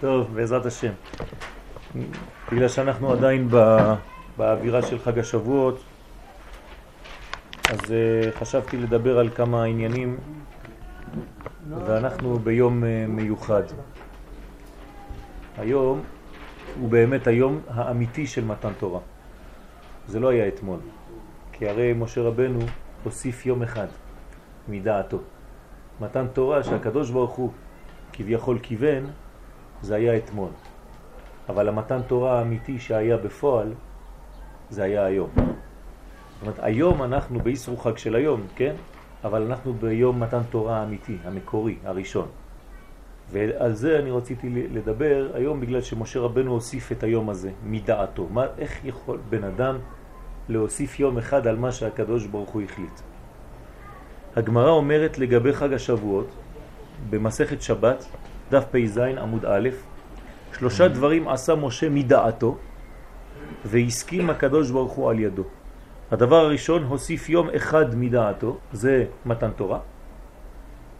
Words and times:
טוב, 0.00 0.34
בעזרת 0.34 0.66
השם. 0.66 0.92
בגלל 2.52 2.68
שאנחנו 2.68 3.12
עדיין 3.12 3.48
באווירה 4.36 4.82
של 4.82 4.98
חג 4.98 5.18
השבועות, 5.18 5.82
אז 7.70 7.80
uh, 7.80 8.38
חשבתי 8.38 8.76
לדבר 8.76 9.18
על 9.18 9.30
כמה 9.30 9.64
עניינים, 9.64 10.16
ואנחנו 11.86 12.38
ביום 12.38 12.82
uh, 12.82 12.86
מיוחד. 13.08 13.62
היום 15.58 16.02
הוא 16.80 16.88
באמת 16.88 17.26
היום 17.26 17.60
האמיתי 17.68 18.26
של 18.26 18.44
מתן 18.44 18.72
תורה. 18.78 19.00
זה 20.06 20.20
לא 20.20 20.28
היה 20.28 20.48
אתמול, 20.48 20.78
כי 21.52 21.68
הרי 21.68 21.92
משה 21.92 22.22
רבנו 22.22 22.58
הוסיף 23.04 23.46
יום 23.46 23.62
אחד 23.62 23.86
מדעתו. 24.68 25.18
מתן 26.00 26.26
תורה 26.32 26.62
שהקדוש 26.62 27.10
ברוך 27.10 27.30
הוא 27.30 27.50
כביכול 28.12 28.58
כיוון, 28.62 29.04
זה 29.82 29.94
היה 29.94 30.16
אתמול. 30.16 30.50
אבל 31.48 31.68
המתן 31.68 32.02
תורה 32.02 32.38
האמיתי 32.38 32.78
שהיה 32.78 33.16
בפועל, 33.16 33.72
זה 34.70 34.82
היה 34.82 35.04
היום. 35.04 35.30
זאת 35.36 36.42
אומרת, 36.42 36.58
היום 36.58 37.02
אנחנו 37.02 37.40
באיסרו 37.40 37.76
חג 37.76 37.96
של 37.96 38.14
היום, 38.14 38.40
כן? 38.56 38.74
אבל 39.24 39.42
אנחנו 39.42 39.72
ביום 39.74 40.20
מתן 40.20 40.42
תורה 40.50 40.80
האמיתי, 40.80 41.16
המקורי, 41.24 41.76
הראשון. 41.84 42.28
ועל 43.30 43.72
זה 43.72 43.98
אני 43.98 44.10
רציתי 44.10 44.48
לדבר 44.50 45.30
היום 45.34 45.60
בגלל 45.60 45.80
שמשה 45.80 46.20
רבנו 46.20 46.52
הוסיף 46.52 46.92
את 46.92 47.02
היום 47.02 47.30
הזה 47.30 47.50
מדעתו. 47.64 48.28
מה, 48.30 48.44
איך 48.58 48.84
יכול 48.84 49.18
בן 49.30 49.44
אדם 49.44 49.78
להוסיף 50.48 51.00
יום 51.00 51.18
אחד 51.18 51.46
על 51.46 51.56
מה 51.56 51.72
שהקדוש 51.72 52.26
ברוך 52.26 52.50
הוא 52.50 52.62
החליט? 52.62 53.00
הגמרא 54.36 54.70
אומרת 54.70 55.18
לגבי 55.18 55.52
חג 55.52 55.72
השבועות, 55.72 56.26
במסכת 57.10 57.62
שבת, 57.62 58.04
דף 58.50 58.64
פ"ז 58.70 58.98
עמוד 58.98 59.44
א', 59.44 59.68
שלושה 60.58 60.88
דברים 60.88 61.28
עשה 61.28 61.54
משה 61.54 61.88
מדעתו, 61.88 62.58
והסכים 63.64 64.30
הקדוש 64.30 64.70
ברוך 64.70 64.92
הוא 64.92 65.10
על 65.10 65.18
ידו. 65.18 65.44
הדבר 66.10 66.36
הראשון, 66.36 66.82
הוסיף 66.84 67.28
יום 67.28 67.48
אחד 67.56 67.94
מדעתו, 67.94 68.58
זה 68.72 69.04
מתן 69.26 69.50
תורה. 69.56 69.78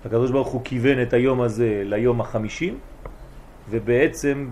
הקדוש 0.04 0.30
ברוך 0.30 0.48
הוא 0.48 0.60
כיוון 0.64 1.02
את 1.02 1.12
היום 1.12 1.40
הזה 1.40 1.82
ליום 1.84 2.20
החמישים, 2.20 2.78
ובעצם 3.70 4.48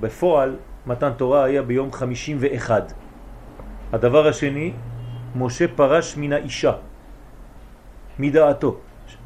בפועל 0.00 0.56
מתן 0.86 1.12
תורה 1.16 1.44
היה 1.44 1.62
ביום 1.62 1.92
חמישים 1.92 2.36
ואחד. 2.40 2.82
הדבר 3.92 4.26
השני, 4.26 4.72
משה 5.36 5.68
פרש 5.68 6.16
מן 6.16 6.32
האישה, 6.32 6.72
מדעתו, 8.18 8.76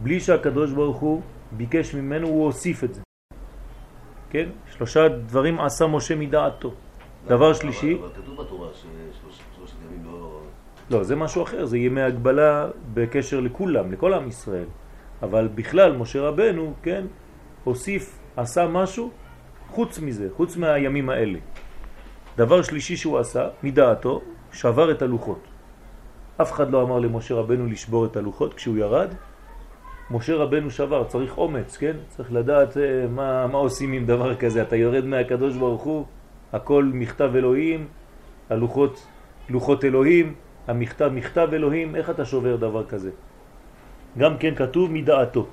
בלי 0.02 0.20
שהקדוש 0.20 0.72
ברוך 0.72 0.96
הוא 0.96 1.22
ביקש 1.52 1.94
ממנו, 1.94 2.26
הוא 2.28 2.44
הוסיף 2.44 2.84
את 2.84 2.94
זה. 2.94 3.11
כן? 4.32 4.48
שלושה 4.76 5.08
דברים 5.08 5.60
עשה 5.60 5.86
משה 5.86 6.16
מדעתו. 6.16 6.72
דבר 7.26 7.52
שלישי... 7.54 7.98
אבל 8.00 8.08
כתוב 8.16 8.40
בתורה 8.40 8.68
ששלושת 8.72 9.74
ימים 9.86 10.04
לא... 10.04 10.40
לא, 10.90 11.04
זה 11.04 11.16
משהו 11.16 11.42
אחר, 11.42 11.64
זה 11.64 11.78
ימי 11.78 12.02
הגבלה 12.02 12.68
בקשר 12.94 13.40
לכולם, 13.40 13.92
לכל 13.92 14.14
עם 14.14 14.28
ישראל. 14.28 14.64
אבל 15.22 15.48
בכלל, 15.54 15.92
משה 15.92 16.20
רבנו, 16.20 16.74
כן, 16.82 17.04
הוסיף, 17.64 18.18
עשה 18.36 18.66
משהו 18.66 19.10
חוץ 19.70 19.98
מזה, 19.98 20.28
חוץ 20.36 20.56
מהימים 20.56 21.10
האלה. 21.10 21.38
דבר 22.36 22.62
שלישי 22.62 22.96
שהוא 22.96 23.18
עשה, 23.18 23.48
מדעתו, 23.62 24.20
שבר 24.52 24.90
את 24.90 25.02
הלוחות. 25.02 25.40
אף 26.42 26.52
אחד 26.52 26.70
לא 26.70 26.82
אמר 26.82 26.98
למשה 26.98 27.34
רבנו 27.34 27.66
לשבור 27.66 28.06
את 28.06 28.16
הלוחות 28.16 28.54
כשהוא 28.54 28.76
ירד. 28.76 29.08
משה 30.10 30.34
רבנו 30.34 30.70
שבר, 30.70 31.04
צריך 31.04 31.38
אומץ, 31.38 31.76
כן? 31.76 31.96
צריך 32.08 32.32
לדעת 32.32 32.76
אה, 32.76 33.06
מה, 33.10 33.46
מה 33.46 33.58
עושים 33.58 33.92
עם 33.92 34.06
דבר 34.06 34.34
כזה. 34.34 34.62
אתה 34.62 34.76
יורד 34.76 35.04
מהקדוש 35.04 35.56
ברוך 35.56 35.82
הוא, 35.82 36.04
הכל 36.52 36.90
מכתב 36.94 37.30
אלוהים, 37.34 37.86
הלוחות 38.50 39.06
לוחות 39.48 39.84
אלוהים, 39.84 40.34
המכתב 40.68 41.10
מכתב 41.14 41.48
אלוהים, 41.52 41.96
איך 41.96 42.10
אתה 42.10 42.24
שובר 42.24 42.56
דבר 42.56 42.84
כזה? 42.86 43.10
גם 44.18 44.38
כן 44.38 44.54
כתוב 44.54 44.92
מדעתו. 44.92 45.46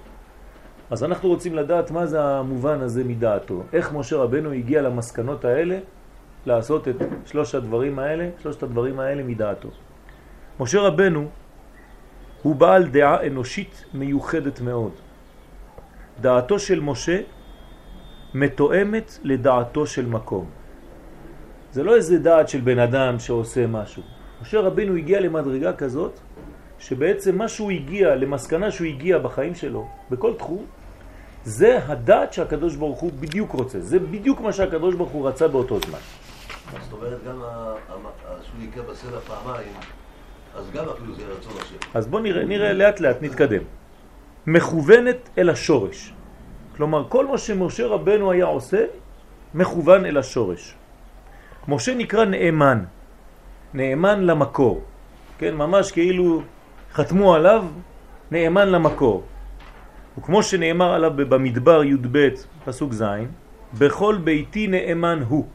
אז 0.90 1.04
אנחנו 1.04 1.30
רוצים 1.30 1.56
לדעת 1.56 1.92
מה 1.92 2.06
זה 2.06 2.24
המובן 2.24 2.82
הזה 2.82 3.04
מדעתו. 3.04 3.64
איך 3.74 3.94
משה 3.94 4.18
רבנו 4.18 4.52
הגיע 4.52 4.82
למסקנות 4.82 5.46
האלה 5.46 5.78
לעשות 6.46 6.88
את 6.88 6.96
שלוש 7.26 7.56
הדברים 7.56 8.00
האלה, 8.00 8.30
שלושת 8.42 8.64
הדברים 8.64 9.00
האלה 9.00 9.24
מדעתו. 9.24 9.70
משה 10.60 10.82
רבנו 10.82 11.28
הוא 12.42 12.56
בעל 12.56 12.88
דעה 12.88 13.28
אנושית 13.28 13.86
מיוחדת 13.94 14.62
מאוד. 14.62 14.92
דעתו 16.22 16.60
של 16.60 16.80
משה 16.80 17.22
מתואמת 18.34 19.20
לדעתו 19.24 19.88
של 19.88 20.06
מקום. 20.06 20.46
זה 21.72 21.84
לא 21.84 21.96
איזה 21.96 22.20
דעת 22.20 22.50
של 22.50 22.62
בן 22.62 22.80
אדם 22.80 23.20
שעושה 23.20 23.68
משהו. 23.68 24.04
משה 24.42 24.60
רבינו 24.60 24.96
הגיע 24.96 25.20
למדרגה 25.20 25.74
כזאת, 25.74 26.20
שבעצם 26.80 27.38
מה 27.38 27.48
שהוא 27.48 27.72
הגיע, 27.72 28.16
למסקנה 28.16 28.72
שהוא 28.72 28.88
הגיע 28.88 29.18
בחיים 29.20 29.56
שלו, 29.56 29.88
בכל 30.10 30.34
תחום, 30.38 30.66
זה 31.44 31.80
הדעת 31.88 32.34
שהקדוש 32.34 32.76
ברוך 32.76 33.00
הוא 33.00 33.12
בדיוק 33.20 33.52
רוצה. 33.52 33.80
זה 33.80 34.00
בדיוק 34.00 34.42
מה 34.42 34.54
שהקדוש 34.54 34.96
ברוך 34.96 35.10
הוא 35.10 35.28
רצה 35.28 35.48
באותו 35.48 35.80
זמן. 35.80 36.00
זאת 36.84 36.94
אומרת, 36.94 37.20
גם 37.28 37.42
שהוא 38.44 38.64
יקרה 38.64 38.84
בסלע 38.84 39.20
פעמיים, 39.20 39.74
אז 40.56 40.72
גם 40.72 40.86
אפילו 40.90 41.16
זה 41.16 41.24
רצון 41.26 41.54
השם. 41.62 41.76
אז 41.94 42.08
בואו 42.08 42.22
נראה, 42.22 42.46
נראה 42.46 42.74
לאט 42.74 43.00
לאט, 43.00 43.18
נתקדם. 43.22 43.62
מכוונת 44.48 45.30
אל 45.38 45.50
השורש. 45.50 46.14
כלומר, 46.76 47.06
כל 47.10 47.28
מה 47.28 47.38
שמשה 47.38 47.88
רבנו 47.88 48.32
היה 48.32 48.46
עושה, 48.46 48.86
מכוון 49.54 50.06
אל 50.06 50.18
השורש. 50.18 50.76
משה 51.68 51.96
נקרא 51.96 52.26
נאמן, 52.26 52.84
נאמן 53.74 54.20
למקור. 54.24 54.84
כן, 55.38 55.56
ממש 55.56 55.92
כאילו 55.92 56.42
חתמו 56.94 57.36
עליו 57.36 57.66
נאמן 58.32 58.68
למקור. 58.70 59.24
וכמו 60.18 60.44
שנאמר 60.44 60.94
עליו 60.94 61.12
במדבר 61.16 61.84
י"ב 61.84 62.18
פסוק 62.66 62.94
ז', 62.94 63.04
בכל 63.78 64.18
ביתי 64.24 64.68
נאמן 64.68 65.24
הוא. 65.28 65.48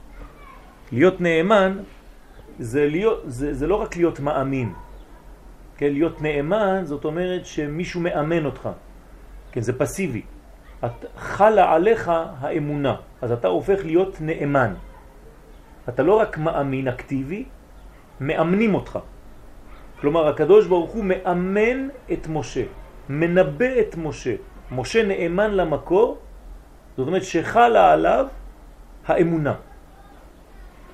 להיות 0.92 1.20
נאמן 1.20 1.78
זה, 2.58 2.86
להיות, 2.86 3.22
זה, 3.26 3.54
זה 3.54 3.66
לא 3.66 3.74
רק 3.74 3.96
להיות 3.96 4.20
מאמין, 4.20 4.72
כן, 5.76 5.92
להיות 5.92 6.22
נאמן 6.22 6.84
זאת 6.84 7.04
אומרת 7.04 7.46
שמישהו 7.46 8.00
מאמן 8.00 8.44
אותך, 8.44 8.68
כן, 9.52 9.60
זה 9.60 9.78
פסיבי. 9.78 10.22
את, 10.84 11.04
חלה 11.16 11.72
עליך 11.72 12.12
האמונה, 12.40 12.96
אז 13.22 13.32
אתה 13.32 13.48
הופך 13.48 13.84
להיות 13.84 14.20
נאמן. 14.20 14.74
אתה 15.88 16.02
לא 16.02 16.14
רק 16.20 16.38
מאמין 16.38 16.88
אקטיבי, 16.88 17.44
מאמנים 18.20 18.74
אותך. 18.74 18.98
כלומר, 20.00 20.28
הקדוש 20.28 20.66
ברוך 20.66 20.90
הוא 20.90 21.04
מאמן 21.04 21.88
את 22.12 22.26
משה, 22.28 22.64
מנבא 23.08 23.80
את 23.80 23.96
משה. 23.96 24.34
משה 24.70 25.00
נאמן 25.06 25.50
למקור, 25.50 26.18
זאת 26.96 27.06
אומרת 27.06 27.24
שחלה 27.24 27.92
עליו 27.92 28.26
האמונה. 29.06 29.54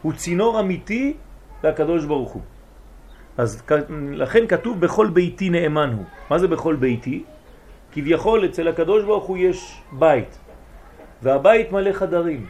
הוא 0.03 0.13
צינור 0.13 0.61
אמיתי 0.61 1.17
לקדוש 1.65 2.05
ברוך 2.05 2.33
הוא. 2.33 2.43
אז 3.39 3.63
לכן 4.13 4.47
כתוב 4.47 4.81
בכל 4.81 5.07
ביתי 5.07 5.51
נאמן 5.51 5.93
הוא. 5.97 6.05
מה 6.31 6.39
זה 6.39 6.49
בכל 6.49 6.77
ביתי? 6.77 7.25
כביכול 7.93 8.45
אצל 8.45 8.69
הקדוש 8.69 9.05
ברוך 9.05 9.25
הוא 9.25 9.37
יש 9.39 9.83
בית, 9.93 10.39
והבית 11.23 11.73
מלא 11.73 11.93
חדרים, 11.93 12.47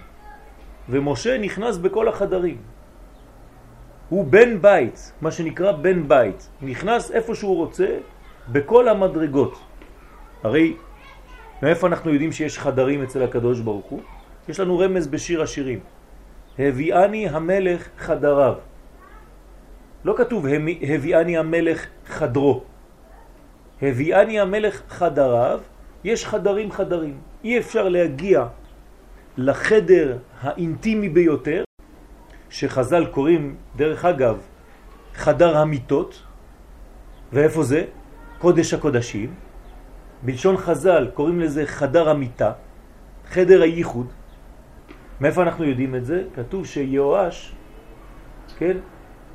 ומשה 0.88 1.38
נכנס 1.38 1.76
בכל 1.76 2.09
החדרים. 2.09 2.56
הוא 4.09 4.26
בן 4.26 4.62
בית, 4.62 5.12
מה 5.21 5.31
שנקרא 5.31 5.72
בן 5.72 6.09
בית, 6.09 6.48
נכנס 6.62 7.10
איפה 7.10 7.34
שהוא 7.34 7.56
רוצה, 7.56 7.98
בכל 8.48 8.88
המדרגות. 8.88 9.59
הרי 10.42 10.77
מאיפה 11.62 11.87
אנחנו 11.87 12.10
יודעים 12.10 12.32
שיש 12.32 12.59
חדרים 12.59 13.03
אצל 13.03 13.22
הקדוש 13.22 13.60
ברוך 13.60 13.87
הוא? 13.87 14.00
יש 14.48 14.60
לנו 14.60 14.78
רמז 14.78 15.06
בשיר 15.06 15.42
השירים. 15.42 15.78
הביאני 16.59 17.28
המלך 17.28 17.89
חדריו. 17.98 18.54
לא 20.04 20.14
כתוב 20.16 20.47
הביאני 20.82 21.38
המלך 21.38 21.86
חדרו. 22.06 22.62
הביאני 23.82 24.41
המלך 24.41 24.82
חדריו, 24.88 25.60
יש 26.04 26.26
חדרים 26.26 26.72
חדרים. 26.72 27.20
אי 27.44 27.58
אפשר 27.58 27.88
להגיע 27.88 28.47
לחדר 29.36 30.18
האינטימי 30.41 31.08
ביותר, 31.08 31.64
שחז"ל 32.50 33.06
קוראים, 33.06 33.56
דרך 33.76 34.04
אגב, 34.04 34.38
חדר 35.14 35.56
המיטות, 35.56 36.22
ואיפה 37.32 37.62
זה? 37.62 37.84
קודש 38.38 38.74
הקודשים. 38.74 39.34
בלשון 40.22 40.56
חז"ל 40.56 41.10
קוראים 41.14 41.41
לזה 41.41 41.66
חדר 41.66 42.08
המיטה, 42.08 42.53
חדר 43.28 43.62
הייחוד. 43.62 44.06
מאיפה 45.20 45.42
אנחנו 45.42 45.64
יודעים 45.64 45.94
את 45.94 46.04
זה? 46.04 46.22
כתוב 46.34 46.66
שיואש, 46.66 47.53
כן, 48.58 48.76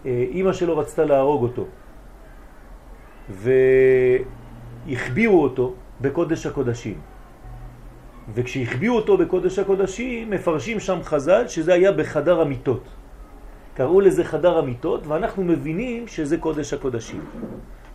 אימא 0.05 0.53
שלו 0.53 0.77
רצתה 0.77 1.05
להרוג 1.05 1.43
אותו, 1.43 1.65
והחביאו 4.87 5.43
אותו 5.43 5.73
בקודש 6.01 6.45
הקודשים. 6.45 6.99
וכשהחביאו 8.33 8.95
אותו 8.95 9.17
בקודש 9.17 9.59
הקודשים, 9.59 10.29
מפרשים 10.29 10.79
שם 10.79 10.99
חז"ל 11.03 11.47
שזה 11.47 11.73
היה 11.73 11.91
בחדר 11.91 12.41
המיטות. 12.41 12.83
קראו 13.73 14.01
לזה 14.01 14.23
חדר 14.23 14.57
המיטות, 14.57 15.07
ואנחנו 15.07 15.43
מבינים 15.43 16.07
שזה 16.07 16.37
קודש 16.37 16.73
הקודשים. 16.73 17.21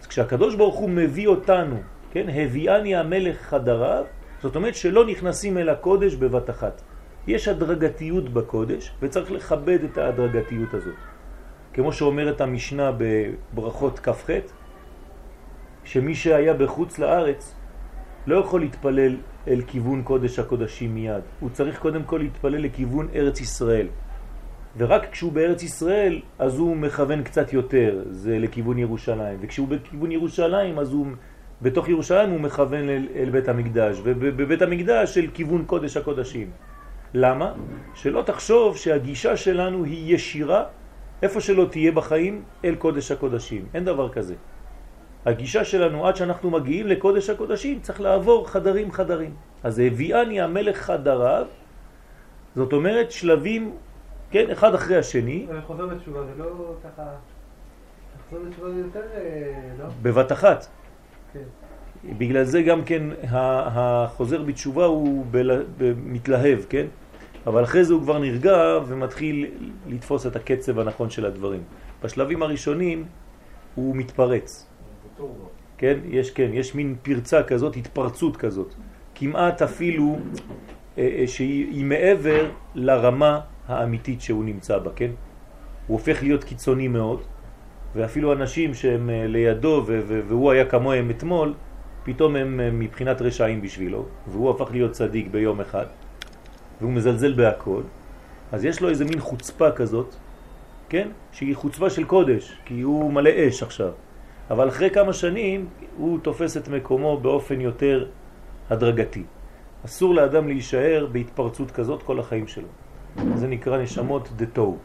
אז 0.01 0.07
כשהקדוש 0.07 0.55
ברוך 0.55 0.77
הוא 0.77 0.91
מביא 0.91 1.29
אותנו, 1.29 1.77
כן, 2.13 2.27
הביאני 2.29 2.97
המלך 2.97 3.37
חדריו, 3.37 4.05
זאת 4.43 4.57
אומרת 4.57 4.75
שלא 4.75 5.07
נכנסים 5.07 5.59
אל 5.59 5.69
הקודש 5.69 6.15
בבת 6.15 6.51
אחת. 6.51 6.83
יש 7.27 7.49
הדרגתיות 7.49 8.29
בקודש, 8.29 8.93
וצריך 9.03 9.33
לכבד 9.33 9.85
את 9.85 9.99
ההדרגתיות 9.99 10.75
הזאת. 10.75 10.95
כמו 11.73 11.93
שאומרת 11.93 12.41
המשנה 12.41 12.91
בברכות 12.99 13.99
כ"ח, 13.99 14.31
שמי 15.85 16.15
שהיה 16.15 16.55
בחוץ 16.55 16.99
לארץ 16.99 17.55
לא 18.27 18.37
יכול 18.37 18.61
להתפלל 18.61 19.17
אל 19.49 19.63
כיוון 19.67 20.03
קודש 20.03 20.39
הקודשים 20.39 20.95
מיד. 20.95 21.23
הוא 21.41 21.51
צריך 21.51 21.79
קודם 21.79 22.03
כל 22.03 22.19
להתפלל 22.19 22.63
לכיוון 22.63 23.09
ארץ 23.15 23.41
ישראל. 23.41 23.87
ורק 24.77 25.11
כשהוא 25.13 25.33
בארץ 25.33 25.63
ישראל, 25.63 26.21
אז 26.39 26.59
הוא 26.59 26.77
מכוון 26.77 27.23
קצת 27.23 27.53
יותר, 27.53 28.03
זה 28.11 28.39
לכיוון 28.39 28.79
ירושלים. 28.79 29.39
וכשהוא 29.41 29.69
בכיוון 29.69 30.13
ירושלים, 30.13 30.79
אז 30.79 30.93
הוא, 30.93 31.07
בתוך 31.63 31.89
ירושלים 31.89 32.31
הוא 32.31 32.41
מכוון 32.41 32.89
אל, 32.89 33.09
אל 33.17 33.31
בית 33.31 33.49
המקדש, 33.49 34.01
ובבית 34.05 34.63
המקדש 34.63 35.15
של 35.15 35.27
כיוון 35.35 35.65
קודש 35.65 35.97
הקודשים. 35.97 36.51
למה? 37.15 37.53
שלא 37.95 38.23
תחשוב 38.23 38.77
שהגישה 38.77 39.37
שלנו 39.37 39.85
היא 39.85 40.15
ישירה, 40.15 40.65
איפה 41.23 41.41
שלא 41.41 41.67
תהיה 41.71 41.93
בחיים, 41.93 42.43
אל 42.65 42.75
קודש 42.75 43.11
הקודשים. 43.11 43.65
אין 43.75 43.85
דבר 43.85 44.09
כזה. 44.09 44.35
הגישה 45.27 45.65
שלנו 45.65 46.07
עד 46.07 46.17
שאנחנו 46.17 46.51
מגיעים 46.51 46.87
לקודש 46.87 47.31
הקודשים 47.31 47.81
צריך 47.81 48.01
לעבור 48.01 48.49
חדרים 48.49 48.93
חדרים. 48.93 49.35
אז 49.63 49.79
הביאני 49.79 50.41
המלך 50.41 50.77
חדריו, 50.77 51.47
זאת 52.57 52.73
אומרת 52.73 53.11
שלבים, 53.11 53.77
כן, 54.31 54.51
אחד 54.51 54.75
אחרי 54.75 54.97
השני. 54.97 55.47
חוזר 55.67 55.87
בתשובה, 55.87 56.21
זה 56.25 56.43
לא 56.43 56.75
ככה... 56.85 57.03
חוזר 58.31 58.43
בתשובה 58.49 58.71
זה 58.71 58.81
יותר, 58.81 59.03
אה, 59.15 59.53
לא? 59.79 59.85
בבת 60.03 60.33
אחת. 60.33 60.67
כן. 61.33 61.45
בגלל 62.19 62.45
זה 62.45 62.63
גם 62.63 62.85
כן 62.85 63.03
החוזר 63.23 64.43
בתשובה 64.43 64.85
הוא 64.85 65.27
מתלהב, 66.05 66.59
כן? 66.69 66.87
אבל 67.47 67.65
אחרי 67.65 67.85
זה 67.85 67.95
הוא 67.95 68.03
כבר 68.03 68.19
נרגע 68.19 68.79
ומתחיל 68.87 69.47
לתפוס 69.87 70.27
את 70.27 70.37
הקצב 70.37 70.79
הנכון 70.79 71.11
של 71.11 71.27
הדברים. 71.27 71.63
בשלבים 72.05 72.43
הראשונים 72.43 73.05
הוא 73.75 73.97
מתפרץ. 73.97 74.67
כן, 75.79 75.99
יש, 76.05 76.31
כן, 76.31 76.51
יש 76.53 76.75
מין 76.75 76.97
פרצה 77.03 77.43
כזאת, 77.43 77.77
התפרצות 77.77 78.37
כזאת, 78.37 78.75
כמעט 79.15 79.63
אפילו 79.63 80.19
אה, 80.99 81.09
אה, 81.19 81.27
שהיא 81.27 81.85
מעבר 81.85 82.51
לרמה 82.75 83.41
האמיתית 83.69 84.21
שהוא 84.21 84.45
נמצא 84.45 84.79
בה, 84.79 84.91
כן? 84.97 85.11
הוא 85.87 85.99
הופך 85.99 86.23
להיות 86.23 86.45
קיצוני 86.45 86.89
מאוד, 86.89 87.21
ואפילו 87.95 88.33
אנשים 88.33 88.75
שהם 88.75 89.11
אה, 89.11 89.27
לידו 89.27 89.85
והוא 90.29 90.51
היה 90.51 90.65
כמוהם 90.65 91.11
אתמול, 91.11 91.55
פתאום 92.05 92.37
הם 92.37 92.79
מבחינת 92.79 93.23
רשעים 93.23 93.63
בשבילו, 93.63 94.07
והוא 94.29 94.51
הפך 94.51 94.73
להיות 94.73 94.93
צדיק 94.93 95.29
ביום 95.31 95.61
אחד, 95.61 95.87
והוא 96.81 96.93
מזלזל 96.93 97.33
בהכל, 97.33 97.83
אז 98.53 98.65
יש 98.65 98.81
לו 98.81 98.89
איזה 98.89 99.05
מין 99.05 99.21
חוצפה 99.21 99.71
כזאת, 99.71 100.15
כן? 100.89 101.09
שהיא 101.33 101.57
חוצפה 101.57 101.91
של 101.91 102.05
קודש, 102.05 102.59
כי 102.65 102.81
הוא 102.81 103.13
מלא 103.13 103.31
אש 103.49 103.63
עכשיו. 103.63 103.91
אבל 104.51 104.69
אחרי 104.69 104.91
כמה 104.91 105.13
שנים 105.13 105.69
הוא 105.97 106.19
תופס 106.23 106.57
את 106.57 106.69
מקומו 106.69 107.19
באופן 107.21 107.61
יותר 107.61 108.07
הדרגתי. 108.71 109.25
אסור 109.85 110.15
לאדם 110.15 110.49
להישאר 110.49 111.07
בהתפרצות 111.13 111.71
כזאת 111.71 112.03
כל 112.03 112.21
החיים 112.21 112.47
שלו. 112.47 112.69
זה 113.35 113.47
נקרא 113.47 113.79
נשמות 113.79 114.29
דתו. 114.37 114.77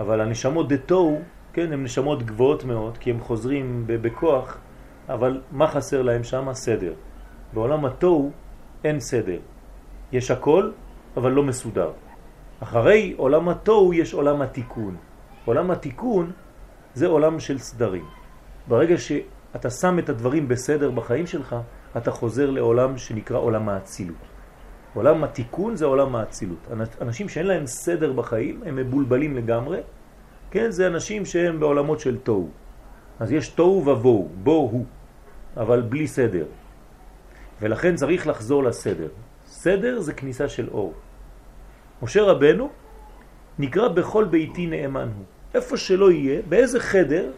אבל 0.00 0.20
הנשמות 0.20 0.68
דתו, 0.68 1.16
כן, 1.52 1.72
הן 1.72 1.84
נשמות 1.84 2.22
גבוהות 2.22 2.64
מאוד, 2.64 2.98
כי 2.98 3.10
הם 3.10 3.20
חוזרים 3.20 3.84
בכוח, 3.86 4.58
אבל 5.08 5.40
מה 5.52 5.68
חסר 5.68 6.02
להם 6.02 6.24
שם? 6.24 6.52
סדר. 6.52 6.92
בעולם 7.52 7.84
התו 7.84 8.30
אין 8.84 9.00
סדר. 9.00 9.38
יש 10.16 10.30
הכל, 10.30 10.70
אבל 11.16 11.32
לא 11.32 11.42
מסודר. 11.42 11.90
אחרי 12.60 13.14
עולם 13.16 13.48
התו 13.48 13.92
יש 13.94 14.14
עולם 14.14 14.42
התיקון. 14.42 14.96
עולם 15.44 15.70
התיקון 15.70 16.32
זה 16.94 17.06
עולם 17.06 17.40
של 17.40 17.58
סדרים. 17.58 18.04
ברגע 18.68 18.96
שאתה 18.98 19.70
שם 19.70 19.98
את 19.98 20.08
הדברים 20.08 20.48
בסדר 20.48 20.90
בחיים 20.90 21.26
שלך, 21.26 21.56
אתה 21.96 22.10
חוזר 22.10 22.50
לעולם 22.50 22.98
שנקרא 22.98 23.38
עולם 23.38 23.68
האצילות. 23.68 24.24
עולם 24.94 25.24
התיקון 25.24 25.76
זה 25.76 25.84
עולם 25.84 26.16
האצילות. 26.16 26.68
אנשים 27.00 27.28
שאין 27.28 27.46
להם 27.46 27.66
סדר 27.66 28.12
בחיים, 28.12 28.62
הם 28.66 28.76
מבולבלים 28.76 29.36
לגמרי, 29.36 29.80
כן, 30.50 30.70
זה 30.70 30.86
אנשים 30.86 31.24
שהם 31.24 31.60
בעולמות 31.60 32.00
של 32.00 32.16
תוהו. 32.18 32.48
אז 33.20 33.32
יש 33.32 33.48
תוהו 33.48 33.86
ובוהו, 33.86 34.28
בוהו, 34.42 34.84
אבל 35.56 35.80
בלי 35.82 36.06
סדר. 36.08 36.44
ולכן 37.60 37.94
צריך 37.94 38.26
לחזור 38.26 38.64
לסדר. 38.64 39.08
סדר 39.66 40.00
זה 40.00 40.12
כניסה 40.14 40.48
של 40.48 40.68
אור. 40.70 40.94
משה 42.02 42.22
רבנו 42.22 42.70
נקרא 43.58 43.88
בכל 43.88 44.24
ביתי 44.24 44.66
נאמן 44.66 45.08
הוא. 45.16 45.24
איפה 45.54 45.74
שלא 45.76 46.10
יהיה, 46.10 46.46
באיזה 46.48 46.80
חדר, 46.80 47.34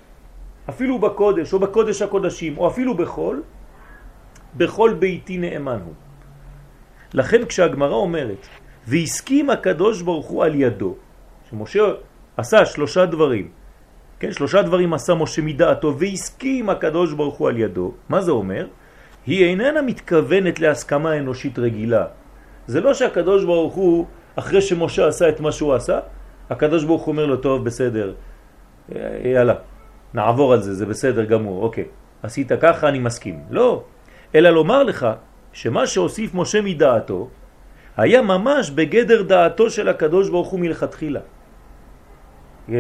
אפילו 0.69 0.99
בקודש 0.99 1.49
או 1.53 1.59
בקודש 1.59 2.03
הקודשים 2.03 2.59
או 2.59 2.69
אפילו 2.69 2.93
בחול, 3.01 3.43
בכל 4.57 4.91
ביתי 5.01 5.39
נאמן 5.39 5.81
הוא. 5.85 5.97
לכן 7.17 7.49
כשהגמרא 7.49 7.97
אומרת, 7.97 8.43
והסכים 8.85 9.51
הקדוש 9.51 10.03
ברוך 10.05 10.27
הוא 10.27 10.45
על 10.45 10.55
ידו, 10.55 10.95
שמשה 11.49 11.85
עשה 12.37 12.67
שלושה 12.67 13.07
דברים, 13.09 13.49
כן, 14.21 14.33
שלושה 14.37 14.69
דברים 14.69 14.93
עשה 14.93 15.15
משה 15.15 15.43
מדעתו 15.43 15.97
והסכים 15.97 16.69
הקדוש 16.71 17.17
ברוך 17.17 17.37
הוא 17.41 17.49
על 17.49 17.57
ידו, 17.57 17.93
מה 18.09 18.21
זה 18.21 18.31
אומר? 18.37 18.69
היא 19.27 19.45
איננה 19.49 19.81
מתכוונת 19.83 20.61
להסכמה 20.61 21.17
אנושית 21.17 21.59
רגילה. 21.59 22.18
זה 22.69 22.81
לא 22.81 22.95
שהקדוש 22.95 23.45
ברוך 23.45 23.75
הוא, 23.75 24.07
אחרי 24.37 24.61
שמשה 24.61 25.09
עשה 25.09 25.29
את 25.29 25.41
מה 25.41 25.53
שהוא 25.53 25.75
עשה, 25.75 25.99
הקדוש 26.51 26.85
ברוך 26.85 27.03
הוא 27.03 27.13
אומר 27.13 27.27
לו, 27.27 27.37
טוב, 27.37 27.65
בסדר, 27.65 28.15
יאללה, 29.25 29.55
נעבור 30.15 30.53
על 30.53 30.61
זה, 30.61 30.75
זה 30.75 30.87
בסדר 30.87 31.25
גמור, 31.25 31.63
אוקיי. 31.63 31.85
עשית 32.23 32.53
ככה, 32.61 32.89
אני 32.89 32.99
מסכים. 32.99 33.41
לא, 33.51 33.83
אלא 34.35 34.51
לומר 34.51 34.83
לך 34.83 35.07
שמה 35.53 35.87
שהוסיף 35.87 36.35
משה 36.35 36.61
מדעתו, 36.61 37.29
היה 37.97 38.23
ממש 38.23 38.71
בגדר 38.71 39.23
דעתו 39.23 39.71
של 39.71 39.89
הקדוש 39.89 40.29
ברוך 40.29 40.49
הוא 40.49 40.61
מלכתחילה. 40.61 41.21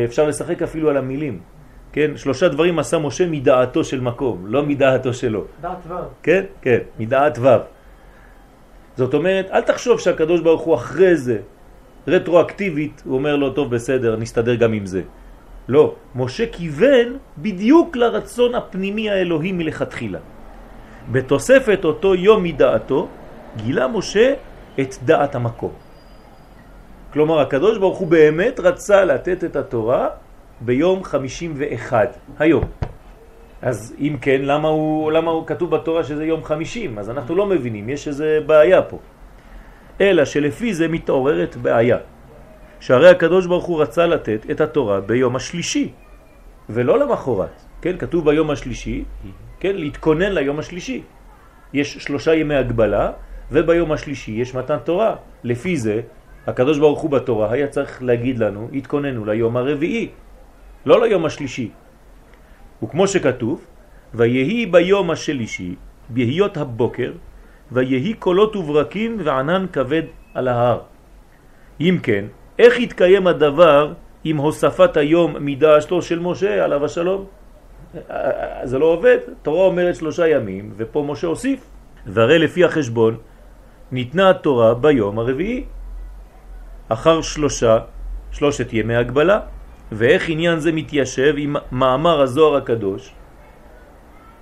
אפשר 0.04 0.25
לשחק 0.28 0.62
אפילו 0.62 0.90
על 0.90 0.97
המילים. 0.97 1.40
כן, 1.92 2.16
שלושה 2.16 2.49
דברים 2.49 2.78
עשה 2.78 2.99
משה 2.99 3.26
מדעתו 3.26 3.85
של 3.85 4.00
מקום, 4.00 4.47
לא 4.47 4.62
מדעתו 4.62 5.12
שלו. 5.14 5.45
דעת 5.61 5.87
ו'. 5.88 5.95
כן, 6.23 6.45
כן, 6.62 6.78
מדעת 6.99 7.38
ו'. 7.40 7.77
זאת 8.99 9.14
אומרת, 9.14 9.50
אל 9.50 9.61
תחשוב 9.61 10.00
שהקדוש 10.00 10.40
ברוך 10.40 10.62
הוא 10.62 10.75
אחרי 10.75 11.17
זה 11.17 11.38
רטרואקטיבית, 12.09 13.02
הוא 13.07 13.14
אומר 13.14 13.37
לו, 13.37 13.50
טוב, 13.50 13.71
בסדר, 13.71 14.17
נסתדר 14.17 14.55
גם 14.55 14.73
עם 14.73 14.87
זה. 14.87 15.02
לא, 15.69 15.95
משה 16.14 16.47
כיוון 16.47 17.23
בדיוק 17.38 17.97
לרצון 17.97 18.55
הפנימי 18.55 19.11
האלוהי 19.11 19.52
מלכתחילה. 19.52 20.19
בתוספת 21.12 21.81
אותו 21.85 22.14
יום 22.14 22.43
מדעתו, 22.43 23.09
גילה 23.57 23.88
משה 23.88 24.35
את 24.81 24.95
דעת 25.05 25.35
המקום. 25.35 25.73
כלומר, 27.12 27.38
הקדוש 27.40 27.78
ברוך 27.78 27.99
הוא 27.99 28.09
באמת 28.09 28.61
רצה 28.61 29.05
לתת 29.05 29.45
את 29.45 29.57
התורה 29.57 30.09
ביום 30.61 31.05
51, 31.05 32.19
היום. 32.38 32.77
אז 33.62 33.95
אם 33.99 34.17
כן, 34.21 34.41
למה 34.43 34.69
הוא, 34.69 35.12
למה 35.12 35.31
הוא 35.31 35.47
כתוב 35.47 35.71
בתורה 35.71 36.05
שזה 36.05 36.25
יום 36.25 36.45
50? 36.45 36.99
אז 36.99 37.11
אנחנו 37.11 37.35
לא 37.35 37.47
מבינים, 37.47 37.88
יש 37.88 38.09
איזה 38.09 38.41
בעיה 38.47 38.83
פה. 38.83 38.99
אלא 40.00 40.25
שלפי 40.25 40.75
זה 40.75 40.88
מתעוררת 40.88 41.57
בעיה. 41.57 41.99
שהרי 42.81 43.09
הקדוש 43.11 43.47
ברוך 43.47 43.65
הוא 43.65 43.83
רצה 43.83 44.07
לתת 44.07 44.47
את 44.50 44.61
התורה 44.61 45.00
ביום 45.00 45.37
השלישי, 45.37 45.93
ולא 46.71 46.99
למחרת. 46.99 47.62
כן, 47.83 47.99
כתוב 47.99 48.25
ביום 48.25 48.50
השלישי, 48.50 49.05
כן, 49.61 49.77
להתכונן 49.77 50.33
ליום 50.33 50.59
השלישי. 50.59 51.03
יש 51.73 51.99
שלושה 51.99 52.35
ימי 52.35 52.55
הגבלה, 52.55 53.11
וביום 53.50 53.93
השלישי 53.93 54.33
יש 54.33 54.55
מתן 54.55 54.79
תורה. 54.85 55.17
לפי 55.45 55.77
זה, 55.77 56.00
הקדוש 56.47 56.79
ברוך 56.79 57.00
הוא 57.00 57.11
בתורה 57.11 57.53
היה 57.53 57.67
צריך 57.67 58.03
להגיד 58.03 58.38
לנו, 58.38 58.69
התכוננו 58.73 59.25
ליום 59.25 59.57
הרביעי, 59.57 60.09
לא 60.87 61.00
ליום 61.00 61.25
השלישי. 61.25 61.71
וכמו 62.82 63.08
שכתוב, 63.08 63.64
ויהי 64.14 64.66
ביום 64.66 65.11
השלישי, 65.11 65.75
בהיות 66.08 66.56
הבוקר, 66.56 67.12
ויהי 67.73 68.14
קולות 68.14 68.56
וברקים 68.56 69.16
וענן 69.25 69.66
כבד 69.73 70.02
על 70.35 70.49
ההר. 70.49 70.80
אם 71.80 71.99
כן, 72.02 72.25
איך 72.58 72.78
יתקיים 72.78 73.26
הדבר 73.26 73.92
עם 74.25 74.37
הוספת 74.37 74.97
היום 74.97 75.37
מדעשתו 75.40 76.02
של 76.02 76.18
משה 76.18 76.64
עליו 76.64 76.85
השלום? 76.85 77.25
זה 78.62 78.78
לא 78.78 78.87
עובד, 78.87 79.18
תורה 79.42 79.66
אומרת 79.66 79.97
שלושה 79.97 80.28
ימים, 80.28 80.73
ופה 80.76 81.04
משה 81.08 81.26
הוסיף. 81.26 81.61
והרי 82.06 82.38
לפי 82.38 82.64
החשבון, 82.64 83.16
ניתנה 83.92 84.30
התורה 84.30 84.75
ביום 84.75 85.18
הרביעי, 85.18 85.64
אחר 86.88 87.20
שלושה, 87.23 87.78
שלושת 88.32 88.73
ימי 88.73 88.97
הגבלה, 88.97 89.40
ואיך 89.92 90.28
עניין 90.28 90.59
זה 90.59 90.73
מתיישב 90.73 91.35
עם 91.37 91.57
מאמר 91.73 92.21
הזוהר 92.21 92.57
הקדוש, 92.57 93.14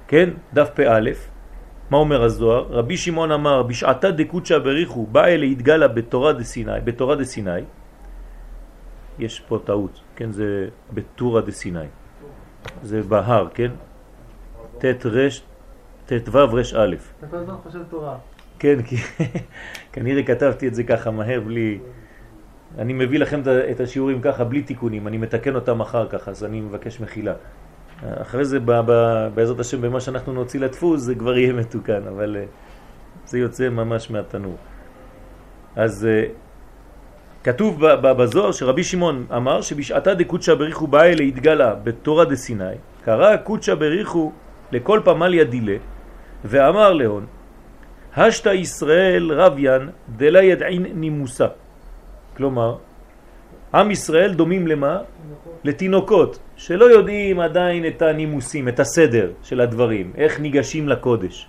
כן, 0.09 0.31
דף 0.55 0.71
פא, 0.75 1.01
מה 1.91 1.99
אומר 1.99 2.23
הזוהר? 2.23 2.67
רבי 2.71 2.97
שמעון 2.97 3.33
אמר, 3.33 3.63
בשעתה 3.63 4.11
דקוצ'ה 4.11 4.59
בריחו, 4.59 5.07
בא 5.07 5.25
אלה 5.25 5.47
התגלה 5.47 5.89
בתורה 5.89 6.33
דסיני, 6.33 6.81
בתורה 6.85 7.17
דסיני, 7.17 7.61
יש 9.19 9.41
פה 9.41 9.59
טעות, 9.65 10.01
כן, 10.17 10.33
זה 10.33 10.69
בתורה 10.93 11.41
דסיני, 11.41 11.87
זה 12.83 13.03
בהר, 13.03 13.49
כן, 13.55 13.71
ט' 14.79 15.07
ר' 15.07 15.29
ו' 16.11 16.39
ר' 16.39 16.61
א'. 16.77 16.95
אתה 17.19 17.27
כל 17.27 17.37
הזמן 17.37 17.55
חושב 17.63 17.83
תורה. 17.91 18.19
כן, 18.59 18.83
כי 18.83 18.97
כנראה 19.93 20.23
כתבתי 20.23 20.69
את 20.69 20.75
זה 20.75 20.85
ככה 20.85 21.11
מהר 21.11 21.41
בלי... 21.41 21.79
אני 22.79 22.93
מביא 22.93 23.19
לכם 23.19 23.41
את 23.71 23.81
השיעורים 23.81 24.21
ככה 24.21 24.45
בלי 24.45 24.63
תיקונים, 24.63 25.09
אני 25.09 25.17
מתקן 25.19 25.55
אותם 25.55 25.81
אחר 25.81 26.09
כך, 26.09 26.29
אז 26.29 26.45
אני 26.45 26.61
מבקש 26.61 27.01
מחילה. 27.01 27.33
אחרי 28.03 28.45
זה, 28.45 28.59
בעזרת 29.35 29.61
השם, 29.61 29.81
במה 29.81 30.01
שאנחנו 30.01 30.33
נוציא 30.33 30.61
לדפוס, 30.61 31.01
זה 31.01 31.15
כבר 31.15 31.39
יהיה 31.39 31.53
מתוקן, 31.53 32.03
אבל 32.09 32.37
אה, 32.37 32.45
זה 33.25 33.39
יוצא 33.39 33.69
ממש 33.69 34.11
מהתנור. 34.11 34.57
אז 35.77 36.07
אה, 36.07 36.25
כתוב 37.45 37.87
בזוהר 37.87 38.53
שרבי 38.53 38.85
שמעון 38.85 39.27
אמר 39.37 39.61
שבשעתה 39.61 40.15
דקודשא 40.15 40.55
בריחו 40.55 40.87
באה 40.87 41.07
אלה 41.07 41.23
התגלה 41.23 41.75
בתורה 41.75 42.25
דסיני, 42.25 42.65
קרא 43.05 43.37
קודשא 43.37 43.75
בריחו 43.75 44.33
לכל 44.73 45.01
פמל 45.05 45.35
ידילה, 45.35 45.77
ואמר 46.45 46.93
להון, 46.93 47.27
השתה 48.17 48.55
ישראל 48.55 49.33
רביין 49.33 49.91
דלה 50.17 50.43
ידעין 50.43 50.87
נימוסה. 50.95 51.47
כלומר, 52.37 52.77
עם 53.75 53.91
ישראל 53.91 54.35
דומים 54.35 54.67
למה? 54.67 54.99
לתינוקות, 55.65 56.39
שלא 56.57 56.85
יודעים 56.85 57.41
עדיין 57.41 57.87
את 57.87 58.03
הנימוסים, 58.03 58.69
את 58.69 58.81
הסדר 58.81 59.33
של 59.43 59.61
הדברים, 59.61 60.13
איך 60.17 60.41
ניגשים 60.41 60.89
לקודש. 60.89 61.49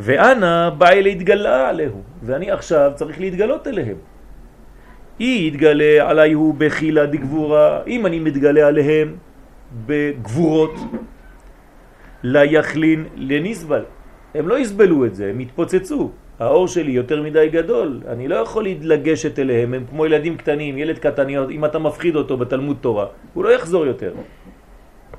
ואנה 0.00 0.70
באי 0.70 1.02
להתגלה 1.02 1.68
עליהו, 1.68 2.02
ואני 2.22 2.50
עכשיו 2.50 2.92
צריך 2.94 3.20
להתגלות 3.20 3.66
אליהם. 3.66 3.96
אי 5.20 5.44
יתגלה 5.48 6.10
עלי 6.10 6.32
הוא 6.32 6.54
בחילה 6.58 7.06
דגבורה, 7.06 7.82
אם 7.86 8.06
אני 8.06 8.18
מתגלה 8.18 8.66
עליהם 8.66 9.16
בגבורות, 9.86 10.74
ליחלין 12.22 13.04
לנסבל. 13.16 13.84
הם 14.34 14.48
לא 14.48 14.58
יסבלו 14.58 15.06
את 15.06 15.14
זה, 15.14 15.30
הם 15.30 15.40
יתפוצצו. 15.40 16.10
האור 16.40 16.68
שלי 16.68 16.92
יותר 16.92 17.22
מדי 17.22 17.48
גדול, 17.48 18.00
אני 18.08 18.28
לא 18.28 18.36
יכול 18.36 18.66
לגשת 18.80 19.38
אליהם, 19.38 19.74
הם 19.74 19.84
כמו 19.90 20.06
ילדים 20.06 20.36
קטנים, 20.36 20.78
ילד 20.78 20.98
קטניות, 20.98 21.50
אם 21.50 21.64
אתה 21.64 21.78
מפחיד 21.78 22.16
אותו 22.16 22.36
בתלמוד 22.36 22.76
תורה, 22.80 23.06
הוא 23.34 23.44
לא 23.44 23.48
יחזור 23.48 23.86
יותר. 23.86 24.12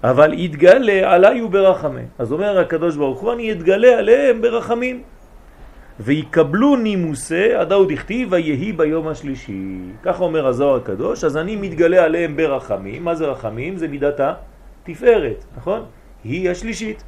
אבל 0.03 0.33
יתגלה 0.33 1.13
עליי 1.13 1.41
וברחמי. 1.41 2.01
אז 2.17 2.31
אומר 2.31 2.59
הקדוש 2.59 2.95
ברוך 2.95 3.19
הוא, 3.19 3.33
אני 3.33 3.51
אתגלה 3.51 3.97
עליהם 3.97 4.41
ברחמים. 4.41 5.01
ויקבלו 5.99 6.75
נימוסי, 6.75 7.53
עדה 7.53 7.75
דכתיב 7.89 8.27
ויהי 8.31 8.71
ביום 8.73 9.07
השלישי. 9.07 9.77
ככה 10.03 10.23
אומר 10.23 10.47
הזוהר 10.47 10.75
הקדוש, 10.75 11.23
אז 11.23 11.37
אני 11.37 11.55
מתגלה 11.55 12.03
עליהם 12.03 12.35
ברחמים. 12.35 13.03
מה 13.03 13.15
זה 13.15 13.25
רחמים? 13.25 13.77
זה 13.77 13.87
מידת 13.87 14.19
התפארת, 14.19 15.45
נכון? 15.57 15.81
היא 16.23 16.49
השלישית, 16.49 17.03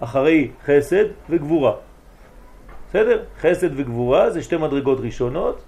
אחרי 0.00 0.50
חסד 0.66 1.04
וגבורה. 1.30 1.91
בסדר? 2.92 3.22
חסד 3.40 3.80
וגבורה 3.80 4.30
זה 4.30 4.42
שתי 4.42 4.56
מדרגות 4.56 5.00
ראשונות, 5.00 5.62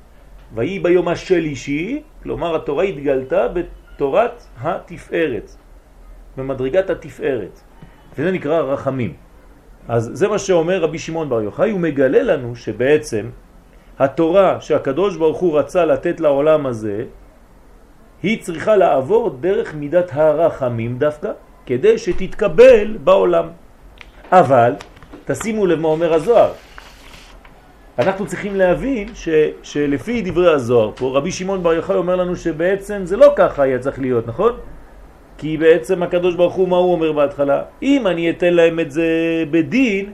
ויהי 0.55 0.79
ביום 0.79 1.09
השלישי, 1.09 2.03
כלומר 2.23 2.57
התורה 2.57 2.85
התגלתה 2.85 3.49
בתורת 3.49 4.43
התפארת, 4.61 5.51
במדרגת 6.37 6.91
התפארת, 6.91 7.61
וזה 8.19 8.31
נקרא 8.31 8.61
רחמים. 8.61 9.13
אז 9.89 10.11
זה 10.13 10.29
מה 10.29 10.39
שאומר 10.39 10.83
רבי 10.83 10.99
שמעון 10.99 11.29
בר 11.29 11.43
יוחאי, 11.43 11.71
הוא 11.71 11.81
מגלה 11.81 12.23
לנו 12.23 12.57
שבעצם 12.57 13.31
התורה 13.99 14.61
שהקדוש 14.61 15.17
ברוך 15.17 15.39
הוא 15.39 15.59
רצה 15.59 15.85
לתת 15.85 16.21
לעולם 16.21 16.67
הזה, 16.67 17.05
היא 18.23 18.43
צריכה 18.43 18.77
לעבור 18.77 19.31
דרך 19.31 19.75
מידת 19.75 20.11
הרחמים 20.13 20.99
דווקא, 20.99 21.31
כדי 21.67 21.99
שתתקבל 21.99 22.97
בעולם. 23.05 23.49
אבל, 24.33 24.73
תשימו 25.25 25.67
לב 25.67 25.81
מה 25.81 25.89
אומר 25.89 26.15
הזוהר, 26.15 26.53
אנחנו 27.99 28.27
צריכים 28.27 28.57
להבין 28.57 29.09
ש, 29.15 29.29
שלפי 29.63 30.23
דברי 30.23 30.53
הזוהר 30.53 30.91
פה, 30.97 31.13
רבי 31.15 31.33
שמעון 31.33 31.63
בר 31.63 31.73
יוחאי 31.73 31.97
אומר 31.97 32.17
לנו 32.17 32.37
שבעצם 32.37 33.01
זה 33.05 33.17
לא 33.17 33.33
ככה 33.37 33.63
היה 33.63 33.79
צריך 33.79 33.99
להיות, 33.99 34.27
נכון? 34.27 34.53
כי 35.39 35.57
בעצם 35.57 36.03
הקדוש 36.03 36.35
ברוך 36.35 36.55
הוא, 36.55 36.69
מה 36.69 36.77
הוא 36.77 36.93
אומר 36.93 37.13
בהתחלה? 37.13 37.63
אם 37.83 38.07
אני 38.07 38.31
אתן 38.31 38.55
להם 38.55 38.81
את 38.81 38.91
זה 38.91 39.09
בדין, 39.51 40.13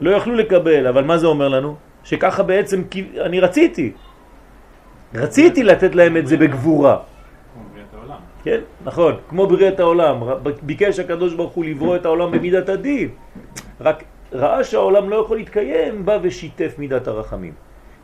לא 0.00 0.10
יכלו 0.10 0.34
לקבל. 0.34 0.86
אבל 0.86 1.04
מה 1.04 1.18
זה 1.18 1.26
אומר 1.26 1.48
לנו? 1.48 1.76
שככה 2.04 2.42
בעצם 2.42 2.82
אני 3.20 3.40
רציתי. 3.40 3.92
רציתי 5.14 5.62
לתת 5.62 5.94
להם 5.94 6.16
את 6.16 6.26
זה 6.26 6.36
בגבורה. 6.36 6.96
כן, 8.44 8.60
נכון, 8.84 9.14
כמו 9.28 9.46
בריאת 9.46 9.80
העולם. 9.80 10.16
ביקש 10.62 10.98
הקדוש 10.98 11.34
ברוך 11.34 11.52
הוא 11.52 11.64
לברוא 11.64 11.96
את 11.96 12.04
העולם 12.04 12.30
במידת 12.30 12.68
הדין. 12.68 13.08
רק 13.80 14.04
ראה 14.32 14.64
שהעולם 14.64 15.10
לא 15.10 15.16
יכול 15.16 15.36
להתקיים, 15.36 16.06
בא 16.06 16.18
ושיתף 16.22 16.74
מידת 16.78 17.08
הרחמים. 17.08 17.52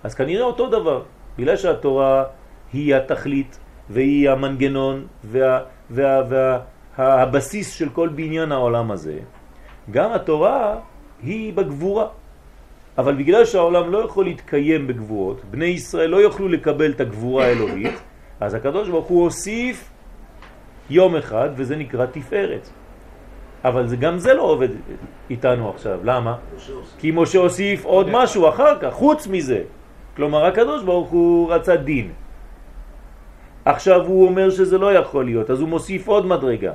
אז 0.05 0.15
כנראה 0.15 0.45
אותו 0.45 0.69
דבר, 0.69 1.03
בגלל 1.39 1.57
שהתורה 1.57 2.25
היא 2.73 2.95
התכלית 2.95 3.59
והיא 3.91 4.31
המנגנון 4.31 5.07
וה, 5.25 5.61
וה, 5.91 6.23
וה, 6.29 6.59
והבסיס 6.99 7.73
של 7.73 7.89
כל 7.89 8.09
בניין 8.09 8.53
העולם 8.53 8.91
הזה, 8.91 9.19
גם 9.91 10.13
התורה 10.13 10.79
היא 11.23 11.53
בגבורה. 11.53 12.07
אבל 12.99 13.15
בגלל 13.15 13.45
שהעולם 13.45 13.91
לא 13.91 13.99
יכול 13.99 14.25
להתקיים 14.25 14.87
בגבורות, 14.87 15.45
בני 15.51 15.65
ישראל 15.65 16.11
לא 16.11 16.17
יוכלו 16.17 16.49
לקבל 16.49 16.91
את 16.91 17.01
הגבורה 17.01 17.45
האלוהית, 17.45 18.01
אז 18.41 18.55
הקדוש 18.55 18.89
ברוך 18.89 19.07
הוא 19.07 19.23
הוסיף 19.23 19.91
יום 20.91 21.17
אחד, 21.17 21.51
וזה 21.57 21.77
נקרא 21.77 22.07
תפארת. 22.07 22.69
אבל 23.67 23.87
זה, 23.87 23.97
גם 23.97 24.19
זה 24.19 24.35
לא 24.35 24.43
עובד 24.43 24.69
איתנו 25.31 25.71
עכשיו. 25.71 25.99
למה? 26.05 26.35
כי 26.99 27.11
משה 27.15 27.39
הוסיף 27.39 27.85
עוד 27.85 28.07
משהו 28.11 28.49
אחר 28.49 28.79
כך, 28.81 28.93
חוץ 28.93 29.27
מזה. 29.27 29.63
כלומר, 30.17 30.45
הקדוש 30.45 30.83
ברוך 30.83 31.11
הוא 31.11 31.53
רצה 31.53 31.77
דין. 31.77 32.13
עכשיו 33.65 34.07
הוא 34.07 34.27
אומר 34.27 34.51
שזה 34.51 34.79
לא 34.79 34.95
יכול 34.95 35.25
להיות, 35.25 35.51
אז 35.51 35.61
הוא 35.61 35.69
מוסיף 35.69 36.09
עוד 36.09 36.27
מדרגה. 36.27 36.73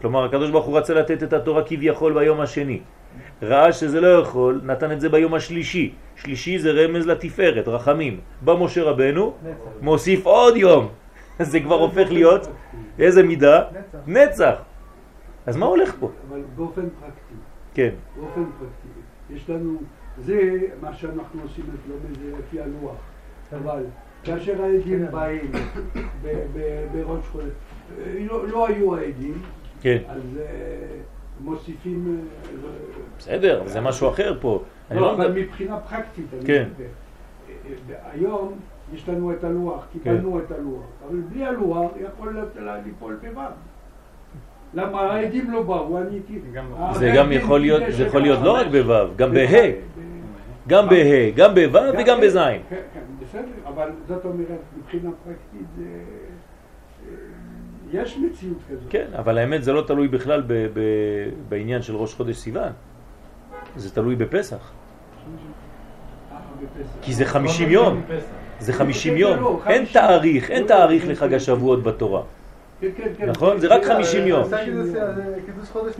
כלומר, 0.00 0.24
הקדוש 0.24 0.50
ברוך 0.50 0.66
הוא 0.66 0.78
רצה 0.78 0.94
לתת 0.94 1.22
את 1.22 1.32
התורה 1.32 1.62
כביכול 1.62 2.12
ביום 2.12 2.40
השני. 2.40 2.80
ראה 3.42 3.72
שזה 3.72 4.00
לא 4.00 4.24
יכול, 4.24 4.60
נתן 4.64 4.92
את 4.92 5.00
זה 5.00 5.08
ביום 5.08 5.34
השלישי. 5.34 5.92
שלישי 6.16 6.58
זה 6.58 6.70
רמז 6.72 7.06
לתפארת, 7.06 7.68
רחמים. 7.68 8.14
בא 8.40 8.54
משה 8.56 8.82
רבנו, 8.82 9.32
מוסיף 9.80 10.26
עוד 10.26 10.56
יום. 10.56 10.88
זה 11.52 11.60
כבר 11.60 11.74
הופך 11.74 12.08
להיות 12.10 12.48
איזה 12.98 13.22
מידה? 13.22 13.62
נצח. 13.72 13.98
נצח. 14.06 14.73
אז 15.46 15.56
מה 15.56 15.66
הולך 15.66 15.94
פה? 16.00 16.10
אבל 16.28 16.42
באופן 16.56 16.88
פרקטי. 17.00 17.34
כן. 17.74 17.90
באופן 18.16 18.44
פרקטי. 18.44 18.88
יש 19.30 19.50
לנו, 19.50 19.76
זה 20.18 20.58
מה 20.80 20.94
שאנחנו 20.94 21.42
עושים 21.42 21.64
אצלנו, 21.64 22.14
זה 22.20 22.38
לפי 22.38 22.60
הלוח. 22.60 22.96
אבל 23.52 23.84
כאשר 24.24 24.62
העדים 24.62 25.06
באים 25.10 25.52
בראש 26.92 27.26
חודש, 27.26 27.52
לא, 28.20 28.48
לא 28.48 28.68
היו 28.68 28.96
העדים, 28.96 29.42
כן. 29.80 29.98
אז 30.08 30.22
אה, 30.38 30.44
מוסיפים... 31.40 32.20
אה, 32.44 32.70
בסדר, 33.18 33.62
זה 33.66 33.80
משהו 33.80 34.08
אחר 34.08 34.36
פה. 34.40 34.62
לא, 34.90 35.00
לא 35.00 35.14
אבל 35.14 35.32
מבחינה 35.32 35.80
פרקטית. 35.80 36.26
כן. 36.46 36.68
היום 38.12 38.58
יש 38.92 39.08
לנו 39.08 39.32
את 39.32 39.44
הלוח, 39.44 39.86
קיבלנו 39.92 40.32
כן. 40.32 40.38
את 40.38 40.50
הלוח, 40.58 40.84
אבל 41.08 41.20
בלי 41.20 41.44
הלוח 41.44 41.92
יכול 42.00 42.38
ליפול 42.84 43.18
בבב. 43.22 43.50
למה 44.74 45.00
העדים 45.00 45.50
לא 45.50 45.62
באו, 45.62 45.98
אני 45.98 46.20
זה 46.92 47.12
גם 47.16 47.32
יכול 47.32 47.60
להיות, 47.60 47.82
זה 47.88 48.04
יכול 48.04 48.22
להיות 48.22 48.38
לא 48.42 48.52
רק 48.52 48.66
בו', 48.66 48.94
גם 49.16 49.32
בה', 49.32 49.70
גם 50.68 50.88
בה', 50.88 51.30
גם 51.36 51.54
בו' 51.54 51.78
וגם 51.98 52.20
בז'. 52.20 52.36
כן, 52.36 52.58
כן, 52.70 53.00
בסדר, 53.20 53.42
אבל 53.66 53.88
זאת 54.08 54.24
אומרת, 54.24 54.48
מבחינה 54.78 55.10
פרקטית 55.24 55.66
זה... 55.76 55.84
אה, 55.84 58.02
יש 58.02 58.18
מציאות 58.18 58.58
כזאת. 58.70 58.90
כן, 58.90 59.06
אבל 59.18 59.38
האמת 59.38 59.64
זה 59.64 59.72
לא 59.72 59.82
תלוי 59.86 60.08
בכלל 60.08 60.42
בעניין 61.48 61.82
של 61.82 61.96
ראש 61.96 62.14
חודש 62.14 62.36
סיוון, 62.36 62.72
זה 63.76 63.94
תלוי 63.94 64.16
בפסח. 64.16 64.72
כי 67.02 67.14
זה 67.14 67.24
חמישים 67.24 67.70
יום, 67.70 68.02
זה 68.58 68.72
חמישים 68.72 69.16
יום, 69.16 69.60
אין 69.66 69.84
תאריך, 69.92 70.50
אין 70.50 70.66
תאריך 70.66 71.04
לחג 71.08 71.34
השבועות 71.34 71.82
בתורה. 71.82 72.22
כן, 72.80 72.88
כן, 72.96 73.08
כן. 73.18 73.30
נכון? 73.30 73.58
זה 73.58 73.66
רק 73.68 73.84
50 73.84 74.26
יום. 74.26 74.42
קידוש 75.46 75.68
חודש 75.72 75.94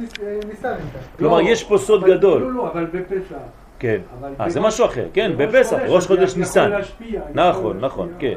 ניסן. 0.49 0.75
כלומר, 1.19 1.40
יש 1.40 1.64
פה 1.64 1.78
סוד 1.78 2.04
גדול. 2.04 2.43
לא, 2.43 2.52
לא, 2.52 2.71
אבל 2.73 2.85
בפסח. 2.85 3.37
כן. 3.78 4.00
אה, 4.40 4.50
זה 4.50 4.61
משהו 4.61 4.87
אחר, 4.87 5.07
כן, 5.12 5.33
בפסח, 5.37 5.76
ראש 5.88 6.07
חודש 6.07 6.37
ניסן. 6.37 6.71
נכון, 7.35 7.81
נכון. 7.81 8.09
כן. 8.19 8.35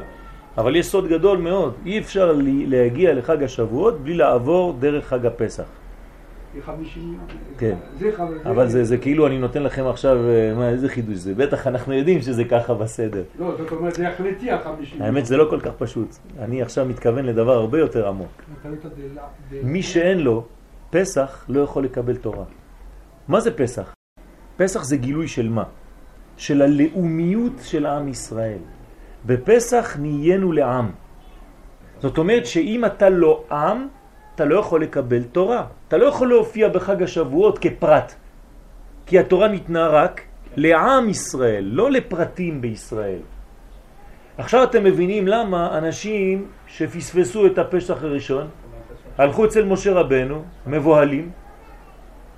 אבל 0.58 0.76
יש 0.76 0.86
סוד 0.86 1.08
גדול 1.08 1.38
מאוד, 1.38 1.74
אי 1.86 1.98
אפשר 1.98 2.34
להגיע 2.66 3.14
לחג 3.14 3.42
השבועות 3.42 4.00
בלי 4.00 4.14
לעבור 4.14 4.76
דרך 4.78 5.06
חג 5.06 5.26
הפסח. 5.26 5.64
כ-50 6.52 6.98
יום. 6.98 7.26
כן. 7.58 7.76
אבל 8.44 8.68
זה, 8.68 8.98
כאילו 8.98 9.26
אני 9.26 9.38
נותן 9.38 9.62
לכם 9.62 9.86
עכשיו, 9.86 10.16
אה, 10.28 10.54
מה, 10.56 10.68
איזה 10.68 10.88
חידוש 10.88 11.16
זה? 11.16 11.34
בטח 11.34 11.66
אנחנו 11.66 11.92
יודעים 11.92 12.20
שזה 12.20 12.44
ככה 12.44 12.74
בסדר. 12.74 13.22
לא, 13.38 13.54
זאת 13.58 13.72
אומרת, 13.72 13.94
זה 13.94 14.08
החלטי 14.08 14.50
ה-50 14.50 15.02
האמת 15.02 15.26
זה 15.26 15.36
לא 15.36 15.46
כל 15.50 15.60
כך 15.60 15.72
פשוט. 15.78 16.16
אני 16.38 16.62
עכשיו 16.62 16.86
מתכוון 16.86 17.24
לדבר 17.24 17.52
הרבה 17.52 17.78
יותר 17.78 18.08
עמוק. 18.08 18.42
מי 19.62 19.82
שאין 19.82 20.18
לו 20.18 20.44
פסח 20.90 21.44
לא 21.48 21.60
יכול 21.60 21.84
לקבל 21.84 22.16
תורה. 22.16 22.44
מה 23.28 23.40
זה 23.40 23.56
פסח? 23.56 23.94
פסח 24.56 24.84
זה 24.84 24.96
גילוי 24.96 25.28
של 25.28 25.48
מה? 25.48 25.64
של 26.36 26.62
הלאומיות 26.62 27.52
של 27.62 27.86
עם 27.86 28.08
ישראל. 28.08 28.58
בפסח 29.26 29.96
נהיינו 30.00 30.52
לעם. 30.52 30.90
זאת 32.00 32.18
אומרת 32.18 32.46
שאם 32.46 32.84
אתה 32.84 33.10
לא 33.10 33.44
עם, 33.50 33.88
אתה 34.38 34.46
לא 34.46 34.58
יכול 34.58 34.82
לקבל 34.82 35.22
תורה. 35.22 35.66
אתה 35.88 35.96
לא 35.96 36.06
יכול 36.06 36.28
להופיע 36.28 36.68
בחג 36.68 37.02
השבועות 37.02 37.58
כפרט. 37.58 38.14
כי 39.06 39.18
התורה 39.18 39.48
ניתנה 39.48 39.86
רק 39.86 40.20
לעם 40.56 41.08
ישראל, 41.08 41.64
לא 41.64 41.90
לפרטים 41.90 42.60
בישראל. 42.60 43.18
עכשיו 44.38 44.62
אתם 44.62 44.84
מבינים 44.84 45.26
למה 45.26 45.78
אנשים 45.78 46.46
שפספסו 46.66 47.46
את 47.46 47.58
הפסח 47.58 48.02
הראשון 48.02 48.46
הלכו 49.18 49.44
אצל 49.44 49.64
משה 49.64 49.92
רבנו, 49.92 50.44
מבוהלים. 50.66 51.30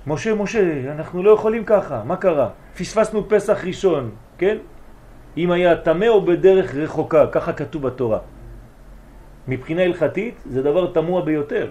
משה, 0.07 0.35
משה, 0.35 0.91
אנחנו 0.91 1.23
לא 1.23 1.31
יכולים 1.31 1.63
ככה, 1.65 2.01
מה 2.05 2.15
קרה? 2.15 2.49
פספסנו 2.77 3.29
פסח 3.29 3.61
ראשון, 3.65 4.09
כן? 4.37 4.57
אם 5.37 5.51
היה 5.51 5.75
תמה 5.85 6.07
או 6.07 6.25
בדרך 6.25 6.75
רחוקה, 6.75 7.27
ככה 7.27 7.53
כתוב 7.53 7.81
בתורה. 7.81 8.19
מבחינה 9.47 9.81
הלכתית 9.81 10.35
זה 10.45 10.61
דבר 10.61 10.91
תמוה 10.93 11.21
ביותר. 11.21 11.69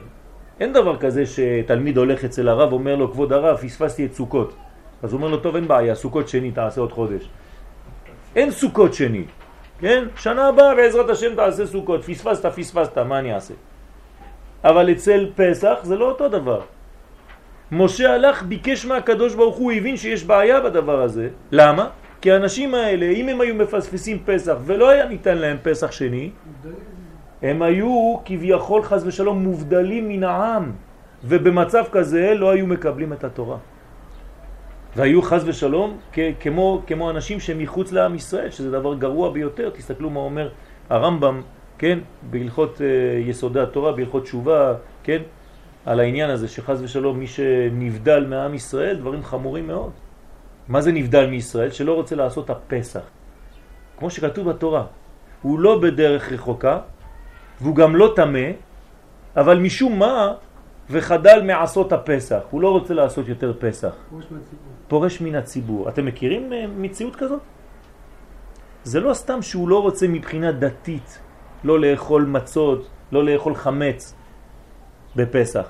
אין 0.61 0.73
דבר 0.73 0.97
כזה 0.97 1.25
שתלמיד 1.27 1.97
הולך 1.97 2.25
אצל 2.25 2.49
הרב, 2.49 2.73
אומר 2.73 2.97
לו, 2.97 3.13
כבוד 3.13 3.33
הרב, 3.33 3.57
פספסתי 3.57 4.07
את 4.07 4.15
סוכות. 4.15 4.55
אז 5.03 5.13
הוא 5.13 5.19
אומר 5.19 5.29
לו, 5.29 5.37
טוב, 5.37 5.57
אין 5.57 5.69
בעיה, 5.69 5.95
סוכות 5.95 6.29
שני 6.29 6.51
תעשה 6.51 6.81
עוד 6.81 6.93
חודש. 6.93 7.29
אין 8.37 8.51
סוכות 8.51 8.95
שני, 8.95 9.25
כן? 9.81 10.05
שנה 10.17 10.49
הבאה 10.49 10.75
בעזרת 10.75 11.11
השם 11.11 11.35
תעשה 11.35 11.67
סוכות, 11.67 12.05
פספסת, 12.05 12.47
פספסת, 12.47 12.99
מה 12.99 13.19
אני 13.19 13.35
אעשה? 13.35 13.55
אבל 14.65 14.93
אצל 14.93 15.31
פסח 15.37 15.79
זה 15.83 15.97
לא 15.97 16.05
אותו 16.05 16.29
דבר. 16.29 16.61
משה 17.73 18.15
הלך, 18.15 18.43
ביקש 18.43 18.87
מהקדוש 18.87 19.35
ברוך 19.35 19.57
הוא, 19.57 19.73
הבין 19.73 19.97
שיש 19.97 20.25
בעיה 20.25 20.61
בדבר 20.61 21.03
הזה. 21.03 21.29
למה? 21.53 21.89
כי 22.21 22.33
האנשים 22.33 22.75
האלה, 22.75 23.07
אם 23.07 23.29
הם 23.29 23.41
היו 23.41 23.55
מפספסים 23.55 24.19
פסח 24.25 24.57
ולא 24.65 24.89
היה 24.89 25.07
ניתן 25.07 25.39
להם 25.39 25.57
פסח 25.63 25.93
שני, 25.93 26.31
הם 27.43 27.63
היו 27.63 28.17
כביכול 28.25 28.83
חז 28.83 29.07
ושלום 29.07 29.43
מובדלים 29.43 30.09
מן 30.09 30.25
העם, 30.25 30.73
ובמצב 31.25 31.85
כזה 31.93 32.35
לא 32.35 32.51
היו 32.51 32.67
מקבלים 32.67 33.13
את 33.13 33.25
התורה. 33.25 33.57
והיו 34.97 35.23
חז 35.23 35.49
ושלום 35.49 35.99
כמו, 36.41 36.83
כמו 36.87 37.11
אנשים 37.11 37.41
שמחוץ 37.41 37.93
לעם 37.93 38.15
ישראל, 38.15 38.51
שזה 38.51 38.71
דבר 38.71 38.95
גרוע 38.95 39.33
ביותר. 39.33 39.71
תסתכלו 39.71 40.11
מה 40.11 40.21
אומר 40.21 40.49
הרמב"ם, 40.91 41.43
כן, 41.79 41.99
בהלכות 42.31 42.81
אה, 42.81 43.19
יסודי 43.19 43.61
התורה, 43.61 43.93
בהלכות 43.93 44.23
תשובה, 44.23 44.75
כן, 45.03 45.23
על 45.87 46.01
העניין 46.01 46.31
הזה 46.31 46.49
שחז 46.49 46.83
ושלום 46.83 47.19
מי 47.19 47.27
שנבדל 47.27 48.27
מעם 48.29 48.55
ישראל, 48.55 48.97
דברים 48.97 49.25
חמורים 49.25 49.67
מאוד. 49.67 49.91
מה 50.69 50.81
זה 50.81 50.93
נבדל 50.93 51.27
מישראל? 51.27 51.71
שלא 51.71 51.95
רוצה 51.95 52.17
לעשות 52.17 52.51
הפסח. 52.51 53.03
כמו 53.99 54.11
שכתוב 54.11 54.51
בתורה, 54.51 54.85
הוא 55.43 55.59
לא 55.59 55.81
בדרך 55.81 56.33
רחוקה, 56.33 56.79
והוא 57.61 57.77
גם 57.77 57.97
לא 57.97 58.13
תמה, 58.17 58.49
אבל 59.37 59.59
משום 59.59 59.99
מה, 59.99 60.35
וחדל 60.91 61.43
מעשות 61.47 61.93
הפסח. 61.93 62.41
הוא 62.51 62.61
לא 62.61 62.69
רוצה 62.69 62.95
לעשות 62.95 63.29
יותר 63.29 63.53
פסח. 63.59 63.95
פורש 64.89 65.21
מן 65.21 65.35
הציבור. 65.35 65.89
אתם 65.89 66.07
מכירים 66.07 66.53
אה, 66.53 66.67
מציאות 66.67 67.17
כזאת? 67.17 67.41
זה 68.85 69.01
לא 69.01 69.15
סתם 69.15 69.43
שהוא 69.43 69.69
לא 69.69 69.83
רוצה 69.83 70.09
מבחינה 70.09 70.53
דתית 70.53 71.19
לא 71.65 71.81
לאכול 71.81 72.25
מצות, 72.25 72.89
לא 73.13 73.25
לאכול 73.25 73.55
חמץ 73.55 74.15
בפסח. 75.17 75.67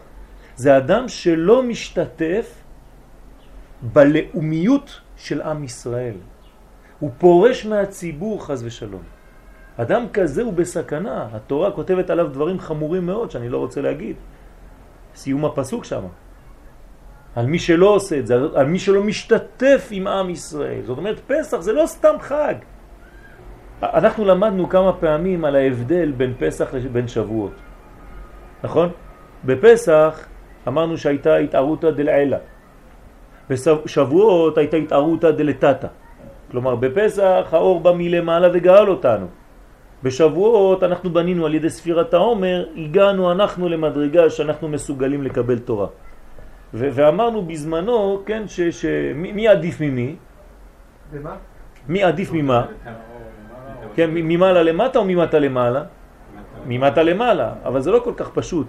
זה 0.57 0.77
אדם 0.77 1.09
שלא 1.09 1.63
משתתף 1.63 2.63
בלאומיות 3.83 5.01
של 5.17 5.43
עם 5.43 5.65
ישראל. 5.65 6.15
הוא 7.01 7.11
פורש 7.19 7.67
מהציבור 7.67 8.47
חז 8.47 8.65
ושלום. 8.65 9.03
אדם 9.83 10.07
כזה 10.13 10.43
הוא 10.43 10.53
בסכנה. 10.53 11.29
התורה 11.33 11.71
כותבת 11.71 12.11
עליו 12.11 12.29
דברים 12.29 12.59
חמורים 12.59 13.07
מאוד 13.07 13.31
שאני 13.31 13.49
לא 13.49 13.59
רוצה 13.59 13.81
להגיד. 13.81 14.17
סיום 15.15 15.45
הפסוק 15.45 15.85
שם. 15.85 16.03
על 17.37 17.47
מי 17.47 17.59
שלא 17.59 17.87
עושה 17.87 18.19
את 18.19 18.27
זה, 18.27 18.35
על 18.55 18.67
מי 18.67 18.79
שלא 18.79 19.03
משתתף 19.03 19.89
עם 19.91 20.07
עם 20.07 20.31
ישראל. 20.31 20.83
זאת 20.85 20.99
אומרת, 20.99 21.21
פסח 21.27 21.61
זה 21.61 21.73
לא 21.73 21.87
סתם 21.87 22.15
חג. 22.21 22.55
אנחנו 23.83 24.25
למדנו 24.25 24.69
כמה 24.69 24.93
פעמים 24.93 25.45
על 25.45 25.57
ההבדל 25.57 26.13
בין 26.13 26.35
פסח 26.39 26.75
לבין 26.75 27.09
שבועות. 27.09 27.53
נכון? 28.65 28.89
בפסח 29.45 30.27
אמרנו 30.69 30.99
שהייתה 30.99 31.37
התערותא 31.37 31.91
דלעילה. 31.91 32.39
בשבועות 33.51 34.59
הייתה 34.59 34.77
התערותא 34.77 35.31
דלתתא. 35.31 35.89
כלומר, 36.51 36.77
בפסח 36.77 37.49
האור 37.53 37.81
בא 37.81 37.93
מלמעלה 37.93 38.49
וגאל 38.53 38.89
אותנו. 38.89 39.40
בשבועות 40.03 40.83
אנחנו 40.83 41.11
בנינו 41.11 41.47
על 41.47 41.55
ידי 41.55 41.71
ספירת 41.71 42.15
העומר, 42.15 42.67
הגענו 42.77 43.33
אנחנו 43.33 43.69
למדרגה 43.69 44.31
שאנחנו 44.31 44.69
מסוגלים 44.69 45.23
לקבל 45.23 45.59
תורה. 45.59 45.87
ואמרנו 46.75 47.43
בזמנו, 47.43 48.23
כן, 48.27 48.43
ש- 48.49 48.61
ש- 48.61 49.13
מי, 49.15 49.33
מי 49.33 49.49
עדיף 49.49 49.81
ממי? 49.81 50.17
ומה? 51.13 51.35
מי 51.89 52.03
עדיף 52.03 52.33
ממה? 52.33 52.67
כן, 53.95 54.11
ממעלה 54.13 54.63
למטה 54.63 54.99
או 54.99 55.05
ממטה 55.05 55.39
למעלה? 55.39 55.83
ממטה 56.67 57.03
למעלה, 57.03 57.53
אבל 57.65 57.81
זה 57.81 57.91
לא 57.91 58.01
כל 58.05 58.13
כך 58.17 58.31
פשוט. 58.31 58.67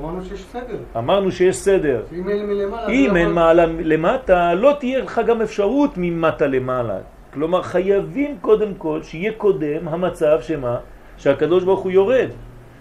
אמרנו 0.00 0.24
שיש 0.24 0.42
סדר. 0.44 0.78
אמרנו 0.96 1.32
שיש 1.32 1.56
סדר. 1.56 2.02
אם 2.12 2.28
אין 2.28 2.46
מלמעלה... 2.46 2.88
אם 2.88 3.10
לא 3.12 3.16
אין 3.16 3.32
מעלה 3.32 3.66
למטה, 3.66 4.54
לא 4.54 4.76
תהיה 4.80 4.98
לך 4.98 5.20
גם 5.26 5.42
אפשרות 5.42 5.90
ממטה 5.96 6.46
למעלה. 6.46 6.98
כלומר, 7.32 7.62
חייבים 7.62 8.38
קודם 8.40 8.74
כל 8.74 9.02
שיהיה 9.02 9.32
קודם 9.32 9.88
המצב 9.88 10.38
שמה? 10.40 10.76
שהקדוש 11.16 11.64
ברוך 11.64 11.80
הוא 11.80 11.90
יורד. 11.90 12.28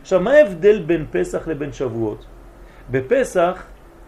עכשיו, 0.02 0.20
מה 0.20 0.32
ההבדל 0.32 0.82
בין 0.86 1.06
פסח 1.12 1.48
לבין 1.48 1.74
שבועות? 1.74 2.26
בפסח 2.92 3.64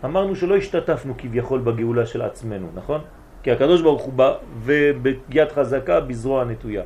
אמרנו 0.06 0.36
שלא 0.36 0.58
השתתפנו 0.58 1.14
כביכול 1.18 1.60
בגאולה 1.60 2.06
של 2.06 2.22
עצמנו, 2.22 2.68
נכון? 2.76 3.02
כי 3.44 3.52
הקדוש 3.52 3.82
ברוך 3.82 4.02
הוא 4.02 4.14
בא 4.14 4.34
וביד 4.64 5.52
חזקה 5.52 6.00
בזרוע 6.00 6.44
נטויה. 6.44 6.84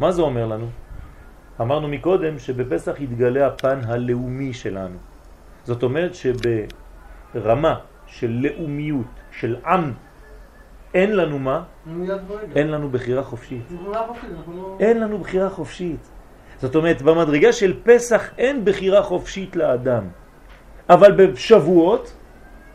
מה 0.00 0.12
זה 0.12 0.22
אומר 0.22 0.46
לנו? 0.46 0.66
אמרנו 1.60 1.88
מקודם 1.88 2.38
שבפסח 2.38 3.00
יתגלה 3.00 3.46
הפן 3.46 3.80
הלאומי 3.86 4.52
שלנו. 4.52 4.96
זאת 5.64 5.82
אומרת 5.82 6.12
שברמה 6.14 7.74
של 8.06 8.30
לאומיות, 8.30 9.06
של 9.32 9.56
עם, 9.66 9.92
אין 10.94 11.16
לנו 11.16 11.38
מה? 11.38 11.62
אין 12.54 12.68
לנו 12.70 12.88
בחירה 12.88 13.22
חופשית. 13.22 13.62
אנחנו 13.72 13.92
לא 13.92 14.04
חופשית, 14.08 14.30
אנחנו. 14.38 14.76
אין 14.80 15.00
לנו 15.00 15.18
בחירה 15.18 15.50
חופשית. 15.50 16.10
זאת 16.60 16.76
אומרת, 16.76 17.02
במדרגה 17.02 17.52
של 17.52 17.74
פסח 17.82 18.30
אין 18.38 18.64
בחירה 18.64 19.02
חופשית 19.02 19.56
לאדם. 19.56 20.04
אבל 20.90 21.12
בשבועות 21.12 22.12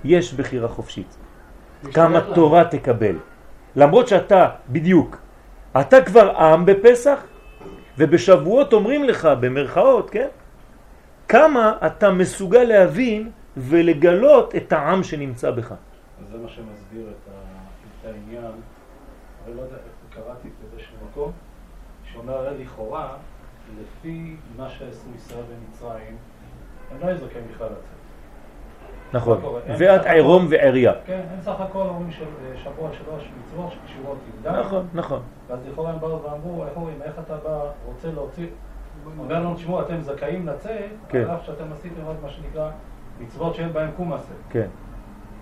יש 0.04 0.34
בחירה 0.34 0.68
חופשית. 0.68 1.18
כמה 1.94 2.22
תורה 2.36 2.64
תקבל. 2.66 3.16
למרות 3.76 4.08
שאתה, 4.08 4.50
בדיוק, 4.70 5.18
אתה 5.82 6.02
כבר 6.02 6.30
עם 6.38 6.66
בפסח, 6.66 7.20
ובשבועות 7.98 8.74
אומרים 8.74 9.04
לך, 9.04 9.30
במרכאות, 9.40 10.10
כן? 10.10 10.28
כמה 11.28 11.74
אתה 11.86 12.12
מסוגל 12.12 12.64
להבין 12.64 13.30
ולגלות 13.58 14.56
את 14.56 14.74
העם 14.74 15.04
שנמצא 15.04 15.52
בך. 15.52 15.72
אז 15.72 15.78
זה 16.32 16.38
מה 16.38 16.48
שמסביר 16.50 17.02
את 17.10 17.28
ה- 17.28 17.32
את 17.32 17.49
העניין, 18.10 18.52
אבל 19.46 19.54
לא 19.56 19.62
יודע, 19.62 19.76
קראתי 20.10 20.48
את 20.48 20.54
זה 20.62 20.68
באיזשהו 20.72 20.96
מקום, 21.12 21.32
שאומר 22.04 22.54
לכאורה, 22.60 23.14
לפי 23.82 24.36
מה 24.58 24.70
שעשו 24.70 25.08
ישראל 25.16 25.44
במצרים, 25.44 26.18
הם 26.92 26.98
לא 27.02 27.06
היו 27.06 27.18
זכאים 27.18 27.44
בכלל 27.54 27.68
לצאת. 27.68 28.00
נכון. 29.14 29.42
ואת 29.78 30.06
עירום 30.06 30.46
ועריה. 30.50 30.94
כן, 31.06 31.22
הם 31.34 31.42
סך 31.42 31.62
הכל 31.62 31.80
אומרים 31.80 32.12
של 32.12 32.26
אה, 32.26 32.58
שבוע 32.58 32.90
שלוש 32.94 33.30
מצוות 33.40 33.72
שקשורות 33.72 34.18
עם 34.28 34.44
דת. 34.44 34.66
נכון, 34.66 34.88
נכון. 34.94 35.22
ואז 35.48 35.60
לכאורה 35.72 35.92
הם 35.92 36.00
באו 36.00 36.24
ואמרו, 36.24 36.66
איך 36.66 36.76
אומרים, 36.76 37.02
איך 37.02 37.20
אתה 37.20 37.38
בא, 37.38 37.62
רוצה 37.86 38.12
להוציא, 38.12 38.48
אומר 39.20 39.40
לנו, 39.40 39.56
תשמעו, 39.56 39.82
אתם 39.82 40.02
זכאים 40.02 40.48
לצאת, 40.48 40.90
כן. 41.10 41.18
על 41.22 41.32
אף 41.32 41.46
שאתם 41.46 41.74
עשיתם 41.74 42.02
עוד 42.06 42.16
מה 42.24 42.30
שנקרא 42.30 42.72
מצוות 43.20 43.56
שאין 43.56 43.74
בהן 43.74 43.90
קום 43.98 44.14
עשה. 44.14 44.34
כן. 44.50 44.68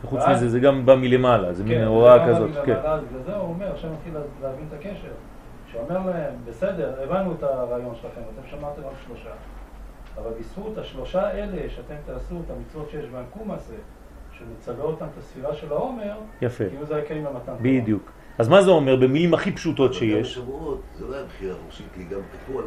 וחוץ 0.03 0.19
ואז- 0.21 0.37
מזה 0.37 0.49
זה 0.49 0.59
גם 0.59 0.85
בא 0.85 0.95
מלמעלה, 0.95 1.53
זה 1.53 1.63
מין 1.63 1.77
כן, 1.77 1.83
הוראה 1.85 2.25
זה 2.27 2.33
כזאת, 2.33 2.65
כן. 2.65 2.75
וזה 3.13 3.35
הוא 3.35 3.49
אומר, 3.49 3.71
עכשיו 3.71 3.89
מתחיל 3.93 4.13
להבין 4.41 4.65
את 4.67 4.73
הקשר. 4.73 5.11
שאומר 5.71 6.09
להם, 6.09 6.33
בסדר, 6.45 6.93
הבנו 7.03 7.31
את 7.37 7.43
הרעיון 7.43 7.95
שלכם, 7.95 8.21
אתם 8.33 8.47
שמעתם 8.49 8.81
רק 8.81 8.93
שלושה, 9.07 9.29
אבל 10.17 10.31
בזכות 10.39 10.77
השלושה 10.77 11.27
האלה 11.27 11.69
שאתם 11.69 11.95
תעשו 12.05 12.35
את 12.45 12.51
המצוות 12.57 12.89
שיש 12.89 13.05
בהם 13.05 13.23
קומאסה, 13.37 13.73
שמצווה 14.37 14.83
אותם 14.85 15.05
את 15.05 15.17
הספירה 15.17 15.53
של 15.53 15.71
העומר, 15.71 16.13
יפה, 16.41 16.63
כאילו 16.69 16.85
זה 16.85 16.95
הקיים 16.97 17.25
למתן 17.25 17.39
תורה. 17.45 17.57
בדיוק. 17.61 18.11
אז 18.37 18.49
מה 18.49 18.61
זה 18.61 18.69
אומר 18.69 18.95
במילים 18.95 19.33
הכי 19.33 19.51
פשוטות 19.51 19.93
שיש? 19.93 20.37
זה 20.37 21.03
לא 21.05 21.15
התורה. 22.43 22.63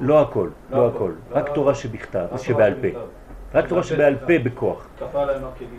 לא 0.00 0.20
הכל, 0.22 0.48
לא 0.70 0.78
לא 0.78 0.88
הכל. 0.88 1.12
לא 1.30 1.36
רק. 1.36 1.48
תורה 1.54 1.74
שבכתב, 1.74 2.26
שבעל 2.36 2.74
פה. 2.74 2.98
רק 3.54 3.68
תורה 3.68 3.82
שבעל 3.82 4.16
פה. 4.16 4.38
בכוח. 4.44 4.88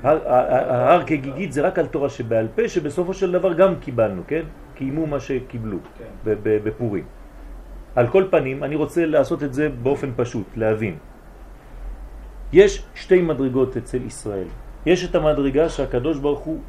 ההר 0.04 1.04
כגיגית 1.04 1.52
זה 1.52 1.62
רק 1.62 1.80
על 1.80 1.88
תורה 1.88 2.10
שבעל 2.10 2.48
פה, 2.56 2.68
שבסופו 2.68 3.14
של 3.14 3.32
דבר 3.32 3.54
גם 3.54 3.76
קיבלנו, 3.76 4.22
כן? 4.28 4.42
קיימו 4.76 5.08
מה 5.08 5.20
שקיבלו 5.20 5.78
כן. 5.98 6.34
בפורים. 6.44 7.04
על 7.96 8.08
כל 8.08 8.24
פנים, 8.30 8.64
אני 8.64 8.76
רוצה 8.76 9.06
לעשות 9.06 9.44
את 9.44 9.54
זה 9.54 9.70
באופן 9.84 10.10
פשוט, 10.16 10.48
להבין. 10.56 10.96
יש 12.54 12.86
שתי 12.96 13.22
מדרגות 13.22 13.78
אצל 13.78 14.02
ישראל. 14.06 14.48
יש 14.86 15.06
את 15.06 15.16
המדרגה 15.16 15.70
שהקדוש 15.70 16.18
ברוך 16.20 16.40
הוא 16.40 16.60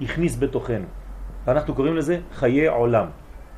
הכניס 0.00 0.38
בתוכנו. 0.38 0.86
אנחנו 1.48 1.74
קוראים 1.74 1.96
לזה 1.96 2.18
חיי 2.34 2.66
עולם. 2.66 3.06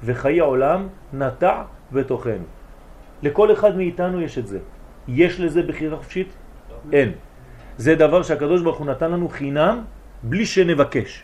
וחיי 0.04 0.38
עולם 0.38 0.88
נטע 1.12 1.62
בתוכנו. 1.92 2.44
לכל 3.22 3.52
אחד 3.52 3.76
מאיתנו 3.76 4.20
יש 4.20 4.38
את 4.38 4.46
זה. 4.46 4.58
יש 5.08 5.40
לזה 5.40 5.62
בחירה 5.62 5.96
חופשית? 5.96 6.28
אין. 6.92 7.12
זה 7.76 7.94
דבר 7.94 8.22
שהקדוש 8.22 8.62
ברוך 8.62 8.78
הוא 8.78 8.86
נתן 8.86 9.10
לנו 9.10 9.28
חינם 9.28 9.84
בלי 10.22 10.46
שנבקש. 10.46 11.22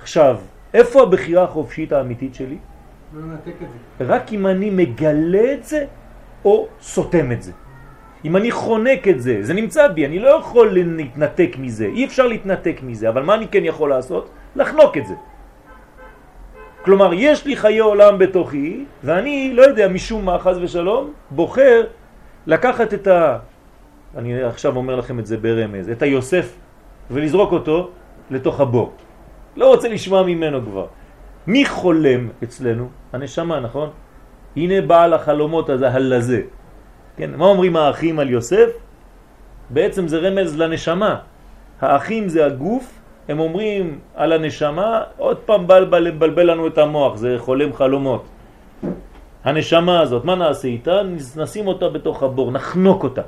עכשיו, 0.00 0.36
איפה 0.74 1.02
הבחירה 1.02 1.44
החופשית 1.44 1.92
האמיתית 1.92 2.34
שלי? 2.34 2.58
לא. 3.14 3.22
רק 4.00 4.32
אם 4.32 4.46
אני 4.46 4.70
מגלה 4.70 5.52
את 5.52 5.64
זה 5.64 5.84
או 6.44 6.68
סותם 6.80 7.32
את 7.32 7.42
זה. 7.42 7.52
אם 8.24 8.36
אני 8.36 8.50
חונק 8.50 9.08
את 9.08 9.20
זה, 9.22 9.38
זה 9.40 9.54
נמצא 9.54 9.88
בי, 9.88 10.06
אני 10.06 10.18
לא 10.18 10.28
יכול 10.28 10.68
להתנתק 10.74 11.56
מזה, 11.58 11.86
אי 11.86 12.04
אפשר 12.04 12.26
להתנתק 12.26 12.80
מזה, 12.82 13.08
אבל 13.08 13.22
מה 13.22 13.34
אני 13.34 13.48
כן 13.48 13.64
יכול 13.64 13.90
לעשות? 13.90 14.30
לחנוק 14.56 14.96
את 14.96 15.06
זה. 15.06 15.14
כלומר, 16.84 17.10
יש 17.14 17.46
לי 17.46 17.56
חיי 17.56 17.78
עולם 17.78 18.18
בתוכי, 18.18 18.84
ואני, 19.04 19.52
לא 19.54 19.62
יודע, 19.62 19.88
משום 19.88 20.24
מה, 20.24 20.38
חז 20.38 20.58
ושלום, 20.58 21.12
בוחר 21.30 21.86
לקחת 22.46 22.94
את. 22.94 23.08
אני 24.16 24.42
עכשיו 24.42 24.76
אומר 24.76 24.96
לכם 24.96 25.18
את 25.18 25.26
זה 25.26 25.36
ברמז, 25.36 25.88
את 25.88 26.02
היוסף, 26.02 26.56
ולזרוק 27.10 27.52
אותו 27.52 27.90
לתוך 28.30 28.60
הבור. 28.60 28.92
לא 29.56 29.68
רוצה 29.68 29.88
לשמוע 29.88 30.22
ממנו 30.22 30.62
כבר. 30.62 30.86
מי 31.46 31.66
חולם 31.66 32.28
אצלנו? 32.42 32.88
הנשמה, 33.12 33.60
נכון? 33.60 33.88
הנה 34.56 34.80
בעל 34.80 35.12
החלומות 35.12 35.70
הזה, 35.70 35.90
הלזה. 35.90 36.42
כן, 37.16 37.30
מה 37.36 37.44
אומרים 37.44 37.76
האחים 37.76 38.18
על 38.18 38.30
יוסף? 38.30 38.70
בעצם 39.70 40.08
זה 40.08 40.18
רמז 40.18 40.58
לנשמה. 40.58 41.16
האחים 41.80 42.28
זה 42.28 42.46
הגוף, 42.46 43.00
הם 43.28 43.38
אומרים 43.40 43.98
על 44.14 44.32
הנשמה, 44.32 45.02
עוד 45.16 45.36
פעם 45.36 45.66
בלבל 45.66 46.02
לבלבל 46.02 46.50
לנו 46.50 46.66
את 46.66 46.78
המוח, 46.78 47.16
זה 47.16 47.34
חולם 47.38 47.72
חלומות. 47.72 48.24
הנשמה 49.44 50.00
הזאת, 50.00 50.24
מה 50.24 50.34
נעשה 50.34 50.68
איתה? 50.68 51.00
נשים 51.36 51.66
אותה 51.66 51.88
בתוך 51.88 52.22
הבור, 52.22 52.52
נחנוק 52.52 53.04
אותה. 53.04 53.22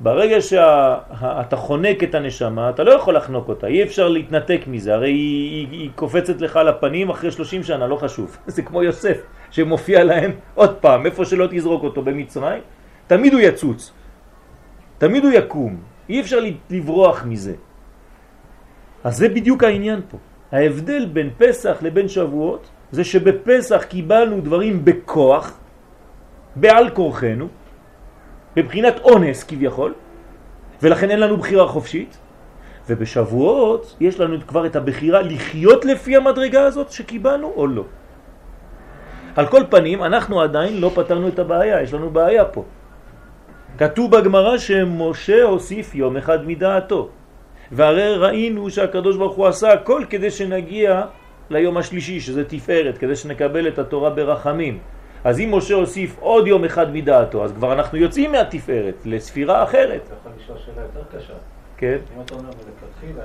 ברגע 0.00 0.40
שאתה 0.40 1.56
חונק 1.56 2.02
את 2.02 2.14
הנשמה, 2.14 2.70
אתה 2.70 2.84
לא 2.84 2.92
יכול 2.92 3.16
לחנוק 3.16 3.48
אותה, 3.48 3.66
אי 3.66 3.82
אפשר 3.82 4.08
להתנתק 4.08 4.60
מזה, 4.66 4.94
הרי 4.94 5.10
היא, 5.10 5.66
היא, 5.70 5.80
היא 5.80 5.90
קופצת 5.94 6.40
לך 6.40 6.56
לפנים 6.56 7.10
אחרי 7.10 7.30
30 7.30 7.62
שנה, 7.62 7.86
לא 7.86 7.96
חשוב. 7.96 8.36
זה 8.46 8.62
כמו 8.62 8.82
יוסף, 8.82 9.18
שמופיע 9.50 10.04
להם 10.04 10.30
עוד 10.54 10.74
פעם, 10.74 11.06
איפה 11.06 11.24
שלא 11.24 11.46
תזרוק 11.50 11.82
אותו 11.84 12.02
במצרים, 12.02 12.62
תמיד 13.06 13.32
הוא 13.32 13.40
יצוץ, 13.40 13.92
תמיד 14.98 15.24
הוא 15.24 15.32
יקום, 15.32 15.76
אי 16.08 16.20
אפשר 16.20 16.38
לברוח 16.70 17.24
מזה. 17.24 17.54
אז 19.04 19.16
זה 19.16 19.28
בדיוק 19.28 19.64
העניין 19.64 20.00
פה. 20.10 20.18
ההבדל 20.52 21.06
בין 21.06 21.30
פסח 21.38 21.76
לבין 21.82 22.08
שבועות, 22.08 22.68
זה 22.90 23.04
שבפסח 23.04 23.84
קיבלנו 23.88 24.40
דברים 24.40 24.84
בכוח, 24.84 25.58
בעל 26.56 26.90
כורחנו, 26.90 27.48
בבחינת 28.56 29.00
אונס 29.00 29.44
כביכול, 29.44 29.94
ולכן 30.82 31.10
אין 31.10 31.20
לנו 31.20 31.36
בחירה 31.36 31.68
חופשית, 31.68 32.18
ובשבועות 32.88 33.96
יש 34.00 34.20
לנו 34.20 34.36
כבר 34.46 34.66
את 34.66 34.76
הבחירה 34.76 35.22
לחיות 35.22 35.84
לפי 35.84 36.16
המדרגה 36.16 36.62
הזאת 36.64 36.90
שקיבלנו 36.90 37.52
או 37.56 37.66
לא. 37.66 37.84
על 39.36 39.46
כל 39.46 39.62
פנים, 39.70 40.02
אנחנו 40.02 40.40
עדיין 40.40 40.80
לא 40.80 40.90
פתרנו 40.94 41.28
את 41.28 41.38
הבעיה, 41.38 41.82
יש 41.82 41.94
לנו 41.94 42.10
בעיה 42.10 42.44
פה. 42.44 42.64
כתוב 43.78 44.10
בגמרא 44.10 44.58
שמשה 44.58 45.42
הוסיף 45.42 45.94
יום 45.94 46.16
אחד 46.16 46.46
מדעתו, 46.46 47.08
והרי 47.72 48.16
ראינו 48.16 48.70
שהקדוש 48.70 49.16
ברוך 49.16 49.36
הוא 49.36 49.46
עשה 49.46 49.72
הכל 49.72 50.04
כדי 50.10 50.30
שנגיע 50.30 51.02
ליום 51.50 51.76
השלישי, 51.76 52.20
שזה 52.20 52.44
תפארת, 52.44 52.98
כדי 52.98 53.16
שנקבל 53.16 53.68
את 53.68 53.78
התורה 53.78 54.10
ברחמים. 54.10 54.78
אז 55.24 55.40
אם 55.40 55.54
משה 55.54 55.74
הוסיף 55.74 56.16
עוד 56.20 56.46
יום 56.46 56.64
אחד 56.64 56.92
מדעתו, 56.92 57.44
אז 57.44 57.52
כבר 57.52 57.72
אנחנו 57.72 57.98
יוצאים 57.98 58.32
מהתפארת 58.32 58.94
לספירה 59.04 59.64
אחרת. 59.64 60.00
אתה 60.06 60.14
יכול 60.14 60.32
לשאול 60.42 60.58
שאלה 60.66 60.82
יותר 60.82 61.18
קשה. 61.18 61.32
כן? 61.76 61.96
אם 62.16 62.22
אתה 62.22 62.34
אומר 62.34 62.48
מלכתחילה, 62.48 63.24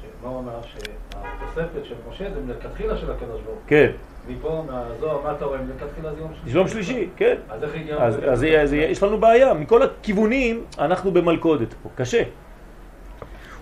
שמה 0.00 0.30
אמר 0.38 0.60
שהתוספת 0.62 1.84
של 1.84 1.94
משה 2.10 2.24
זה 2.34 2.40
מלכתחילה 2.40 2.96
של 2.96 3.10
הקדוש 3.10 3.40
ברוך 3.40 3.46
הוא. 3.46 3.56
כן. 3.66 3.90
מפה, 4.28 4.64
מהזוהר, 4.70 5.22
מה 5.24 5.32
אתה 5.32 5.44
רואה? 5.44 5.58
מלכתחילה 5.58 6.14
זה 6.14 6.20
יום 6.20 6.30
שלישי. 6.40 6.58
יום 6.58 6.68
שלישי, 6.68 7.08
כן. 7.16 7.34
אז 7.48 7.62
איך 7.64 7.74
הגיע? 7.74 7.96
אז, 8.02 8.72
יש 8.72 9.02
לנו 9.02 9.18
בעיה, 9.18 9.54
מכל 9.54 9.82
הכיוונים 9.82 10.64
אנחנו 10.78 11.10
במלכודת 11.10 11.74
פה, 11.82 11.88
קשה. 11.94 12.22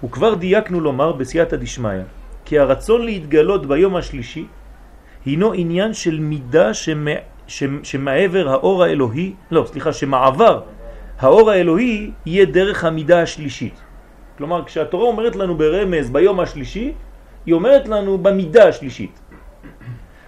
וכבר 0.04 0.34
דייקנו 0.34 0.80
לומר 0.80 1.12
בסייעתא 1.12 1.56
דשמיא, 1.56 2.02
כי 2.44 2.58
הרצון 2.58 3.02
להתגלות 3.04 3.66
ביום 3.66 3.96
השלישי 3.96 4.46
הינו 5.24 5.52
עניין 5.52 5.94
של 5.94 6.20
מידה 6.20 6.74
שמ, 6.74 7.04
שמעבר 7.82 8.48
האור 8.48 8.84
האלוהי, 8.84 9.32
לא, 9.50 9.64
סליחה, 9.66 9.92
שמעבר 9.92 10.62
האור 11.18 11.50
האלוהי 11.50 12.10
יהיה 12.26 12.44
דרך 12.44 12.84
המידה 12.84 13.22
השלישית. 13.22 13.74
כלומר, 14.38 14.64
כשהתורה 14.64 15.06
אומרת 15.06 15.36
לנו 15.36 15.56
ברמז 15.56 16.10
ביום 16.10 16.40
השלישי, 16.40 16.92
היא 17.46 17.54
אומרת 17.54 17.88
לנו 17.88 18.18
במידה 18.18 18.68
השלישית. 18.68 19.20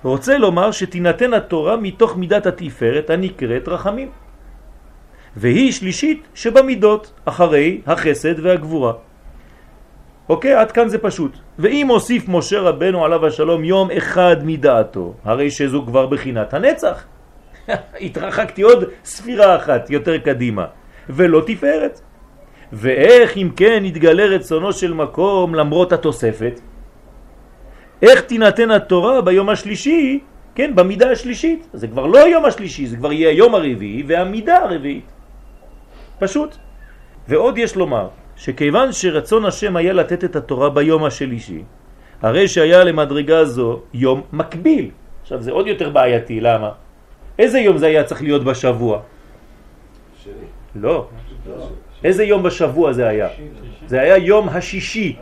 רוצה 0.03 0.39
לומר 0.39 0.71
שתינתן 0.71 1.35
התורה 1.35 1.77
מתוך 1.77 2.17
מידת 2.17 2.47
התפארת 2.47 3.11
הנקראת 3.11 3.69
רחמים. 3.69 4.11
והיא 5.37 5.73
שלישית 5.73 6.29
שבמידות, 6.35 7.13
אחרי 7.25 7.81
החסד 7.87 8.41
והגבורה. 8.41 8.93
אוקיי, 10.29 10.55
עד 10.55 10.73
כאן 10.73 10.89
זה 10.89 10.99
פשוט. 10.99 11.33
ואם 11.59 11.87
הוסיף 11.89 12.29
משה 12.29 12.61
רבנו 12.61 13.05
עליו 13.05 13.27
השלום 13.27 13.65
יום 13.65 13.91
אחד 13.91 14.37
מדעתו, 14.45 15.15
הרי 15.25 15.51
שזו 15.51 15.83
כבר 15.87 16.07
בחינת 16.07 16.55
הנצח. 16.55 17.05
התרחקתי 18.05 18.63
עוד 18.63 18.85
ספירה 19.05 19.57
אחת 19.57 19.91
יותר 19.91 20.19
קדימה, 20.19 20.67
ולא 21.09 21.43
תפארת. 21.47 22.01
ואיך 22.73 23.37
אם 23.37 23.51
כן 23.57 23.83
יתגלה 23.85 24.27
רצונו 24.27 24.73
של 24.73 24.93
מקום 24.95 25.55
למרות 25.55 25.93
התוספת? 25.93 26.61
איך 28.03 28.21
תינתן 28.21 28.71
התורה 28.71 29.21
ביום 29.21 29.49
השלישי, 29.49 30.21
כן, 30.55 30.75
במידה 30.75 31.11
השלישית? 31.11 31.69
זה 31.73 31.89
כבר 31.89 32.07
לא 32.07 32.25
היום 32.25 32.45
השלישי, 32.45 32.87
זה 32.87 32.97
כבר 32.97 33.13
יהיה 33.13 33.29
היום 33.31 33.55
הרביעי 33.55 34.03
והמידה 34.07 34.57
הרביעית. 34.59 35.13
פשוט. 36.19 36.57
ועוד 37.29 37.59
יש 37.59 37.77
לומר, 37.77 38.09
שכיוון 38.37 38.93
שרצון 38.93 39.45
השם 39.45 39.77
היה 39.77 39.93
לתת 39.93 40.25
את 40.25 40.37
התורה 40.37 40.71
ביום 40.71 41.05
השלישי, 41.05 41.63
הרי 42.23 42.49
שהיה 42.49 42.85
למדרגה 42.85 43.45
זו 43.45 43.81
יום 43.95 44.23
מקביל. 44.33 44.91
עכשיו 45.23 45.43
זה 45.43 45.53
עוד 45.53 45.67
יותר 45.67 45.91
בעייתי, 45.91 46.41
למה? 46.41 46.71
איזה 47.39 47.59
יום 47.59 47.79
זה 47.79 47.87
היה 47.87 48.05
צריך 48.05 48.23
להיות 48.23 48.45
בשבוע? 48.45 49.01
שני. 50.25 50.33
לא. 50.75 51.09
איזה 52.05 52.25
יום 52.25 52.43
בשבוע 52.43 52.93
זה 52.93 53.09
היה? 53.09 53.29
זה 53.87 54.01
היה 54.01 54.17
יום 54.17 54.49
השישי. 54.49 55.17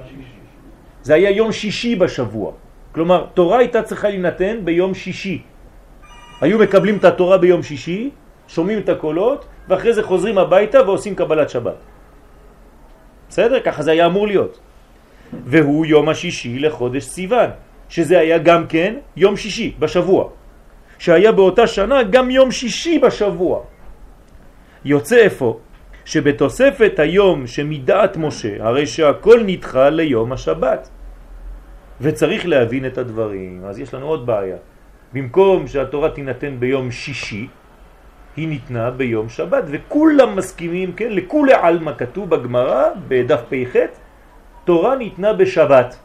זה 1.03 1.15
היה 1.15 1.31
יום 1.31 1.53
שישי 1.53 1.97
בשבוע. 1.97 2.53
כלומר, 2.93 3.27
תורה 3.35 3.59
הייתה 3.59 3.83
צריכה 3.83 4.09
להינתן 4.09 4.65
ביום 4.65 4.95
שישי. 4.95 5.43
היו 6.41 6.59
מקבלים 6.59 6.97
את 6.97 7.05
התורה 7.05 7.39
ביום 7.39 7.63
שישי, 7.63 8.11
שומעים 8.49 8.79
את 8.79 8.89
הקולות, 8.89 9.45
ואחרי 9.69 9.93
זה 9.93 10.03
חוזרים 10.03 10.39
הביתה 10.39 10.79
ועושים 10.87 11.15
קבלת 11.15 11.51
שבת. 11.51 11.79
בסדר? 13.35 13.61
ככה 13.67 13.83
זה 13.83 13.91
היה 13.91 14.07
אמור 14.07 14.27
להיות. 14.27 14.55
והוא 15.47 15.87
יום 15.87 16.09
השישי 16.09 16.59
לחודש 16.59 17.05
סיוון, 17.05 17.51
שזה 17.91 18.19
היה 18.19 18.39
גם 18.39 18.71
כן 18.71 19.03
יום 19.17 19.35
שישי 19.37 19.75
בשבוע. 19.79 20.31
שהיה 20.99 21.33
באותה 21.35 21.67
שנה 21.67 22.03
גם 22.15 22.31
יום 22.31 22.51
שישי 22.55 23.03
בשבוע. 23.03 23.61
יוצא 24.85 25.17
איפה? 25.17 25.59
שבתוספת 26.05 26.95
היום 26.99 27.47
שמדעת 27.47 28.17
משה, 28.17 28.63
הרי 28.63 28.87
שהכל 28.87 29.43
נדחה 29.43 29.91
ליום 29.91 30.33
השבת. 30.33 30.89
וצריך 32.01 32.47
להבין 32.47 32.87
את 32.87 32.99
הדברים. 32.99 33.67
אז 33.67 33.79
יש 33.79 33.95
לנו 33.95 34.07
עוד 34.07 34.27
בעיה. 34.27 34.63
במקום 35.13 35.67
שהתורה 35.67 36.15
תינתן 36.15 36.55
ביום 36.63 36.91
שישי, 36.91 37.51
היא 38.37 38.49
ניתנה 38.49 38.91
ביום 38.91 39.29
שבת, 39.29 39.65
וכולם 39.67 40.37
מסכימים, 40.37 40.93
כן, 40.93 41.13
לכולי 41.13 41.53
עלמא 41.53 41.93
כתוב 41.99 42.31
בגמרא, 42.31 42.85
בדף 43.09 43.41
פ"ח, 43.51 43.77
תורה 44.65 44.97
ניתנה 44.97 45.33
בשבת. 45.33 45.97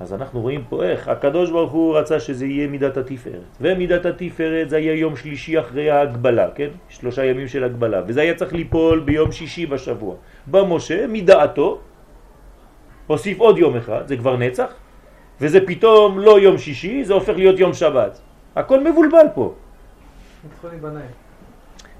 אז 0.00 0.14
אנחנו 0.14 0.40
רואים 0.40 0.64
פה 0.68 0.84
איך 0.84 1.08
הקדוש 1.08 1.50
ברוך 1.50 1.72
הוא 1.72 1.98
רצה 1.98 2.20
שזה 2.20 2.46
יהיה 2.46 2.66
מידת 2.68 2.96
התפארת. 2.96 3.50
ומידת 3.60 4.06
התפארת 4.06 4.70
זה 4.70 4.76
היה 4.76 4.94
יום 4.94 5.16
שלישי 5.16 5.60
אחרי 5.60 5.90
ההגבלה, 5.90 6.48
כן? 6.54 6.68
שלושה 6.88 7.24
ימים 7.24 7.48
של 7.48 7.64
הגבלה. 7.64 8.00
וזה 8.06 8.20
היה 8.20 8.34
צריך 8.34 8.52
ליפול 8.52 9.00
ביום 9.00 9.32
שישי 9.32 9.66
בשבוע. 9.66 10.14
בא 10.46 10.62
משה 10.68 11.06
מדעתו 11.06 11.78
הוסיף 13.06 13.38
עוד 13.38 13.58
יום 13.58 13.76
אחד, 13.76 14.08
זה 14.08 14.16
כבר 14.16 14.36
נצח 14.36 14.74
וזה 15.40 15.66
פתאום 15.66 16.18
לא 16.18 16.40
יום 16.40 16.58
שישי, 16.58 17.04
זה 17.04 17.14
הופך 17.14 17.34
להיות 17.36 17.58
יום 17.58 17.72
שבת. 17.74 18.20
הכל 18.56 18.80
מבולבל 18.84 19.26
פה 19.34 19.54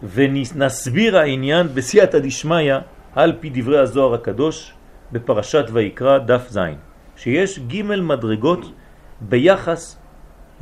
ונסביר 0.02 1.18
העניין 1.18 1.66
בסייעתא 1.74 2.18
דשמיא 2.18 2.74
על 3.14 3.36
פי 3.40 3.50
דברי 3.54 3.78
הזוהר 3.78 4.14
הקדוש 4.14 4.74
בפרשת 5.12 5.64
ויקרא 5.72 6.18
דף 6.18 6.48
זין 6.48 6.76
שיש 7.16 7.58
ג' 7.58 7.82
מדרגות 7.82 8.72
ביחס 9.20 9.98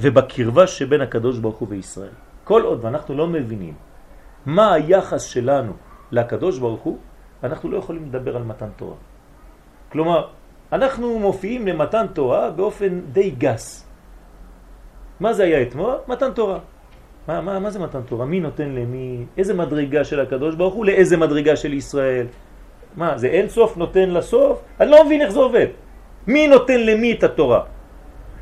ובקרבה 0.01 0.66
שבין 0.66 1.01
הקדוש 1.01 1.38
ברוך 1.38 1.57
הוא 1.57 1.69
וישראל. 1.71 2.14
כל 2.45 2.62
עוד 2.62 2.85
ואנחנו 2.85 3.16
לא 3.16 3.27
מבינים 3.27 3.75
מה 4.47 4.73
היחס 4.73 5.23
שלנו 5.23 5.73
לקדוש 6.11 6.59
ברוך 6.59 6.81
הוא, 6.81 6.99
אנחנו 7.45 7.71
לא 7.71 7.79
יכולים 7.79 8.09
לדבר 8.09 8.37
על 8.37 8.43
מתן 8.43 8.69
תורה. 8.77 8.97
כלומר, 9.93 10.29
אנחנו 10.73 11.19
מופיעים 11.19 11.66
למתן 11.66 12.07
תורה 12.12 12.51
באופן 12.51 13.01
די 13.12 13.31
גס. 13.31 13.87
מה 15.21 15.33
זה 15.33 15.45
היה 15.45 15.62
אתמול? 15.62 15.95
מתן 16.09 16.33
תורה. 16.33 16.59
מה, 17.28 17.40
מה, 17.40 17.59
מה 17.59 17.70
זה 17.70 17.78
מתן 17.78 18.00
תורה? 18.02 18.26
מי 18.26 18.40
נותן 18.40 18.68
למי? 18.68 19.24
איזה 19.38 19.54
מדרגה 19.54 20.04
של 20.04 20.20
הקדוש 20.20 20.54
ברוך 20.54 20.74
הוא? 20.74 20.85
לאיזה 20.85 21.16
מדרגה 21.16 21.56
של 21.56 21.72
ישראל? 21.72 22.26
מה, 22.96 23.18
זה 23.18 23.26
אין 23.26 23.48
סוף 23.48 23.76
נותן 23.76 24.11
לסוף? 24.11 24.62
אני 24.80 24.90
לא 24.90 25.04
מבין 25.04 25.20
איך 25.20 25.30
זה 25.30 25.38
עובד. 25.38 25.66
מי 26.26 26.48
נותן 26.48 26.80
למי 26.80 27.12
את 27.12 27.24
התורה? 27.24 27.61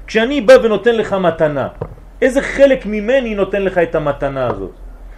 כשאני 0.07 0.41
בא 0.41 0.55
ונותן 0.63 0.95
לך 0.95 1.13
מתנה, 1.13 1.69
איזה 2.23 2.43
חלק 2.43 2.87
ממני 2.87 3.35
נותן 3.35 3.63
לך 3.63 3.79
את 3.79 3.95
המתנה 3.95 4.47
הזאת? 4.47 4.73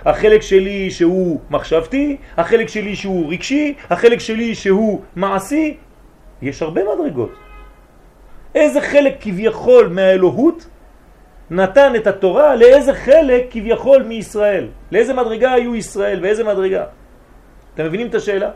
החלק 0.05 0.43
שלי 0.43 0.91
שהוא 0.91 1.41
מחשבתי, 1.51 2.17
החלק 2.37 2.69
שלי 2.69 2.97
שהוא 2.97 3.33
רגשי, 3.33 3.75
החלק 3.91 4.21
שלי 4.21 4.55
שהוא 4.55 5.03
מעשי, 5.17 5.77
יש 6.43 6.63
הרבה 6.63 6.81
מדרגות. 6.95 7.33
איזה 8.55 8.81
חלק 8.81 9.17
כביכול 9.21 9.89
מהאלוהות 9.89 10.67
נתן 11.51 11.93
את 11.97 12.07
התורה 12.07 12.57
לאיזה 12.57 12.95
חלק 12.95 13.47
כביכול 13.51 14.03
מישראל? 14.03 14.67
לאיזה 14.93 15.15
מדרגה 15.15 15.53
היו 15.53 15.75
ישראל 15.75 16.19
ואיזה 16.23 16.45
מדרגה? 16.45 16.85
אתם 17.75 17.85
מבינים 17.85 18.07
את 18.07 18.15
השאלה? 18.15 18.51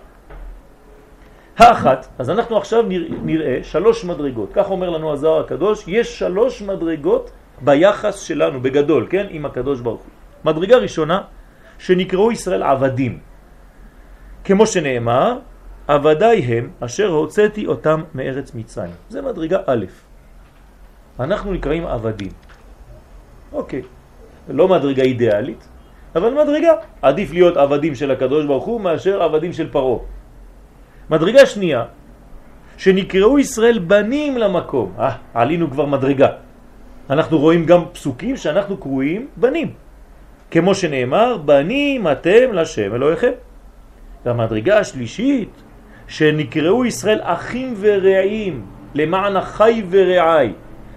האחת, 1.58 2.06
אז 2.18 2.30
אנחנו 2.30 2.56
עכשיו 2.56 2.84
נראה 3.22 3.58
שלוש 3.62 4.04
מדרגות, 4.04 4.50
כך 4.52 4.70
אומר 4.70 4.90
לנו 4.90 5.12
הזוהר 5.12 5.40
הקדוש, 5.40 5.84
יש 5.86 6.18
שלוש 6.18 6.62
מדרגות 6.62 7.30
ביחס 7.60 8.20
שלנו, 8.20 8.60
בגדול, 8.60 9.06
כן, 9.10 9.26
עם 9.30 9.46
הקדוש 9.46 9.80
ברוך 9.80 10.00
הוא. 10.00 10.10
מדרגה 10.52 10.76
ראשונה, 10.76 11.22
שנקראו 11.78 12.32
ישראל 12.32 12.62
עבדים. 12.62 13.18
כמו 14.44 14.66
שנאמר, 14.66 15.38
עבדי 15.88 16.44
הם 16.48 16.70
אשר 16.80 17.08
הוצאתי 17.08 17.66
אותם 17.66 18.02
מארץ 18.14 18.54
מצרים. 18.54 18.94
זה 19.08 19.22
מדרגה 19.22 19.58
א'. 19.66 19.84
אנחנו 21.20 21.52
נקראים 21.52 21.86
עבדים. 21.86 22.32
אוקיי, 23.54 23.82
לא 24.48 24.68
מדרגה 24.68 25.02
אידיאלית, 25.02 25.68
אבל 26.14 26.30
מדרגה. 26.34 26.72
עדיף 27.02 27.32
להיות 27.32 27.56
עבדים 27.56 27.94
של 27.94 28.10
הקדוש 28.10 28.46
ברוך 28.46 28.64
הוא 28.64 28.80
מאשר 28.80 29.22
עבדים 29.22 29.52
של 29.52 29.70
פרו. 29.70 30.02
מדרגה 31.10 31.46
שנייה, 31.46 31.84
שנקראו 32.76 33.38
ישראל 33.38 33.78
בנים 33.78 34.38
למקום. 34.38 34.92
אה, 34.98 35.16
עלינו 35.34 35.70
כבר 35.70 35.86
מדרגה. 35.86 36.28
אנחנו 37.10 37.38
רואים 37.38 37.66
גם 37.66 37.80
פסוקים 37.92 38.36
שאנחנו 38.36 38.76
קרואים 38.76 39.28
בנים. 39.36 39.68
כמו 40.50 40.74
שנאמר, 40.74 41.36
בנים 41.36 42.08
אתם 42.08 42.52
לשם 42.52 42.94
אלוהיכם. 42.94 43.32
והמדרגה 44.24 44.78
השלישית, 44.78 45.52
שנקראו 46.08 46.84
ישראל 46.84 47.20
אחים 47.22 47.74
ורעים, 47.76 48.54
למען 48.94 49.36
החי 49.36 49.82
ורעי. 49.90 50.52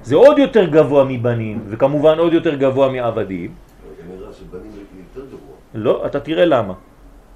זה 0.07 0.15
עוד 0.15 0.39
יותר 0.39 0.65
גבוה 0.65 1.03
מבנים, 1.03 1.59
וכמובן 1.67 2.19
עוד 2.19 2.33
יותר 2.33 2.55
גבוה 2.55 2.89
מעבדים. 2.89 3.51
לא, 5.73 6.05
אתה 6.05 6.19
תראה 6.19 6.45
למה. 6.45 6.73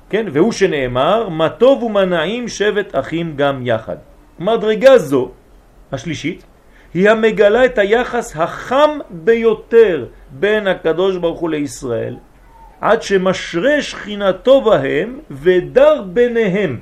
כן? 0.09 0.25
והוא 0.31 0.51
שנאמר, 0.51 1.29
מה 1.29 1.49
טוב 1.49 1.83
ומה 1.83 2.05
נעים 2.05 2.47
שבת 2.47 2.95
אחים 2.95 3.33
גם 3.35 3.67
יחד. 3.67 3.95
מדרגה 4.39 4.97
זו, 4.97 5.31
השלישית, 5.91 6.43
היא 6.93 7.09
המגלה 7.09 7.65
את 7.65 7.77
היחס 7.77 8.35
החם 8.35 8.99
ביותר 9.09 10.05
בין 10.31 10.67
הקדוש 10.67 11.17
ברוך 11.17 11.39
הוא 11.39 11.49
לישראל, 11.49 12.15
עד 12.81 13.01
שמשרה 13.01 13.81
שכינתו 13.81 14.61
בהם 14.61 15.19
ודר 15.31 16.01
ביניהם. 16.07 16.79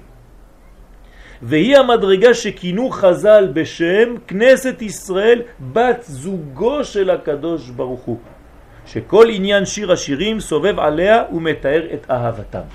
והיא 1.42 1.78
המדרגה 1.78 2.34
שכינו 2.34 2.90
חז"ל 2.90 3.48
בשם 3.54 4.16
כנסת 4.28 4.82
ישראל 4.82 5.42
בת 5.74 6.04
זוגו 6.04 6.84
של 6.84 7.10
הקדוש 7.10 7.70
ברוך 7.70 8.02
הוא, 8.02 8.18
שכל 8.86 9.28
עניין 9.30 9.66
שיר 9.66 9.92
השירים 9.92 10.40
סובב 10.40 10.80
עליה 10.80 11.24
ומתאר 11.34 11.88
את 11.94 12.12
אהבתם. 12.12 12.68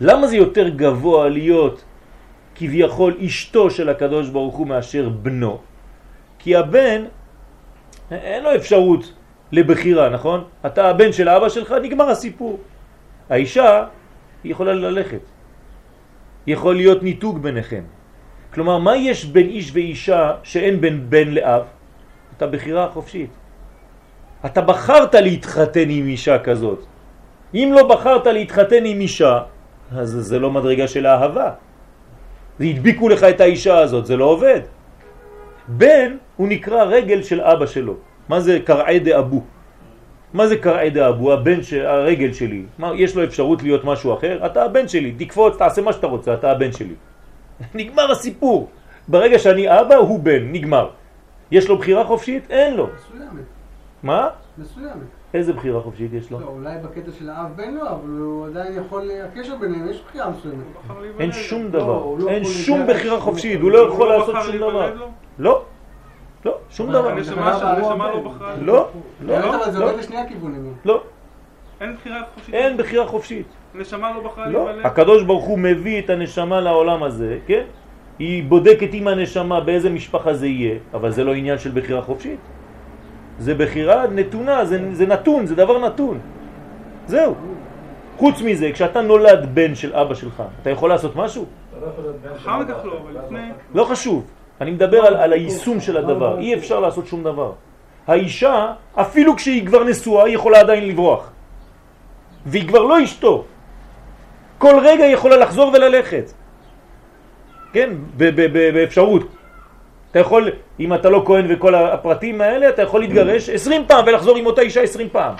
למה 0.00 0.26
זה 0.26 0.36
יותר 0.36 0.68
גבוה 0.68 1.28
להיות 1.28 1.84
כביכול 2.54 3.16
אשתו 3.26 3.70
של 3.70 3.88
הקדוש 3.88 4.28
ברוך 4.28 4.56
הוא 4.56 4.66
מאשר 4.66 5.08
בנו? 5.08 5.58
כי 6.38 6.56
הבן, 6.56 7.04
אין 8.10 8.42
לו 8.42 8.54
אפשרות 8.54 9.12
לבחירה, 9.52 10.08
נכון? 10.08 10.44
אתה 10.66 10.88
הבן 10.88 11.12
של 11.12 11.28
אבא 11.28 11.48
שלך, 11.48 11.74
נגמר 11.82 12.08
הסיפור. 12.10 12.58
האישה 13.30 13.84
היא 14.44 14.52
יכולה 14.52 14.72
ללכת. 14.72 15.39
יכול 16.46 16.76
להיות 16.76 17.02
ניתוג 17.02 17.42
ביניכם. 17.42 17.82
כלומר, 18.54 18.78
מה 18.78 18.96
יש 18.96 19.24
בין 19.24 19.46
איש 19.46 19.70
ואישה 19.74 20.32
שאין 20.42 20.80
בין 20.80 21.10
בן 21.10 21.28
לאב? 21.28 21.62
אתה 22.36 22.46
בחירה 22.46 22.88
חופשית. 22.90 23.30
אתה 24.46 24.60
בחרת 24.60 25.14
להתחתן 25.14 25.88
עם 25.90 26.06
אישה 26.06 26.38
כזאת. 26.38 26.84
אם 27.54 27.72
לא 27.74 27.88
בחרת 27.88 28.26
להתחתן 28.26 28.84
עם 28.84 29.00
אישה, 29.00 29.38
אז 29.92 30.10
זה 30.10 30.38
לא 30.38 30.50
מדרגה 30.50 30.88
של 30.88 31.06
אהבה. 31.06 31.50
הדביקו 32.60 33.08
לך 33.08 33.24
את 33.24 33.40
האישה 33.40 33.78
הזאת, 33.78 34.06
זה 34.06 34.16
לא 34.16 34.24
עובד. 34.24 34.60
בן 35.68 36.16
הוא 36.36 36.48
נקרא 36.48 36.82
רגל 36.82 37.22
של 37.22 37.40
אבא 37.40 37.66
שלו. 37.66 37.94
מה 38.28 38.40
זה 38.40 38.58
קרעי 38.64 38.98
דאבו? 38.98 39.42
מה 40.32 40.46
זה 40.46 40.56
קרעי 40.56 40.90
דאבו? 40.90 41.32
הבן 41.32 41.62
של 41.62 41.86
הרגל 41.86 42.32
שלי. 42.32 42.62
מה, 42.78 42.92
יש 42.96 43.16
לו 43.16 43.24
אפשרות 43.24 43.62
להיות 43.62 43.84
משהו 43.84 44.14
אחר? 44.14 44.46
אתה 44.46 44.64
הבן 44.64 44.88
שלי, 44.88 45.12
תקפוץ, 45.12 45.56
תעשה 45.56 45.82
מה 45.82 45.92
שאתה 45.92 46.06
רוצה, 46.06 46.34
אתה 46.34 46.50
הבן 46.50 46.72
שלי. 46.72 46.94
נגמר 47.74 48.10
הסיפור. 48.10 48.68
ברגע 49.08 49.38
שאני 49.38 49.80
אבא, 49.80 49.94
הוא 49.94 50.20
בן, 50.20 50.52
נגמר. 50.52 50.90
יש 51.50 51.68
לו 51.68 51.78
בחירה 51.78 52.04
חופשית? 52.04 52.50
אין 52.50 52.74
לו. 52.74 52.86
מסוימת. 52.86 53.44
מה? 54.02 54.28
מסוימת. 54.58 55.20
איזה 55.34 55.52
בחירה 55.52 55.80
חופשית 55.80 56.12
יש 56.12 56.30
לו? 56.30 56.40
לא, 56.40 56.46
אולי 56.46 56.74
בקטע 56.82 57.10
של 57.18 57.30
האב 57.30 57.56
בן 57.56 57.74
לא, 57.74 57.90
אבל 57.90 58.08
הוא 58.18 58.46
עדיין 58.46 58.78
יכול, 58.78 59.10
הקשר 59.24 59.56
ביניהם, 59.60 59.88
יש 59.88 60.02
בחירה 60.08 60.30
מסוימת. 60.30 60.64
אין 61.18 61.32
שום 61.32 61.62
לא, 61.62 61.68
דבר. 61.70 61.96
הוא 62.02 62.18
לא 62.18 62.28
אין 62.28 62.44
שום 62.44 62.86
בחירה 62.86 63.20
חופשית. 63.20 63.60
הוא 63.60 63.70
לא 63.70 63.78
יכול 63.78 64.08
לא 64.08 64.18
לעשות 64.18 64.34
שום 64.46 64.56
דבר. 64.56 65.06
לא. 65.38 65.64
לא, 66.44 66.58
שום 66.70 66.92
דבר. 66.92 67.08
הנשמה 67.08 68.10
לא 68.10 68.20
בחרה. 68.20 68.54
לא, 68.60 68.88
באמת, 69.20 69.44
לא, 69.44 69.64
אבל 69.64 69.72
זה 69.72 69.78
לא, 69.78 69.84
עובד 69.84 69.98
לשני 69.98 70.16
הכיוונים. 70.16 70.74
לא. 70.84 71.02
אין 71.80 71.96
בחירה 71.96 72.22
חופשית. 72.34 72.54
אין 72.54 72.76
בחירה 72.76 73.06
חופשית. 73.06 73.46
הנשמה 73.74 74.12
לא 74.12 74.20
בחרה 74.20 74.48
לא. 74.48 74.70
הקדוש 74.84 75.22
ברוך 75.22 75.44
הוא 75.44 75.58
מביא 75.58 75.98
את 75.98 76.10
הנשמה 76.10 76.60
לעולם 76.60 77.02
הזה, 77.02 77.38
כן? 77.46 77.64
היא 78.18 78.44
בודקת 78.44 78.88
עם 78.92 79.08
הנשמה 79.08 79.60
באיזה 79.60 79.90
משפחה 79.90 80.34
זה 80.34 80.46
יהיה, 80.46 80.78
אבל 80.94 81.10
זה 81.10 81.24
לא 81.24 81.32
עניין 81.34 81.58
של 81.58 81.70
בחירה 81.74 82.02
חופשית. 82.02 82.40
זה 83.38 83.54
בחירה 83.54 84.06
נתונה, 84.06 84.64
זה, 84.64 84.88
זה 84.92 85.06
נתון, 85.06 85.46
זה 85.46 85.54
דבר 85.54 85.78
נתון. 85.78 86.18
זהו. 87.06 87.34
חוץ 88.16 88.42
מזה, 88.42 88.70
כשאתה 88.72 89.00
נולד 89.00 89.54
בן 89.54 89.74
של 89.74 89.94
אבא 89.96 90.14
שלך, 90.14 90.42
אתה 90.62 90.70
יכול 90.70 90.88
לעשות 90.88 91.16
משהו? 91.16 91.44
לא 91.80 91.86
אחר 92.36 92.64
כך 92.64 92.84
לא, 92.84 93.00
אבל 93.02 93.18
לפני... 93.24 93.50
לא 93.74 93.84
חשוב. 93.84 94.24
אני 94.60 94.70
מדבר 94.70 95.06
על, 95.06 95.16
על 95.16 95.32
היישום 95.32 95.80
של 95.80 95.96
הדבר. 95.96 96.38
אי 96.38 96.54
אפשר 96.54 96.80
לעשות 96.80 97.06
שום 97.06 97.24
דבר. 97.24 97.52
האישה, 98.06 98.72
אפילו 98.94 99.36
כשהיא 99.36 99.66
כבר 99.66 99.84
נשואה, 99.84 100.24
היא 100.24 100.34
יכולה 100.34 100.60
עדיין 100.60 100.88
לברוח. 100.88 101.32
והיא 102.46 102.68
כבר 102.68 102.82
לא 102.82 103.04
אשתו. 103.04 103.44
כל 104.58 104.74
רגע 104.82 105.04
יכולה 105.04 105.36
לחזור 105.36 105.72
וללכת. 105.72 106.32
כן, 107.72 107.90
באפשרות. 108.74 109.22
אתה 110.10 110.18
יכול, 110.18 110.50
אם 110.80 110.94
אתה 110.94 111.10
לא 111.10 111.22
כהן 111.26 111.46
וכל 111.48 111.74
הפרטים 111.74 112.40
האלה, 112.40 112.68
אתה 112.68 112.82
יכול 112.82 113.00
להתגרש 113.00 113.48
20 113.48 113.84
פעם 113.86 114.04
ולחזור 114.06 114.36
עם 114.36 114.46
אותה 114.46 114.62
אישה 114.62 114.82
20 114.82 115.08
פעם. 115.08 115.34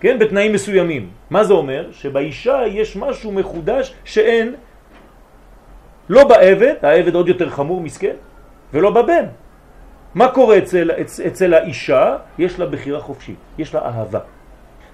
כן, 0.00 0.18
בתנאים 0.18 0.52
מסוימים. 0.52 1.08
מה 1.30 1.44
זה 1.44 1.52
אומר? 1.52 1.88
שבאישה 1.92 2.62
יש 2.66 2.96
משהו 2.96 3.32
מחודש 3.32 3.94
שאין 4.04 4.54
לא 6.08 6.28
בעבד, 6.28 6.74
העבד 6.82 7.14
עוד 7.14 7.28
יותר 7.28 7.50
חמור, 7.50 7.80
מסכן, 7.80 8.16
ולא 8.72 8.90
בבן. 8.90 9.24
מה 10.14 10.28
קורה 10.28 10.58
אצל, 10.58 10.90
אצ, 11.00 11.20
אצל 11.20 11.54
האישה? 11.54 12.16
יש 12.38 12.58
לה 12.58 12.66
בחירה 12.66 13.00
חופשית, 13.00 13.38
יש 13.58 13.74
לה 13.74 13.80
אהבה. 13.80 14.20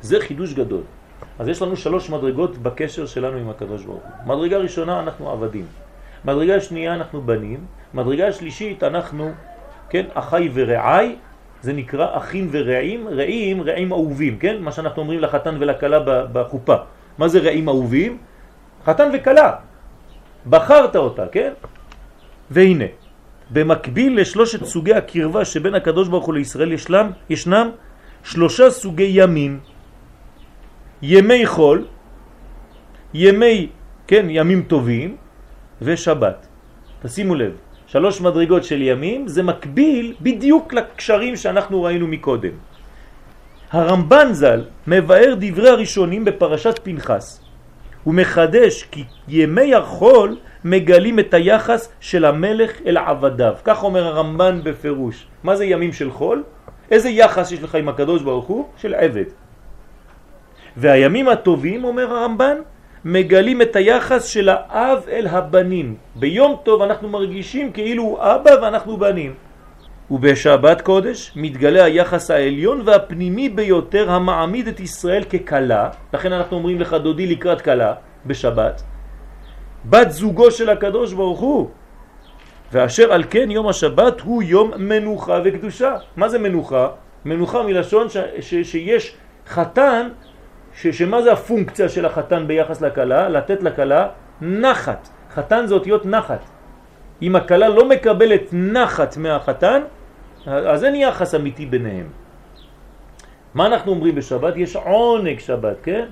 זה 0.01 0.21
חידוש 0.21 0.55
גדול. 0.55 0.83
אז 1.39 1.49
יש 1.49 1.63
לנו 1.63 1.77
שלוש 1.77 2.11
מדרגות 2.11 2.59
בקשר 2.59 3.07
שלנו 3.07 3.37
עם 3.37 3.51
הקדוש 3.51 3.85
ברוך 3.85 4.03
הוא. 4.03 4.37
מדרגה 4.37 4.57
ראשונה 4.59 5.01
אנחנו 5.01 5.31
עבדים. 5.31 5.67
מדרגה 6.25 6.61
שנייה 6.61 6.95
אנחנו 6.95 7.23
בנים. 7.23 7.61
מדרגה 7.95 8.33
שלישית 8.33 8.83
אנחנו, 8.83 9.31
כן, 9.91 10.07
אחי 10.15 10.51
ורעי, 10.55 11.17
זה 11.63 11.73
נקרא 11.73 12.17
אחים 12.17 12.49
ורעים, 12.51 13.09
רעים, 13.09 13.63
רעים 13.63 13.93
אהובים, 13.93 14.39
כן? 14.39 14.57
מה 14.61 14.73
שאנחנו 14.73 15.03
אומרים 15.03 15.21
לחתן 15.21 15.57
ולכלה 15.59 15.99
בחופה. 16.33 16.77
מה 17.19 17.29
זה 17.29 17.39
רעים 17.39 17.69
אהובים? 17.69 18.19
חתן 18.85 19.09
וכלה. 19.15 19.68
בחרת 20.47 20.97
אותה, 20.97 21.27
כן? 21.33 21.53
והנה, 22.51 22.85
במקביל 23.51 24.21
לשלושת 24.21 24.65
סוגי 24.65 24.95
הקרבה 24.95 25.45
שבין 25.45 25.75
הקדוש 25.75 26.09
ברוך 26.09 26.27
הוא 26.27 26.35
לישראל 26.35 26.73
ישלם, 26.73 27.11
ישנם 27.31 27.71
שלושה 28.25 28.71
סוגי 28.71 29.11
ימים. 29.13 29.61
ימי 31.03 31.47
חול, 31.47 31.87
ימי, 33.15 33.69
כן, 34.07 34.27
ימים 34.31 34.63
טובים 34.63 35.17
ושבת. 35.83 36.47
תשימו 37.03 37.35
לב, 37.35 37.53
שלוש 37.87 38.21
מדרגות 38.21 38.65
של 38.65 38.83
ימים 38.83 39.29
זה 39.29 39.43
מקביל 39.43 40.15
בדיוק 40.21 40.73
לקשרים 40.73 41.37
שאנחנו 41.37 41.83
ראינו 41.83 42.07
מקודם. 42.07 42.53
הרמב"ן 43.71 44.29
ז"ל 44.33 44.65
מבאר 44.87 45.35
דברי 45.41 45.69
הראשונים 45.69 46.25
בפרשת 46.25 46.81
פנחס. 46.83 47.48
הוא 48.09 48.15
מחדש 48.15 48.83
כי 48.91 49.05
ימי 49.29 49.75
החול 49.75 50.37
מגלים 50.65 51.19
את 51.19 51.35
היחס 51.35 51.93
של 52.01 52.25
המלך 52.25 52.73
אל 52.87 52.97
עבדיו. 52.97 53.55
כך 53.65 53.85
אומר 53.85 54.07
הרמב"ן 54.07 54.61
בפירוש. 54.65 55.27
מה 55.45 55.57
זה 55.57 55.65
ימים 55.65 55.93
של 55.93 56.11
חול? 56.11 56.43
איזה 56.91 57.09
יחס 57.09 57.53
יש 57.53 57.63
לך 57.63 57.75
עם 57.75 57.89
הקדוש 57.89 58.23
ברוך 58.23 58.45
הוא? 58.47 58.65
של 58.77 58.95
עבד. 58.95 59.29
והימים 60.77 61.29
הטובים, 61.29 61.85
אומר 61.85 62.15
הרמב"ן, 62.15 62.57
מגלים 63.05 63.63
את 63.63 63.77
היחס 63.77 64.25
של 64.25 64.49
האב 64.49 65.05
אל 65.09 65.27
הבנים. 65.27 65.97
ביום 66.17 66.57
טוב 66.63 66.83
אנחנו 66.83 67.09
מרגישים 67.09 67.73
כאילו 67.73 68.03
הוא 68.03 68.19
אבא 68.21 68.51
ואנחנו 68.63 68.97
בנים. 68.97 69.35
ובשבת 70.11 70.81
קודש 70.81 71.33
מתגלה 71.37 71.85
היחס 71.85 72.31
העליון 72.31 72.83
והפנימי 72.85 73.49
ביותר 73.49 74.11
המעמיד 74.11 74.69
את 74.69 74.81
ישראל 74.81 75.25
כקלה, 75.25 75.89
לכן 76.15 76.33
אנחנו 76.33 76.57
אומרים 76.57 76.81
לך 76.81 76.95
דודי 76.95 77.27
לקראת 77.27 77.61
קלה 77.61 77.95
בשבת, 78.27 78.83
בת 79.85 80.11
זוגו 80.11 80.51
של 80.51 80.71
הקדוש 80.71 81.13
ברוך 81.13 81.41
הוא, 81.41 81.71
ואשר 82.73 83.13
על 83.13 83.25
כן 83.31 83.51
יום 83.51 83.69
השבת 83.69 84.21
הוא 84.21 84.43
יום 84.43 84.71
מנוחה 84.77 85.41
וקדושה. 85.45 85.95
מה 86.17 86.29
זה 86.29 86.39
מנוחה? 86.39 86.89
מנוחה 87.25 87.63
מלשון 87.63 88.09
ש, 88.09 88.17
ש, 88.41 88.55
שיש 88.55 89.15
חתן, 89.47 90.09
ש, 90.75 90.87
שמה 90.87 91.23
זה 91.23 91.33
הפונקציה 91.33 91.89
של 91.89 92.07
החתן 92.07 92.47
ביחס 92.47 92.81
לקלה? 92.81 93.29
לתת 93.29 93.63
לקלה 93.63 94.09
נחת. 94.41 95.09
חתן 95.35 95.67
זה 95.67 95.75
אותיות 95.75 96.07
נחת. 96.07 96.41
אם 97.23 97.37
הקלה 97.37 97.69
לא 97.69 97.89
מקבלת 97.89 98.43
נחת 98.53 99.17
מהחתן, 99.17 99.81
אז 100.47 100.85
אין 100.85 100.95
יחס 100.95 101.35
אמיתי 101.35 101.67
ביניהם. 101.67 102.07
מה 103.55 103.67
אנחנו 103.67 103.93
אומרים 103.93 104.15
בשבת? 104.15 104.57
יש 104.57 104.77
עונג 104.77 105.39
שבת, 105.39 105.77
כן? 105.83 106.07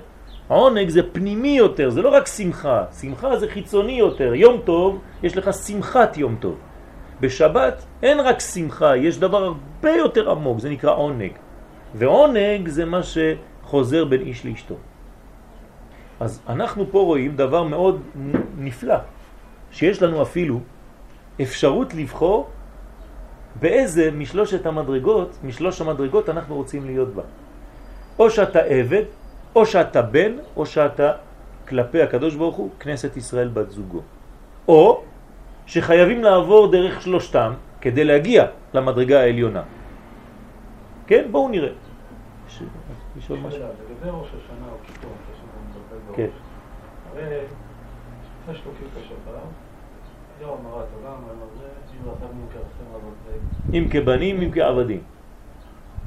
עונג 0.47 0.89
זה 0.89 1.01
פנימי 1.11 1.57
יותר, 1.57 1.89
זה 1.89 2.01
לא 2.01 2.09
רק 2.09 2.27
שמחה, 2.27 2.83
שמחה 3.01 3.37
זה 3.37 3.47
חיצוני 3.47 3.91
יותר. 3.91 4.33
יום 4.33 4.61
טוב, 4.65 4.99
יש 5.23 5.37
לך 5.37 5.53
שמחת 5.53 6.17
יום 6.17 6.35
טוב. 6.39 6.55
בשבת 7.21 7.85
אין 8.03 8.19
רק 8.19 8.39
שמחה, 8.39 8.97
יש 8.97 9.17
דבר 9.17 9.43
הרבה 9.43 9.91
יותר 9.91 10.31
עמוק, 10.31 10.59
זה 10.59 10.69
נקרא 10.69 10.95
עונג. 10.95 11.31
ועונג 11.95 12.67
זה 12.67 12.85
מה 12.85 12.99
שחוזר 13.03 14.05
בין 14.05 14.21
איש 14.21 14.45
לאשתו. 14.45 14.75
אז 16.19 16.41
אנחנו 16.49 16.85
פה 16.91 16.99
רואים 16.99 17.35
דבר 17.35 17.63
מאוד 17.63 18.01
נפלא, 18.57 18.95
שיש 19.71 20.01
לנו 20.01 20.21
אפילו 20.21 20.59
אפשרות 21.41 21.93
לבחור 21.93 22.49
באיזה 23.59 24.11
משלושת 24.11 24.65
המדרגות, 24.65 25.37
משלוש 25.43 25.81
המדרגות 25.81 26.29
אנחנו 26.29 26.55
רוצים 26.55 26.85
להיות 26.85 27.13
בה. 27.13 27.23
או 28.19 28.29
שאתה 28.29 28.59
עבד, 28.59 29.03
או 29.55 29.65
שאתה 29.65 30.01
בן, 30.01 30.31
או 30.55 30.65
שאתה 30.65 31.13
כלפי 31.67 32.01
הקדוש 32.01 32.35
ברוך 32.35 32.55
הוא, 32.55 32.69
כנסת 32.79 33.17
ישראל 33.17 33.47
בת 33.47 33.69
זוגו. 33.69 34.01
או 34.67 35.03
שחייבים 35.65 36.23
לעבור 36.23 36.71
דרך 36.71 37.01
שלושתם 37.01 37.53
כדי 37.81 38.03
להגיע 38.03 38.45
למדרגה 38.73 39.19
העליונה. 39.19 39.63
כן? 41.07 41.27
בואו 41.31 41.49
נראה. 41.49 41.73
ש... 42.49 42.61
לשאול 43.17 43.39
משהו. 43.39 43.59
לגבי 43.59 44.09
ראש 44.09 44.27
השנה 44.27 44.67
או 44.71 44.77
כיפור, 44.85 45.11
כן. 46.15 46.27
הרי 47.11 47.23
לפני 47.23 48.55
שלוקים 48.55 48.87
את 48.93 48.97
השבת, 49.03 49.41
היום 50.39 50.65
אמרת 50.65 50.85
עולם, 50.95 51.13
אמר 51.13 51.45
זה, 51.59 51.67
אם 52.05 52.09
אבותיהם. 52.95 53.83
אם 53.83 53.87
כבנים, 53.91 54.41
אם 54.41 54.51
כעבדים. 54.51 55.01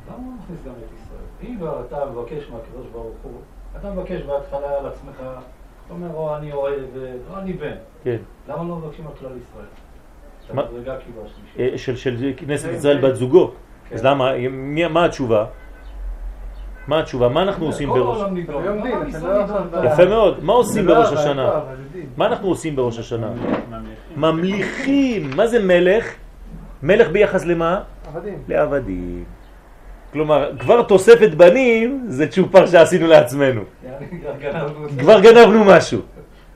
למה 0.08 0.16
הוא 0.16 0.32
מכניס 0.44 0.60
גם 0.66 0.72
את 0.72 0.98
ישראל? 1.02 1.50
אם 1.52 1.56
כבר 1.58 1.82
אתה 1.88 2.10
מבקש 2.10 2.50
מהקדוש 2.50 2.86
ברוך 2.92 3.14
הוא, 3.22 3.32
אתה 3.80 3.90
מבקש 3.90 4.22
בהתחלה 4.22 4.78
על 4.78 4.86
עצמך, 4.86 5.16
אתה 5.20 5.28
אומר, 5.94 6.14
או 6.14 6.36
אני 6.36 6.52
אוהב, 6.52 6.84
או 7.30 7.38
אני 7.38 7.52
בן. 7.52 7.74
כן. 8.04 8.16
למה 8.48 8.68
לא 8.68 8.76
מבקשים 8.76 9.06
על 9.06 9.12
כלל 9.18 9.30
ישראל? 9.42 9.66
כאילו. 10.46 11.72
אה, 11.72 11.78
של, 11.78 11.96
של 11.96 12.32
כנסת 12.36 12.68
ישראל 12.72 13.08
בת 13.08 13.16
זוגו. 13.16 13.50
כן. 13.88 13.94
אז 13.94 14.04
למה, 14.04 14.32
מי- 14.50 14.86
מה 14.88 15.04
התשובה? 15.04 15.46
מה 16.88 16.98
התשובה? 16.98 17.28
מה 17.28 17.42
אנחנו 17.42 17.66
עושים 17.66 17.88
בראש? 17.88 18.18
ישראל 19.08 19.44
לא 19.72 19.84
יפה 19.84 20.04
מאוד. 20.04 20.44
מה 20.44 20.52
עושים 20.52 20.86
בראש 20.86 21.12
השנה? 21.12 21.50
מה 22.16 22.26
אנחנו 22.26 22.48
עושים 22.48 22.76
בראש 22.76 22.98
השנה? 22.98 23.30
ממליכים. 24.16 25.30
מה 25.36 25.46
זה 25.46 25.64
מלך? 25.64 26.14
מלך 26.82 27.08
ביחס 27.10 27.44
למה? 27.44 27.80
עבדים. 28.08 28.38
לעבדים. 28.48 29.24
כלומר, 30.12 30.50
כבר 30.58 30.82
תוספת 30.82 31.30
בנים 31.34 32.04
זה 32.08 32.26
צ'ופר 32.26 32.66
שעשינו 32.66 33.06
לעצמנו. 33.06 33.60
כבר 34.98 35.20
גנבנו 35.20 35.64
משהו. 35.64 36.00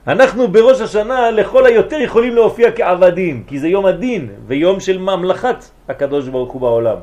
אנחנו 0.06 0.48
בראש 0.48 0.80
השנה 0.80 1.30
לכל 1.30 1.66
היותר 1.66 2.00
יכולים 2.00 2.34
להופיע 2.34 2.72
כעבדים, 2.72 3.44
כי 3.46 3.58
זה 3.58 3.68
יום 3.68 3.86
הדין 3.86 4.28
ויום 4.46 4.80
של 4.80 4.98
ממלכת 4.98 5.64
הקדוש 5.88 6.28
ברוך 6.28 6.52
הוא 6.52 6.60
בעולם. 6.60 6.96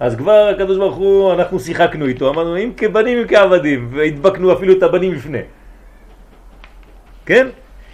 אז 0.00 0.16
כבר 0.16 0.50
הקדוש 0.54 0.78
ברוך 0.78 0.96
הוא, 0.96 1.32
אנחנו 1.32 1.60
שיחקנו 1.60 2.06
איתו, 2.06 2.30
אמרנו 2.30 2.58
אם 2.58 2.72
כבנים 2.76 3.18
אם 3.18 3.28
כעבדים, 3.28 3.88
והדבקנו 3.92 4.52
אפילו 4.52 4.72
את 4.78 4.82
הבנים 4.82 5.12
לפני. 5.14 5.38
כן? 7.26 7.46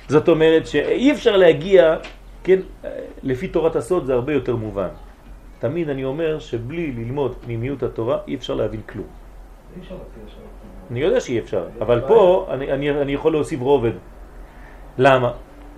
זאת 0.09 0.29
אומרת 0.29 0.67
שאי 0.67 1.13
אפשר 1.13 1.37
להגיע, 1.37 1.97
כן, 2.45 2.59
לפי 3.23 3.49
תורת 3.49 3.77
הסוד 3.77 4.07
זה 4.07 4.15
הרבה 4.15 4.33
יותר 4.33 4.57
מובן. 4.57 4.89
תמיד 5.59 5.89
אני 5.89 6.05
אומר 6.05 6.39
שבלי 6.39 6.93
ללמוד 6.93 7.35
פנימיות 7.41 7.83
התורה 7.83 8.19
אי 8.29 8.35
אפשר 8.35 8.55
להבין 8.55 8.81
כלום. 8.89 9.07
אני 10.91 11.01
יודע 11.01 11.21
שאי 11.21 11.39
אפשר, 11.39 11.65
אבל 11.81 12.01
פה 12.09 12.47
אני, 12.51 12.73
אני, 12.73 12.91
אני 12.91 13.13
יכול 13.13 13.33
להוסיף 13.33 13.61
רובד. 13.61 13.93
למה? 14.99 15.33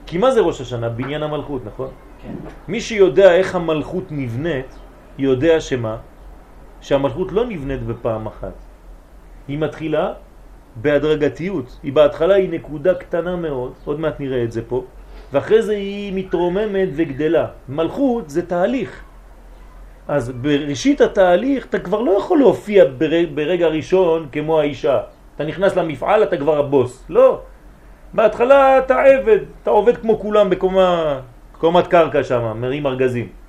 כי 0.07 0.19
מה 0.19 0.31
זה 0.31 0.41
ראש 0.41 0.61
השנה? 0.61 0.89
בניין 0.89 1.23
המלכות, 1.23 1.63
נכון? 1.65 1.91
כן. 2.23 2.35
מי 2.69 2.81
שיודע 2.81 3.35
איך 3.35 3.55
המלכות 3.55 4.05
נבנית, 4.11 4.79
יודע 5.19 5.61
שמה? 5.61 5.97
שהמלכות 6.83 7.33
לא 7.33 7.47
נבנית 7.47 7.83
בפעם 7.83 8.27
אחת. 8.27 8.53
היא 9.49 9.59
מתחילה 9.59 10.13
בהדרגתיות. 10.77 11.79
היא 11.83 11.93
בהתחלה 11.93 12.35
היא 12.35 12.51
נקודה 12.51 12.95
קטנה 12.95 13.37
מאוד, 13.37 13.73
עוד 13.85 14.01
מעט 14.01 14.21
נראה 14.21 14.45
את 14.45 14.53
זה 14.53 14.63
פה, 14.69 14.85
ואחרי 15.33 15.63
זה 15.63 15.73
היא 15.73 16.13
מתרוממת 16.15 16.89
וגדלה. 16.95 17.47
מלכות 17.69 18.31
זה 18.31 18.47
תהליך. 18.47 19.03
אז 20.09 20.31
בראשית 20.31 21.01
התהליך 21.01 21.67
אתה 21.67 21.79
כבר 21.79 22.01
לא 22.01 22.11
יכול 22.19 22.39
להופיע 22.39 22.85
ברגע, 22.99 23.31
ברגע 23.35 23.67
ראשון 23.67 24.29
כמו 24.33 24.61
האישה. 24.61 25.01
אתה 25.37 25.45
נכנס 25.45 25.77
למפעל, 25.77 26.23
אתה 26.23 26.37
כבר 26.37 26.59
הבוס. 26.59 27.05
לא. 27.09 27.41
בהתחלה 28.15 28.79
אתה 28.79 29.03
עבד, 29.03 29.39
אתה 29.63 29.71
עובד 29.71 29.97
כמו 29.97 30.19
כולם 30.19 30.51
בקומה, 30.51 31.21
קומת 31.59 31.87
קרקע 31.87 32.25
שם, 32.25 32.53
מרים 32.61 32.87
ארגזים. 32.87 33.42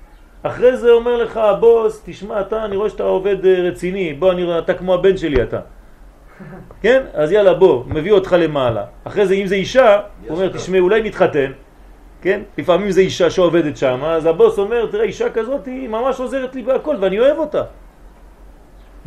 אחרי 0.46 0.76
זה 0.76 0.90
אומר 0.90 1.16
לך 1.16 1.36
הבוס, 1.36 2.02
תשמע 2.06 2.40
אתה, 2.40 2.64
אני 2.64 2.76
רואה 2.76 2.90
שאתה 2.90 3.02
עובד 3.02 3.46
אה, 3.46 3.60
רציני, 3.60 4.14
בוא, 4.14 4.32
אני, 4.32 4.58
אתה 4.58 4.74
כמו 4.74 4.94
הבן 4.94 5.16
שלי 5.16 5.42
אתה. 5.42 5.60
כן? 6.82 7.02
אז 7.14 7.32
יאללה 7.32 7.54
בוא, 7.54 7.84
מביא 7.86 8.12
אותך 8.12 8.36
למעלה. 8.38 8.84
אחרי 9.04 9.26
זה 9.26 9.34
אם 9.34 9.46
זה 9.46 9.54
אישה, 9.54 10.00
הוא 10.28 10.36
אומר 10.36 10.48
תשמע 10.48 10.78
אולי 10.78 11.02
נתחתן, 11.02 11.50
כן? 12.22 12.40
לפעמים 12.58 12.90
זה 12.90 13.00
אישה 13.00 13.30
שעובדת 13.30 13.76
שם, 13.76 14.00
אז 14.04 14.26
הבוס 14.26 14.58
אומר 14.58 14.86
תראה 14.86 15.04
אישה 15.04 15.30
כזאת 15.30 15.66
היא 15.66 15.88
ממש 15.88 16.20
עוזרת 16.20 16.54
לי 16.54 16.62
בהכל 16.62 16.96
ואני 17.00 17.20
אוהב 17.20 17.38
אותה. 17.38 17.62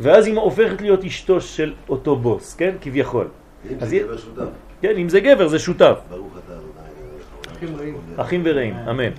ואז 0.00 0.26
היא 0.26 0.36
הופכת 0.38 0.80
להיות 0.80 1.04
אשתו 1.04 1.40
של 1.40 1.72
אותו 1.88 2.16
בוס, 2.16 2.54
כן? 2.54 2.74
כביכול. 2.80 3.26
אם 3.70 3.76
אז 3.80 3.88
זה 3.88 3.94
היא- 3.96 4.04
גבר 4.04 4.16
שותף, 4.16 4.48
כן, 4.82 4.96
אם 4.96 5.08
זה 5.08 5.20
גבר 5.20 5.48
זה 5.48 5.58
שותף. 5.58 5.98
ברוך 6.10 6.32
אתה 6.44 6.52
אדוני. 6.52 7.92
אחים 8.16 8.42
ורעים, 8.44 8.74
אמן. 8.90 9.10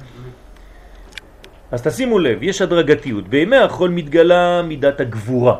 אז 1.71 1.81
תשימו 1.87 2.19
לב, 2.19 2.43
יש 2.43 2.61
הדרגתיות. 2.61 3.27
בימי 3.27 3.57
החול 3.57 3.89
מתגלה 3.89 4.61
מידת 4.61 5.01
הגבורה. 5.01 5.55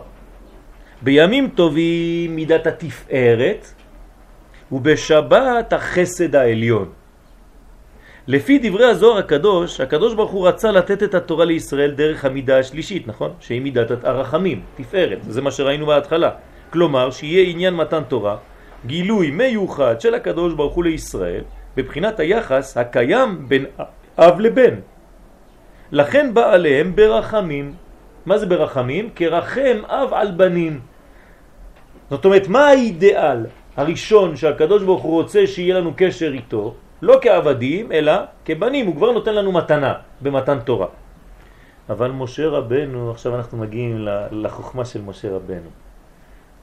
בימים 1.01 1.49
טובים 1.55 2.36
מידת 2.36 2.68
התפארת, 2.68 3.68
ובשבת 4.72 5.74
החסד 5.74 6.36
העליון. 6.36 6.89
לפי 8.28 8.60
דברי 8.62 8.86
הזוהר 8.86 9.18
הקדוש, 9.18 9.82
הקדוש 9.82 10.14
ברוך 10.14 10.32
הוא 10.32 10.47
רצה 10.47 10.72
לתת 10.72 11.03
את 11.03 11.14
התורה 11.14 11.45
לישראל 11.45 11.91
דרך 11.91 12.26
המידה 12.26 12.60
השלישית, 12.60 13.07
נכון? 13.07 13.34
שהיא 13.39 13.62
מידת 13.62 14.03
הרחמים, 14.03 14.62
תפארת, 14.76 15.20
זה 15.30 15.41
מה 15.41 15.51
שראינו 15.51 15.86
בהתחלה. 15.86 16.32
כלומר, 16.70 17.12
שיהיה 17.12 17.49
עניין 17.49 17.74
מתן 17.74 18.03
תורה, 18.07 18.38
גילוי 18.86 19.32
מיוחד 19.32 20.01
של 20.01 20.14
הקדוש 20.14 20.53
ברוך 20.53 20.74
הוא 20.74 20.84
לישראל, 20.84 21.43
בבחינת 21.78 22.20
היחס 22.20 22.78
הקיים 22.78 23.49
בין 23.49 23.66
אב 24.18 24.39
לבן. 24.39 24.76
לכן 25.92 26.34
בא 26.34 26.54
עליהם 26.54 26.96
ברחמים. 26.96 27.74
מה 28.26 28.38
זה 28.38 28.46
ברחמים? 28.46 29.10
כרחם 29.16 29.78
אב 29.88 30.14
על 30.14 30.32
בנים. 30.32 30.80
זאת 32.10 32.26
אומרת, 32.26 32.48
מה 32.48 32.68
האידאל 32.68 33.46
הראשון 33.78 34.36
שהקדוש 34.36 34.84
ברוך 34.84 35.04
הוא 35.04 35.14
רוצה 35.22 35.48
שיהיה 35.48 35.80
לנו 35.80 35.94
קשר 35.98 36.32
איתו? 36.34 36.74
לא 37.02 37.20
כעבדים, 37.22 37.92
אלא 37.92 38.14
כבנים. 38.46 38.86
הוא 38.88 38.96
כבר 38.96 39.12
נותן 39.12 39.36
לנו 39.36 39.52
מתנה 39.52 39.94
במתן 40.22 40.60
תורה. 40.60 40.88
אבל 41.90 42.12
משה 42.12 42.48
רבנו, 42.48 43.12
עכשיו 43.12 43.36
אנחנו 43.36 43.58
מגיעים 43.58 44.08
לחוכמה 44.32 44.86
של 44.86 45.02
משה 45.02 45.32
רבנו. 45.32 45.70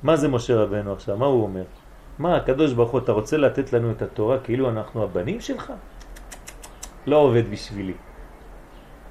מה 0.02 0.16
זה 0.16 0.28
משה 0.28 0.56
רבנו 0.56 0.92
עכשיו? 0.92 1.16
מה 1.16 1.26
הוא 1.26 1.42
אומר? 1.42 1.64
מה, 2.18 2.36
הקדוש 2.36 2.72
ברוך 2.72 2.90
הוא, 2.90 3.00
אתה 3.00 3.12
רוצה 3.12 3.36
לתת 3.36 3.72
לנו 3.72 3.90
את 3.90 4.02
התורה 4.02 4.38
כאילו 4.38 4.68
אנחנו 4.70 5.02
הבנים 5.02 5.40
שלך? 5.40 5.72
לא 7.06 7.16
עובד 7.16 7.50
בשבילי. 7.50 7.94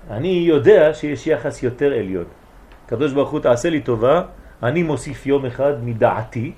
אני 0.10 0.28
יודע 0.28 0.94
שיש 0.94 1.28
יחס 1.28 1.64
יותר 1.64 1.94
עליון. 1.94 2.26
הקדוש 2.86 3.14
ברוך 3.14 3.30
הוא, 3.30 3.40
תעשה 3.40 3.70
לי 3.70 3.82
טובה, 3.82 4.22
אני 4.64 4.84
מוסיף 4.84 5.26
יום 5.26 5.46
אחד 5.46 5.74
מדעתי. 5.84 6.52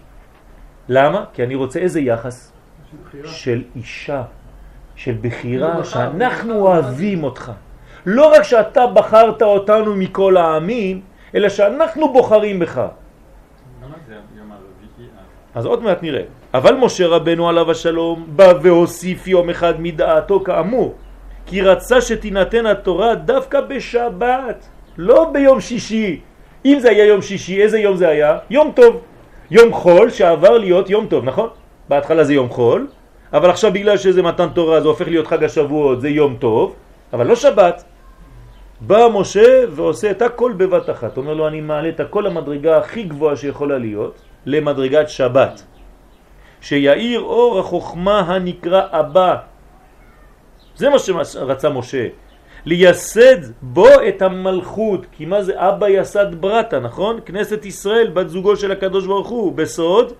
למה? 0.90 1.26
כי 1.34 1.44
אני 1.44 1.56
רוצה 1.56 1.80
איזה 1.80 2.00
יחס? 2.00 2.52
של 3.26 3.64
אישה, 3.76 4.24
של 4.96 5.16
בחירה, 5.22 5.84
שאנחנו 5.84 6.60
אוהבים 6.60 7.24
אותך. 7.24 7.52
לא 8.06 8.34
רק 8.34 8.44
שאתה 8.44 8.88
בחרת 8.88 9.42
אותנו 9.42 9.96
מכל 9.96 10.38
העמים, 10.38 11.02
אלא 11.36 11.50
שאנחנו 11.50 12.14
בוחרים 12.14 12.60
בך. 12.60 12.82
אז 15.56 15.66
עוד 15.66 15.84
מעט 15.84 16.04
נראה. 16.04 16.24
אבל 16.54 16.76
משה 16.76 17.08
רבנו 17.08 17.50
עליו 17.50 17.72
השלום 17.72 18.26
בא 18.36 18.54
והוסיף 18.62 19.28
יום 19.28 19.50
אחד 19.50 19.82
מדעתו 19.82 20.40
כאמור, 20.40 20.96
כי 21.48 21.62
רצה 21.62 22.02
שתינתן 22.02 22.66
התורה 22.66 23.16
דווקא 23.16 23.62
בשבת, 23.62 24.68
לא 24.98 25.30
ביום 25.34 25.62
שישי. 25.62 26.20
אם 26.66 26.78
זה 26.80 26.90
היה 26.90 27.06
יום 27.06 27.22
שישי, 27.22 27.62
איזה 27.62 27.80
יום 27.80 27.96
זה 27.96 28.10
היה? 28.10 28.38
יום 28.50 28.72
טוב. 28.76 29.02
יום 29.52 29.74
חול 29.74 30.10
שעבר 30.10 30.58
להיות 30.58 30.90
יום 30.90 31.08
טוב, 31.08 31.26
נכון? 31.26 31.50
בהתחלה 31.90 32.24
זה 32.24 32.34
יום 32.34 32.50
חול, 32.50 32.88
אבל 33.34 33.50
עכשיו 33.50 33.74
בגלל 33.74 33.98
שזה 33.98 34.22
מתן 34.22 34.50
תורה 34.50 34.82
זה 34.82 34.88
הופך 34.88 35.08
להיות 35.08 35.28
חג 35.28 35.44
השבועות, 35.44 36.02
זה 36.02 36.10
יום 36.10 36.36
טוב, 36.40 36.76
אבל 37.14 37.28
לא 37.28 37.36
שבת. 37.36 37.84
בא 38.82 39.08
משה 39.14 39.64
ועושה 39.72 40.12
את 40.12 40.22
הכל 40.22 40.54
בבת 40.58 40.90
אחת. 40.90 41.18
אומר 41.18 41.34
לו, 41.34 41.48
אני 41.48 41.62
מעלה 41.62 41.90
את 41.90 42.00
הכל 42.00 42.24
למדרגה 42.28 42.78
הכי 42.78 43.04
גבוהה 43.04 43.36
שיכולה 43.36 43.78
להיות, 43.78 44.16
למדרגת 44.46 45.10
שבת. 45.10 45.64
שיאיר 46.62 47.20
אור 47.20 47.60
החוכמה 47.60 48.20
הנקרא 48.20 48.82
אבא. 48.92 49.57
זה 50.78 50.90
מה 50.90 51.00
שרצה 51.00 51.70
משה. 51.70 52.08
לייסד 52.66 53.52
בו 53.62 53.88
את 54.08 54.22
המלכות, 54.22 55.06
כי 55.12 55.26
מה 55.26 55.44
זה 55.44 55.54
אבא 55.56 55.88
יסד 55.90 56.36
ברטה, 56.36 56.80
נכון? 56.80 57.20
כנסת 57.26 57.66
ישראל, 57.66 58.08
בת 58.14 58.30
זוגו 58.30 58.56
של 58.56 58.72
הקדוש 58.72 59.06
ברוך 59.06 59.30
הוא, 59.30 59.54
בסוד, 59.54 60.14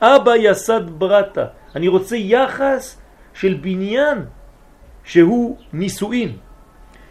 אבא 0.00 0.36
יסד 0.36 0.90
ברטה. 0.90 1.44
אני 1.76 1.88
רוצה 1.88 2.16
יחס 2.16 3.00
של 3.34 3.54
בניין 3.60 4.18
שהוא 5.04 5.56
נישואין. 5.72 6.36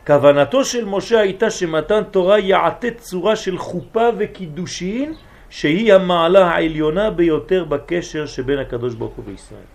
כוונתו 0.07 0.65
של 0.65 0.85
משה 0.85 1.19
הייתה 1.19 1.49
שמתן 1.49 2.03
תורה 2.11 2.39
יעטה 2.39 2.87
צורה 2.97 3.35
של 3.35 3.57
חופה 3.57 4.09
וקידושין, 4.17 5.13
שהיא 5.49 5.93
המעלה 5.93 6.47
העליונה 6.47 7.09
ביותר 7.09 7.63
בקשר 7.63 8.25
שבין 8.25 8.59
הקדוש 8.59 8.95
ברוך 8.95 9.13
הוא 9.15 9.25
וישראל. 9.27 9.69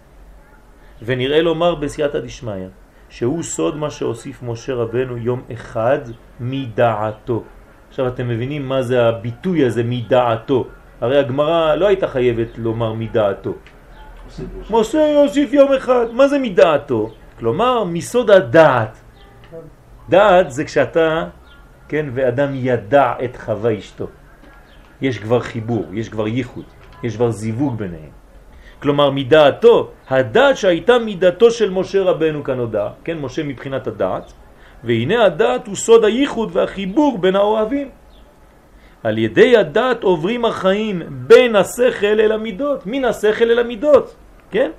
ונראה 1.03 1.43
לומר 1.43 1.75
בסייעתא 1.75 2.19
דשמיא, 2.21 2.71
שהוא 3.11 3.43
סוד 3.43 3.77
מה 3.77 3.91
שהוסיף 3.91 4.43
משה 4.43 4.75
רבנו 4.75 5.17
יום 5.17 5.43
אחד 5.53 5.99
מדעתו. 6.41 7.43
עכשיו 7.89 8.09
אתם 8.09 8.29
מבינים 8.29 8.69
מה 8.69 8.83
זה 8.83 9.09
הביטוי 9.09 9.65
הזה 9.67 9.83
מדעתו. 9.85 10.67
הרי 11.01 11.19
הגמרא 11.19 11.75
לא 11.75 11.87
הייתה 11.87 12.09
חייבת 12.09 12.59
לומר 12.59 12.93
מדעתו. 12.93 13.55
משה 14.71 14.99
יוסיף 14.99 15.53
יום 15.53 15.73
אחד, 15.73 16.07
מה 16.13 16.29
זה 16.29 16.39
מדעתו? 16.39 17.11
כלומר 17.39 17.85
מסוד 17.85 18.31
הדעת. 18.31 18.99
דעת 20.09 20.51
זה 20.51 20.65
כשאתה, 20.65 21.25
כן, 21.89 22.07
ואדם 22.15 22.55
ידע 22.55 23.15
את 23.25 23.37
חווה 23.37 23.79
אשתו. 23.79 24.07
יש 25.01 25.19
כבר 25.19 25.41
חיבור, 25.41 25.85
יש 25.93 26.09
כבר 26.09 26.29
ייחוד, 26.29 26.65
יש 27.03 27.17
כבר 27.17 27.31
זיווג 27.31 27.79
ביניהם. 27.79 28.20
כלומר 28.83 29.11
מדעתו, 29.11 29.91
הדעת 30.09 30.57
שהייתה 30.57 30.99
מידתו 30.99 31.51
של 31.51 31.71
משה 31.71 32.03
רבנו 32.03 32.45
כנודע, 32.45 32.89
כן, 33.05 33.19
משה 33.19 33.43
מבחינת 33.43 33.87
הדעת, 33.87 34.33
והנה 34.85 35.25
הדעת 35.25 35.67
הוא 35.67 35.77
סוד 35.77 36.05
הייחוד 36.05 36.51
והחיבור 36.53 37.19
בין 37.19 37.37
האוהבים. 37.37 37.89
על 39.03 39.19
ידי 39.19 39.57
הדעת 39.57 40.03
עוברים 40.03 40.45
החיים 40.45 41.03
בין 41.09 41.57
השכל 41.57 42.21
אל 42.21 42.33
המידות, 42.33 42.87
מן 42.87 43.05
השכל 43.05 43.51
אל 43.51 43.59
המידות, 43.59 44.15
כן? 44.51 44.71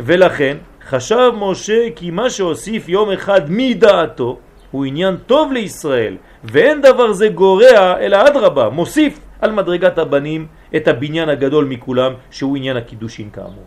ולכן 0.00 0.56
חשב 0.88 1.30
משה 1.34 1.88
כי 1.96 2.10
מה 2.10 2.30
שהוסיף 2.30 2.88
יום 2.88 3.10
אחד 3.10 3.40
מדעתו 3.48 4.38
הוא 4.70 4.84
עניין 4.84 5.16
טוב 5.26 5.52
לישראל, 5.52 6.16
ואין 6.44 6.80
דבר 6.80 7.12
זה 7.12 7.28
גורע 7.28 7.98
אלא 7.98 8.26
אדרבה, 8.26 8.68
מוסיף 8.68 9.18
על 9.40 9.52
מדרגת 9.52 9.98
הבנים 9.98 10.46
את 10.76 10.88
הבניין 10.88 11.28
הגדול 11.28 11.64
מכולם, 11.64 12.12
שהוא 12.30 12.56
עניין 12.56 12.76
הקידושין 12.76 13.30
כאמור. 13.30 13.66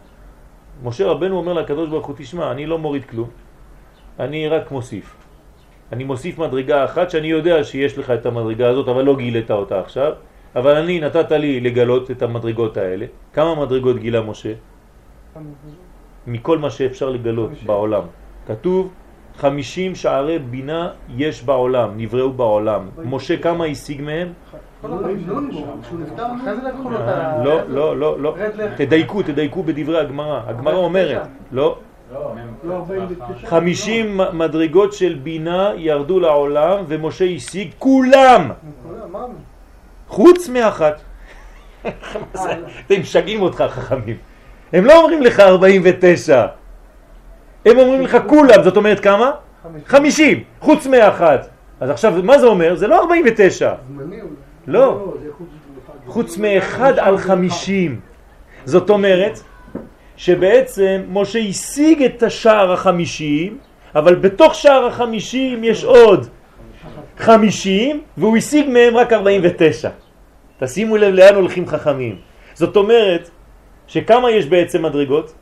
משה 0.84 1.06
רבנו 1.08 1.38
אומר 1.38 1.54
לקדוש 1.54 1.90
ברוך 1.90 2.08
הוא, 2.08 2.16
תשמע, 2.18 2.52
אני 2.52 2.66
לא 2.66 2.78
מוריד 2.80 3.06
כלום, 3.06 3.30
אני 4.20 4.48
רק 4.48 4.72
מוסיף. 4.72 5.16
אני 5.92 6.04
מוסיף 6.04 6.38
מדרגה 6.40 6.86
אחת 6.86 7.10
שאני 7.10 7.28
יודע 7.28 7.64
שיש 7.64 7.98
לך 7.98 8.12
את 8.12 8.26
המדרגה 8.26 8.70
הזאת, 8.70 8.88
אבל 8.88 9.04
לא 9.04 9.16
גילית 9.16 9.52
אותה 9.52 9.80
עכשיו, 9.80 10.14
אבל 10.56 10.76
אני 10.76 11.00
נתת 11.00 11.32
לי 11.32 11.60
לגלות 11.60 12.12
את 12.12 12.22
המדרגות 12.22 12.78
האלה. 12.78 13.06
כמה 13.34 13.56
מדרגות 13.56 14.00
גילה 14.00 14.22
משה? 14.22 14.54
מכל 16.28 16.58
מה 16.58 16.70
שאפשר 16.70 17.10
לגלות 17.10 17.52
בעולם. 17.66 18.04
כתוב, 18.48 18.94
חמישים 19.38 19.96
שערי 19.96 20.40
בינה 20.40 20.90
יש 21.16 21.44
בעולם, 21.44 21.90
נבראו 21.98 22.34
בעולם. 22.34 22.90
משה 23.06 23.38
כמה 23.38 23.66
השיג 23.66 24.02
מהם? 24.02 24.34
ה... 27.10 27.44
לא, 27.44 27.62
לא, 27.68 27.98
לא, 27.98 28.20
לא. 28.20 28.36
רד 28.38 28.56
לך. 28.56 28.74
תדייקו, 28.82 29.24
תדייקו 29.24 29.64
בדברי 29.64 30.00
הגמרא. 30.00 30.42
הגמרא 30.48 30.76
אומרת, 30.76 31.28
לא. 31.52 31.80
לא, 32.14 32.34
לא 32.64 32.76
49. 32.76 33.48
חמישים 33.48 34.20
מדרגות 34.34 34.94
של 34.94 35.20
בינה 35.24 35.72
ירדו 35.78 36.20
לעולם 36.20 36.84
ומשה 36.88 37.26
השיג 37.26 37.72
כולם. 37.80 38.52
חוץ 40.08 40.50
מאחת. 40.50 41.02
אתם 42.86 43.00
משגעים 43.00 43.42
אותך 43.42 43.64
חכמים. 43.70 44.18
הם 44.74 44.86
לא 44.86 45.02
אומרים 45.02 45.22
לך 45.22 45.40
49, 45.40 46.46
הם 47.66 47.78
אומרים 47.78 48.02
לך 48.02 48.18
כולם, 48.28 48.64
זאת 48.64 48.78
אומרת 48.78 49.00
כמה? 49.00 49.32
חמישים. 49.64 49.88
50, 49.88 50.44
חוץ 50.60 50.88
מאחת. 50.88 51.48
אז 51.80 51.90
עכשיו 51.90 52.14
מה 52.24 52.40
זה 52.40 52.48
אומר? 52.48 52.76
זה 52.76 52.88
לא 52.88 53.00
49, 53.02 53.74
זמני 53.88 54.22
אולי. 54.22 54.47
לא, 54.68 55.14
חוץ 56.08 56.38
מאחד. 56.38 57.00
על 57.00 57.18
50. 57.18 58.00
זאת 58.66 58.90
אומרת 58.90 59.40
שבעצם 60.18 61.02
משה 61.10 61.40
השיג 61.40 62.04
את 62.04 62.24
השער 62.24 62.72
החמישים, 62.72 63.58
אבל 63.96 64.16
בתוך 64.16 64.56
שער 64.56 64.86
החמישים 64.86 65.64
יש 65.64 65.84
עוד 65.84 66.28
חמישים, 67.18 68.04
והוא 68.18 68.38
השיג 68.38 68.70
מהם 68.70 68.98
רק 68.98 69.14
49. 69.14 69.90
תשימו 70.60 70.98
לב 70.98 71.14
לאן 71.14 71.36
הולכים 71.36 71.68
חכמים. 71.68 72.16
זאת 72.54 72.76
אומרת, 72.76 73.30
שכמה 73.88 74.32
יש 74.32 74.46
בעצם 74.46 74.86
מדרגות? 74.86 75.34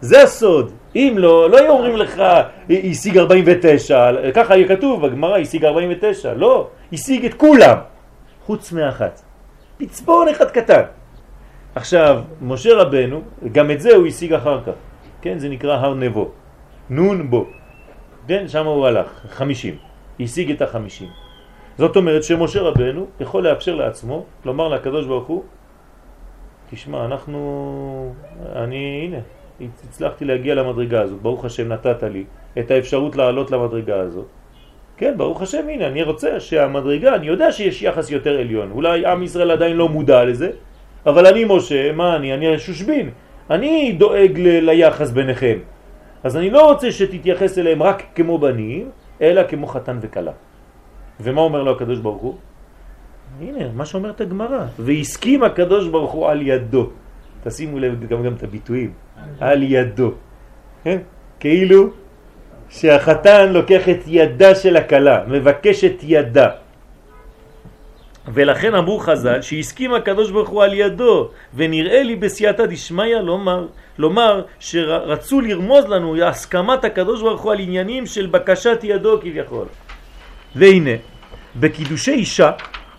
זה 0.00 0.22
הסוד. 0.22 0.72
אם 0.96 1.14
לא, 1.18 1.50
לא 1.50 1.58
היו 1.58 1.70
אומרים 1.70 1.96
לך, 1.96 2.22
השיג 2.70 3.18
49, 3.18 4.10
ככה 4.34 4.56
יהיה 4.56 4.68
כתוב 4.68 5.06
בגמרא, 5.06 5.38
השיג 5.38 5.64
49. 5.64 6.34
לא, 6.34 6.68
השיג 6.92 7.24
את 7.24 7.34
כולם, 7.34 7.78
חוץ 8.46 8.72
מאחת. 8.72 9.20
פצפון 9.78 10.28
אחד 10.28 10.50
קטן. 10.50 10.82
עכשיו, 11.74 12.22
משה 12.42 12.74
רבנו, 12.74 13.22
גם 13.52 13.70
את 13.70 13.80
זה 13.80 13.94
הוא 13.94 14.06
השיג 14.06 14.32
אחר 14.32 14.60
כך. 14.66 14.72
כן, 15.22 15.38
זה 15.38 15.48
נקרא 15.48 15.76
הר 15.76 15.94
נבו. 15.94 16.30
נון 16.90 17.30
בו. 17.30 17.46
כן, 18.28 18.48
שם 18.48 18.66
הוא 18.66 18.86
הלך, 18.86 19.26
50. 19.30 19.76
השיג 20.20 20.50
את 20.50 20.62
החמישים. 20.62 21.08
זאת 21.78 21.96
אומרת 21.96 22.24
שמשה 22.24 22.62
רבנו 22.62 23.06
יכול 23.20 23.48
לאפשר 23.48 23.74
לעצמו, 23.74 24.24
לומר 24.44 24.68
לקדוש 24.68 25.06
ברוך 25.06 25.26
הוא, 25.26 25.42
תשמע, 26.70 27.04
אנחנו, 27.04 28.14
אני, 28.56 29.10
הנה, 29.60 29.68
הצלחתי 29.88 30.24
להגיע 30.24 30.54
למדרגה 30.54 31.00
הזאת, 31.00 31.22
ברוך 31.22 31.44
השם 31.44 31.68
נתת 31.72 32.02
לי 32.02 32.24
את 32.58 32.70
האפשרות 32.70 33.16
לעלות 33.16 33.50
למדרגה 33.50 34.00
הזאת. 34.00 34.26
כן, 34.96 35.14
ברוך 35.16 35.42
השם, 35.42 35.68
הנה, 35.68 35.86
אני 35.86 36.02
רוצה 36.02 36.40
שהמדרגה, 36.40 37.14
אני 37.14 37.26
יודע 37.26 37.52
שיש 37.52 37.82
יחס 37.82 38.10
יותר 38.10 38.38
עליון, 38.40 38.70
אולי 38.70 39.06
עם 39.06 39.22
ישראל 39.22 39.50
עדיין 39.50 39.76
לא 39.76 39.88
מודע 39.88 40.24
לזה, 40.24 40.50
אבל 41.06 41.26
אני 41.26 41.44
משה, 41.48 41.92
מה 41.92 42.16
אני? 42.16 42.34
אני 42.34 42.58
שושבין, 42.58 43.10
אני 43.50 43.92
דואג 43.98 44.32
ל- 44.38 44.70
ליחס 44.70 45.10
ביניכם. 45.10 45.58
אז 46.24 46.36
אני 46.36 46.50
לא 46.50 46.70
רוצה 46.70 46.92
שתתייחס 46.92 47.58
אליהם 47.58 47.82
רק 47.82 48.02
כמו 48.14 48.38
בנים, 48.38 48.90
אלא 49.20 49.42
כמו 49.48 49.66
חתן 49.66 49.98
וקלה. 50.00 50.32
ומה 51.20 51.40
אומר 51.40 51.62
לו 51.62 51.70
הקדוש 51.72 51.98
ברוך 51.98 52.22
הוא? 52.22 52.36
הנה, 53.40 53.68
מה 53.74 53.86
שאומרת 53.86 54.20
הגמרא. 54.20 54.64
והסכים 54.78 55.42
הקדוש 55.42 55.88
ברוך 55.88 56.12
הוא 56.12 56.28
על 56.28 56.42
ידו. 56.42 56.90
תשימו 57.44 57.78
לב 57.78 58.06
גם, 58.06 58.22
גם 58.22 58.32
את 58.34 58.42
הביטויים. 58.42 58.92
על 59.40 59.62
ידו. 59.62 60.10
כן? 60.84 60.98
כאילו 61.40 61.90
שהחתן 62.68 63.52
לוקח 63.52 63.88
את 63.88 64.02
ידה 64.06 64.54
של 64.54 64.76
הכלה, 64.76 65.24
מבקש 65.28 65.84
את 65.84 65.98
ידה. 66.02 66.48
ולכן 68.28 68.74
אמרו 68.74 68.98
חז"ל 68.98 69.42
שהסכים 69.42 69.94
הקדוש 69.94 70.30
ברוך 70.30 70.48
הוא 70.48 70.62
על 70.62 70.74
ידו 70.74 71.28
ונראה 71.54 72.02
לי 72.02 72.16
בסייעתא 72.16 72.66
דשמיא 72.66 73.16
לומר, 73.16 73.66
לומר 73.98 74.42
שרצו 74.60 75.40
לרמוז 75.40 75.84
לנו 75.84 76.24
הסכמת 76.24 76.84
הקדוש 76.84 77.22
ברוך 77.22 77.42
הוא 77.42 77.52
על 77.52 77.58
עניינים 77.58 78.06
של 78.06 78.26
בקשת 78.26 78.78
ידו 78.82 79.20
כביכול. 79.20 79.66
והנה, 80.56 80.90
בקידושי 81.60 82.12
אישה, 82.12 82.50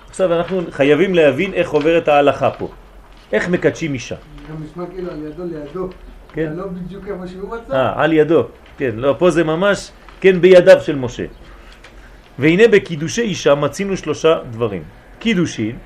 עכשיו 0.09 0.33
אנחנו 0.33 0.61
חייבים 0.71 1.15
להבין 1.15 1.53
איך 1.53 1.69
עוברת 1.69 2.07
ההלכה 2.07 2.51
פה. 2.51 2.69
איך 3.33 3.49
מקדשים 3.49 3.93
אישה. 3.93 4.15
גם 4.49 4.55
נשמע 4.63 4.85
כאילו 4.85 5.11
על 5.11 5.23
ידו 5.23 5.43
לידו. 5.43 5.89
כן. 6.33 6.53
לא 6.55 6.67
בדיוק 6.67 7.07
איפה 7.07 7.27
שהוא 7.27 7.55
רצה. 7.55 7.73
אה, 7.73 8.03
על 8.03 8.13
ידו. 8.13 8.43
כן, 8.77 8.91
לא, 8.95 9.15
פה 9.19 9.31
זה 9.31 9.43
ממש, 9.43 9.91
כן, 10.21 10.41
בידיו 10.41 10.81
של 10.81 10.95
משה. 10.95 11.25
והנה 12.39 12.67
בקידושי 12.67 13.21
אישה 13.21 13.55
מצינו 13.55 13.97
שלושה 13.97 14.39
דברים. 14.51 14.83
קידושין, 15.19 15.77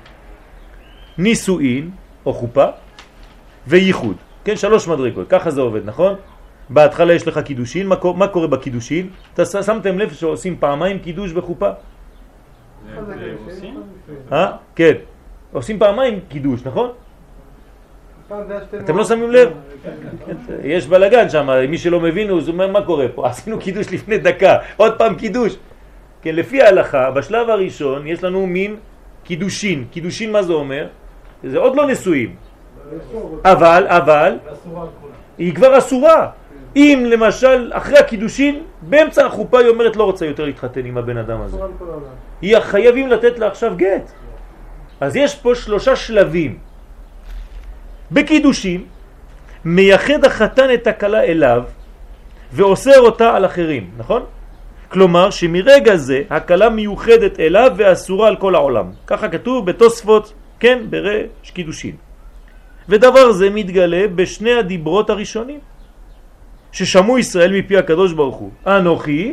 נישואין 1.18 1.90
או 2.26 2.32
חופה 2.34 2.66
וייחוד. 3.66 4.16
כן, 4.44 4.56
שלוש 4.56 4.88
מדרגות, 4.88 5.28
ככה 5.28 5.50
זה 5.50 5.60
עובד, 5.60 5.80
נכון? 5.84 6.14
בהתחלה 6.70 7.12
יש 7.12 7.28
לך 7.28 7.38
קידושין, 7.38 7.86
מה, 7.86 7.96
קורה- 7.96 8.16
מה 8.18 8.28
קורה 8.28 8.46
בקידושין? 8.46 9.08
אתה 9.34 9.44
שמתם 9.44 9.98
לב 9.98 10.12
שעושים 10.12 10.56
פעמיים 10.60 10.98
קידוש 10.98 11.32
בחופה? 11.32 11.70
אה? 14.32 14.52
כן. 14.76 14.92
עושים 15.52 15.78
פעמיים 15.78 16.20
קידוש, 16.28 16.60
נכון? 16.64 16.90
אתם 18.84 18.96
לא. 18.96 19.04
שמים 19.04 19.30
לב? 19.30 19.48
יש 20.64 20.86
בלגן 20.86 21.28
שם, 21.28 21.48
מי 21.68 21.78
שלא 21.78 22.00
מבין 22.00 22.30
הוא 22.30 22.40
אומר 22.48 22.66
מה 22.70 22.82
קורה 22.82 23.06
פה? 23.14 23.26
עשינו 23.28 23.58
קידוש 23.58 23.92
לפני 23.92 24.18
דקה, 24.18 24.56
עוד 24.76 24.98
פעם 24.98 25.14
קידוש. 25.14 25.56
כן, 26.22 26.34
לפי 26.36 26.62
ההלכה, 26.62 27.10
בשלב 27.10 27.50
הראשון 27.50 28.06
יש 28.06 28.24
לנו 28.24 28.46
מין 28.46 28.76
קידושין. 29.24 29.84
קידושין 29.90 30.32
מה 30.32 30.42
זה 30.42 30.52
אומר? 30.52 30.86
זה 31.44 31.58
עוד 31.58 31.76
לא 31.76 31.86
נשואים. 31.86 32.34
אבל, 33.44 33.86
אבל. 33.88 34.38
היא 35.38 35.54
כבר 35.54 35.78
אסורה. 35.78 36.28
אם 36.76 37.06
למשל 37.08 37.70
אחרי 37.74 37.98
הקידושין, 37.98 38.62
באמצע 38.82 39.26
החופה 39.26 39.58
היא 39.58 39.68
אומרת 39.68 39.96
לא 39.96 40.04
רוצה 40.04 40.26
יותר 40.26 40.44
להתחתן 40.44 40.84
עם 40.84 40.98
הבן 40.98 41.16
אדם 41.16 41.40
הזה. 41.40 41.56
היא 42.42 42.60
חייבים 42.60 43.08
לתת 43.08 43.38
לה 43.38 43.46
עכשיו 43.46 43.72
גט. 43.76 44.12
אז 45.00 45.16
יש 45.16 45.34
פה 45.34 45.54
שלושה 45.54 45.96
שלבים. 45.96 46.58
בקידושים 48.12 48.84
מייחד 49.64 50.24
החתן 50.24 50.74
את 50.74 50.86
הכלה 50.86 51.22
אליו 51.24 51.62
ואוסר 52.52 53.00
אותה 53.00 53.36
על 53.36 53.44
אחרים, 53.44 53.90
נכון? 53.96 54.24
כלומר 54.88 55.30
שמרגע 55.30 55.96
זה 55.96 56.22
הכלה 56.30 56.68
מיוחדת 56.68 57.40
אליו 57.40 57.72
ואסורה 57.76 58.28
על 58.28 58.36
כל 58.36 58.54
העולם. 58.54 58.90
ככה 59.06 59.28
כתוב 59.28 59.66
בתוספות, 59.66 60.32
כן, 60.60 60.78
ברש 60.90 61.50
קידושין. 61.54 62.09
ודבר 62.90 63.32
זה 63.32 63.50
מתגלה 63.50 64.06
בשני 64.14 64.52
הדיברות 64.52 65.10
הראשונים 65.10 65.60
ששמעו 66.72 67.18
ישראל 67.18 67.52
מפי 67.58 67.76
הקדוש 67.76 68.12
ברוך 68.12 68.36
הוא, 68.36 68.50
אנוכי 68.66 69.32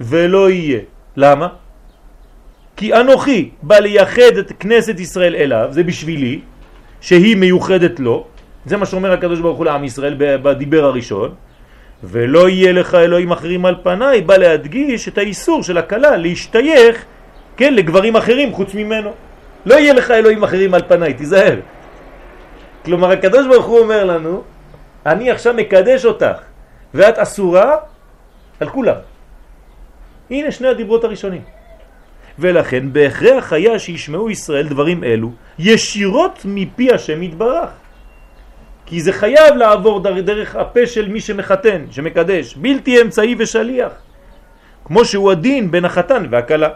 ולא 0.00 0.50
יהיה. 0.50 0.80
למה? 1.16 1.48
כי 2.76 2.94
אנוכי 2.94 3.50
בא 3.62 3.78
לייחד 3.78 4.36
את 4.40 4.52
כנסת 4.60 5.00
ישראל 5.00 5.36
אליו, 5.36 5.68
זה 5.70 5.82
בשבילי, 5.82 6.40
שהיא 7.00 7.36
מיוחדת 7.36 8.00
לו, 8.00 8.26
זה 8.66 8.76
מה 8.76 8.86
שאומר 8.86 9.12
הקדוש 9.12 9.40
ברוך 9.40 9.58
הוא 9.58 9.64
לעם 9.64 9.84
ישראל 9.84 10.14
בדיבר 10.18 10.84
הראשון, 10.84 11.34
ולא 12.04 12.48
יהיה 12.48 12.72
לך 12.72 12.94
אלוהים 12.94 13.30
אחרים 13.32 13.66
על 13.66 13.76
פניי, 13.82 14.20
בא 14.20 14.36
להדגיש 14.36 15.08
את 15.08 15.18
האיסור 15.18 15.62
של 15.62 15.78
הכלה 15.78 16.16
להשתייך, 16.16 17.04
כן, 17.56 17.74
לגברים 17.74 18.16
אחרים 18.16 18.52
חוץ 18.52 18.74
ממנו. 18.74 19.10
לא 19.66 19.74
יהיה 19.74 19.92
לך 19.92 20.10
אלוהים 20.10 20.42
אחרים 20.42 20.74
על 20.74 20.82
פניי, 20.88 21.14
תיזהר. 21.14 21.60
כלומר 22.84 23.10
הקדוש 23.10 23.46
ברוך 23.46 23.66
הוא 23.66 23.78
אומר 23.78 24.04
לנו, 24.04 24.42
אני 25.06 25.30
עכשיו 25.30 25.54
מקדש 25.54 26.04
אותך, 26.04 26.36
ואת 26.94 27.18
אסורה 27.18 27.76
על 28.60 28.68
כולם. 28.68 28.96
הנה 30.30 30.50
שני 30.50 30.68
הדיברות 30.68 31.04
הראשונים. 31.04 31.42
ולכן 32.38 32.92
בהכרח 32.92 33.52
היה 33.52 33.78
שישמעו 33.78 34.30
ישראל 34.30 34.68
דברים 34.68 35.04
אלו 35.04 35.30
ישירות 35.58 36.38
מפי 36.44 36.92
השם 36.92 37.22
יתברך. 37.22 37.70
כי 38.86 39.00
זה 39.00 39.12
חייב 39.12 39.54
לעבור 39.56 40.00
דר- 40.00 40.20
דרך 40.20 40.56
הפה 40.56 40.86
של 40.86 41.08
מי 41.08 41.20
שמחתן, 41.20 41.84
שמקדש, 41.90 42.54
בלתי 42.56 43.02
אמצעי 43.02 43.34
ושליח. 43.38 43.92
כמו 44.84 45.04
שהוא 45.04 45.30
הדין 45.32 45.70
בין 45.70 45.84
החתן 45.84 46.26
והכלה. 46.30 46.68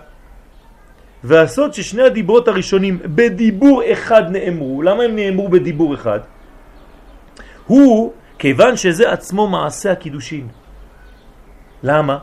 והסוד 1.25 1.75
ששני 1.75 2.03
הדיברות 2.03 2.49
הראשונים 2.49 2.99
בדיבור 3.05 3.83
אחד 3.93 4.23
נאמרו, 4.31 4.83
למה 4.83 5.03
הם 5.03 5.17
נאמרו 5.17 5.49
בדיבור 5.49 5.95
אחד? 5.95 6.21
הוא 7.67 8.13
כיוון 8.39 8.77
שזה 8.77 9.13
עצמו 9.13 9.47
מעשה 9.47 9.93
הקידושין. 9.93 10.49
למה? 11.83 12.19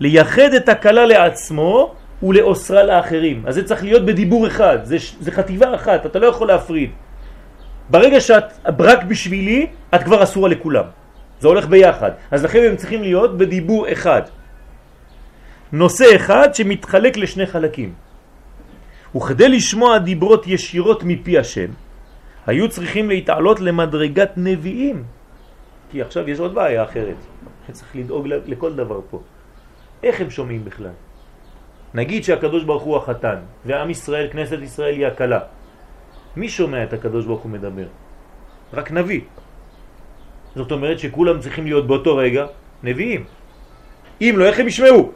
לייחד 0.00 0.54
את 0.56 0.68
הכלה 0.68 1.04
לעצמו 1.06 1.94
ולאוסרה 2.22 2.82
לאחרים. 2.82 3.44
אז 3.46 3.54
זה 3.54 3.64
צריך 3.64 3.84
להיות 3.84 4.06
בדיבור 4.06 4.46
אחד, 4.46 4.78
זה, 4.84 4.96
זה 5.20 5.30
חטיבה 5.30 5.74
אחת, 5.74 6.06
אתה 6.06 6.18
לא 6.18 6.26
יכול 6.26 6.48
להפריד. 6.48 6.90
ברגע 7.90 8.20
שאת 8.20 8.44
רק 8.64 9.04
בשבילי, 9.04 9.66
את 9.94 10.02
כבר 10.02 10.22
אסורה 10.22 10.48
לכולם. 10.48 10.84
זה 11.40 11.48
הולך 11.48 11.66
ביחד. 11.66 12.10
אז 12.30 12.44
לכן 12.44 12.62
הם 12.64 12.76
צריכים 12.76 13.02
להיות 13.02 13.38
בדיבור 13.38 13.92
אחד. 13.92 14.22
נושא 15.72 16.16
אחד 16.16 16.54
שמתחלק 16.54 17.16
לשני 17.16 17.46
חלקים. 17.46 18.07
וכדי 19.16 19.48
לשמוע 19.48 19.98
דיברות 19.98 20.46
ישירות 20.46 21.02
מפי 21.04 21.38
השם, 21.38 21.70
היו 22.46 22.68
צריכים 22.68 23.08
להתעלות 23.08 23.60
למדרגת 23.60 24.30
נביאים. 24.36 25.04
כי 25.90 26.02
עכשיו 26.02 26.28
יש 26.28 26.38
עוד 26.38 26.54
בעיה 26.54 26.84
אחרת. 26.84 27.16
צריך 27.72 27.96
לדאוג 27.96 28.26
לכל 28.28 28.72
דבר 28.74 29.00
פה. 29.10 29.20
איך 30.02 30.20
הם 30.20 30.30
שומעים 30.30 30.64
בכלל? 30.64 30.96
נגיד 31.94 32.24
שהקדוש 32.24 32.64
ברוך 32.64 32.82
הוא 32.82 32.96
החתן, 32.96 33.38
ועם 33.64 33.90
ישראל, 33.90 34.28
כנסת 34.32 34.58
ישראל 34.62 34.94
היא 34.94 35.06
הקלה. 35.06 35.40
מי 36.36 36.48
שומע 36.48 36.84
את 36.84 36.92
הקדוש 36.92 37.26
ברוך 37.26 37.40
הוא 37.40 37.50
מדבר? 37.52 37.88
רק 38.72 38.92
נביא. 38.92 39.20
זאת 40.56 40.72
אומרת 40.72 40.98
שכולם 40.98 41.40
צריכים 41.40 41.64
להיות 41.64 41.86
באותו 41.86 42.16
רגע 42.16 42.46
נביאים. 42.82 43.24
אם 44.20 44.34
לא, 44.36 44.44
איך 44.44 44.60
הם 44.60 44.66
ישמעו? 44.68 45.12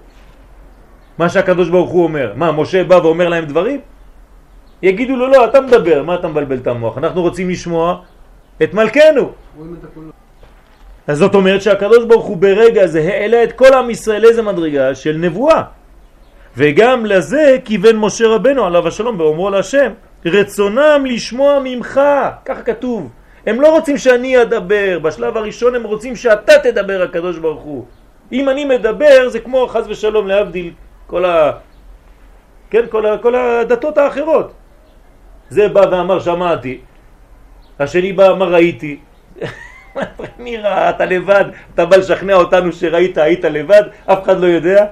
מה 1.23 1.29
שהקדוש 1.29 1.69
ברוך 1.69 1.91
הוא 1.91 2.05
אומר. 2.05 2.33
מה, 2.37 2.53
משה 2.53 2.85
בא 2.85 2.95
ואומר 2.95 3.29
להם 3.29 3.45
דברים? 3.45 3.81
יגידו 4.83 5.17
לו, 5.17 5.29
לא, 5.29 5.45
אתה 5.45 5.61
מדבר, 5.61 6.03
מה 6.03 6.15
אתה 6.15 6.29
מבלבל 6.29 6.57
את 6.57 6.67
המוח? 6.67 6.99
אנחנו 6.99 7.23
רוצים 7.23 7.51
לשמוע 7.51 8.03
את 8.63 8.75
מלכנו. 8.75 9.33
אז 11.07 11.19
זאת 11.19 11.35
אומרת 11.35 11.63
שהקדוש 11.63 12.05
ברוך 12.05 12.27
הוא 12.27 12.37
ברגע 12.37 12.87
זה 12.87 13.01
העלה 13.01 13.45
את 13.45 13.53
כל 13.53 13.75
עם 13.75 13.91
ישראל 13.91 14.25
איזה 14.25 14.43
מדרגה 14.43 14.95
של 14.95 15.17
נבואה. 15.17 15.63
וגם 16.57 17.07
לזה 17.07 17.57
כיוון 17.65 17.97
משה 17.97 18.27
רבנו 18.27 18.67
עליו 18.67 18.89
השלום 18.89 19.19
באומרו 19.19 19.51
להשם, 19.51 19.91
רצונם 20.27 21.07
לשמוע 21.07 21.59
ממך, 21.65 22.01
ככה 22.45 22.63
כתוב. 22.63 23.11
הם 23.47 23.61
לא 23.61 23.69
רוצים 23.79 23.99
שאני 23.99 24.43
אדבר, 24.43 24.99
בשלב 24.99 25.37
הראשון 25.37 25.75
הם 25.75 25.83
רוצים 25.83 26.17
שאתה 26.17 26.53
תדבר 26.63 27.03
הקדוש 27.03 27.39
ברוך 27.39 27.63
הוא. 27.63 27.85
אם 28.33 28.49
אני 28.49 28.65
מדבר 28.65 29.29
זה 29.29 29.41
כמו 29.41 29.67
חז 29.71 29.87
ושלום 29.89 30.27
להבדיל 30.29 30.73
כל, 31.13 31.25
ה... 31.25 31.53
כן, 32.71 32.85
כל, 32.91 33.07
ה... 33.07 33.19
כל 33.19 33.35
הדתות 33.35 33.99
האחרות. 33.99 34.53
זה 35.49 35.69
בא 35.69 35.85
ואמר 35.91 36.21
שמעתי, 36.21 36.81
השני 37.79 38.13
בא 38.13 38.33
אמר 38.33 38.53
ראיתי. 38.53 38.97
מי 40.45 40.57
ראה? 40.57 40.91
אתה 40.91 41.05
לבד, 41.05 41.45
אתה 41.75 41.87
בא 41.87 41.97
לשכנע 41.97 42.35
אותנו 42.35 42.73
שראית, 42.73 43.19
היית 43.19 43.45
לבד, 43.45 43.83
אף 44.09 44.25
אחד 44.25 44.41
לא 44.41 44.47
יודע. 44.47 44.87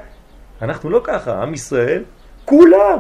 אנחנו 0.62 0.91
לא 0.91 1.01
ככה, 1.05 1.43
עם 1.43 1.55
ישראל, 1.55 2.05
כולם, 2.45 2.99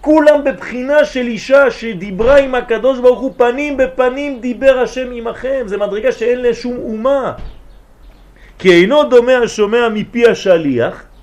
כולם 0.00 0.44
בבחינה 0.44 1.04
של 1.04 1.26
אישה 1.26 1.70
שדיברה 1.70 2.36
עם 2.36 2.54
הקדוש 2.54 3.00
ברוך 3.00 3.20
הוא 3.20 3.32
פנים 3.36 3.76
בפנים 3.76 4.40
דיבר 4.40 4.78
השם 4.78 5.08
עמכם, 5.12 5.62
זה 5.66 5.76
מדרגה 5.80 6.12
שאין 6.12 6.40
לה 6.40 6.54
שום 6.54 6.76
אומה. 6.76 7.32
כי 8.58 8.72
אינו 8.72 9.04
דומה 9.04 9.36
השומע 9.48 9.88
מפי 9.88 10.28
השליח 10.28 11.13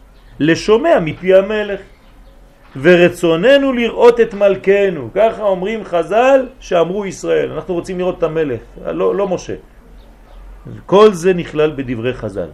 לשומע 0.42 1.00
מפי 1.00 1.34
המלך. 1.36 1.80
ורצוננו 2.82 3.74
לראות 3.74 4.20
את 4.20 4.34
מלכנו, 4.34 5.10
ככה 5.16 5.44
אומרים 5.44 5.84
חז"ל 5.84 6.48
שאמרו 6.60 7.06
ישראל, 7.06 7.52
אנחנו 7.52 7.74
רוצים 7.74 7.98
לראות 8.00 8.18
את 8.18 8.24
המלך, 8.24 8.60
לא, 8.86 9.16
לא 9.16 9.28
משה. 9.28 9.56
כל 10.86 11.14
זה 11.14 11.34
נכלל 11.34 11.72
בדברי 11.76 12.14
חז"ל. 12.14 12.50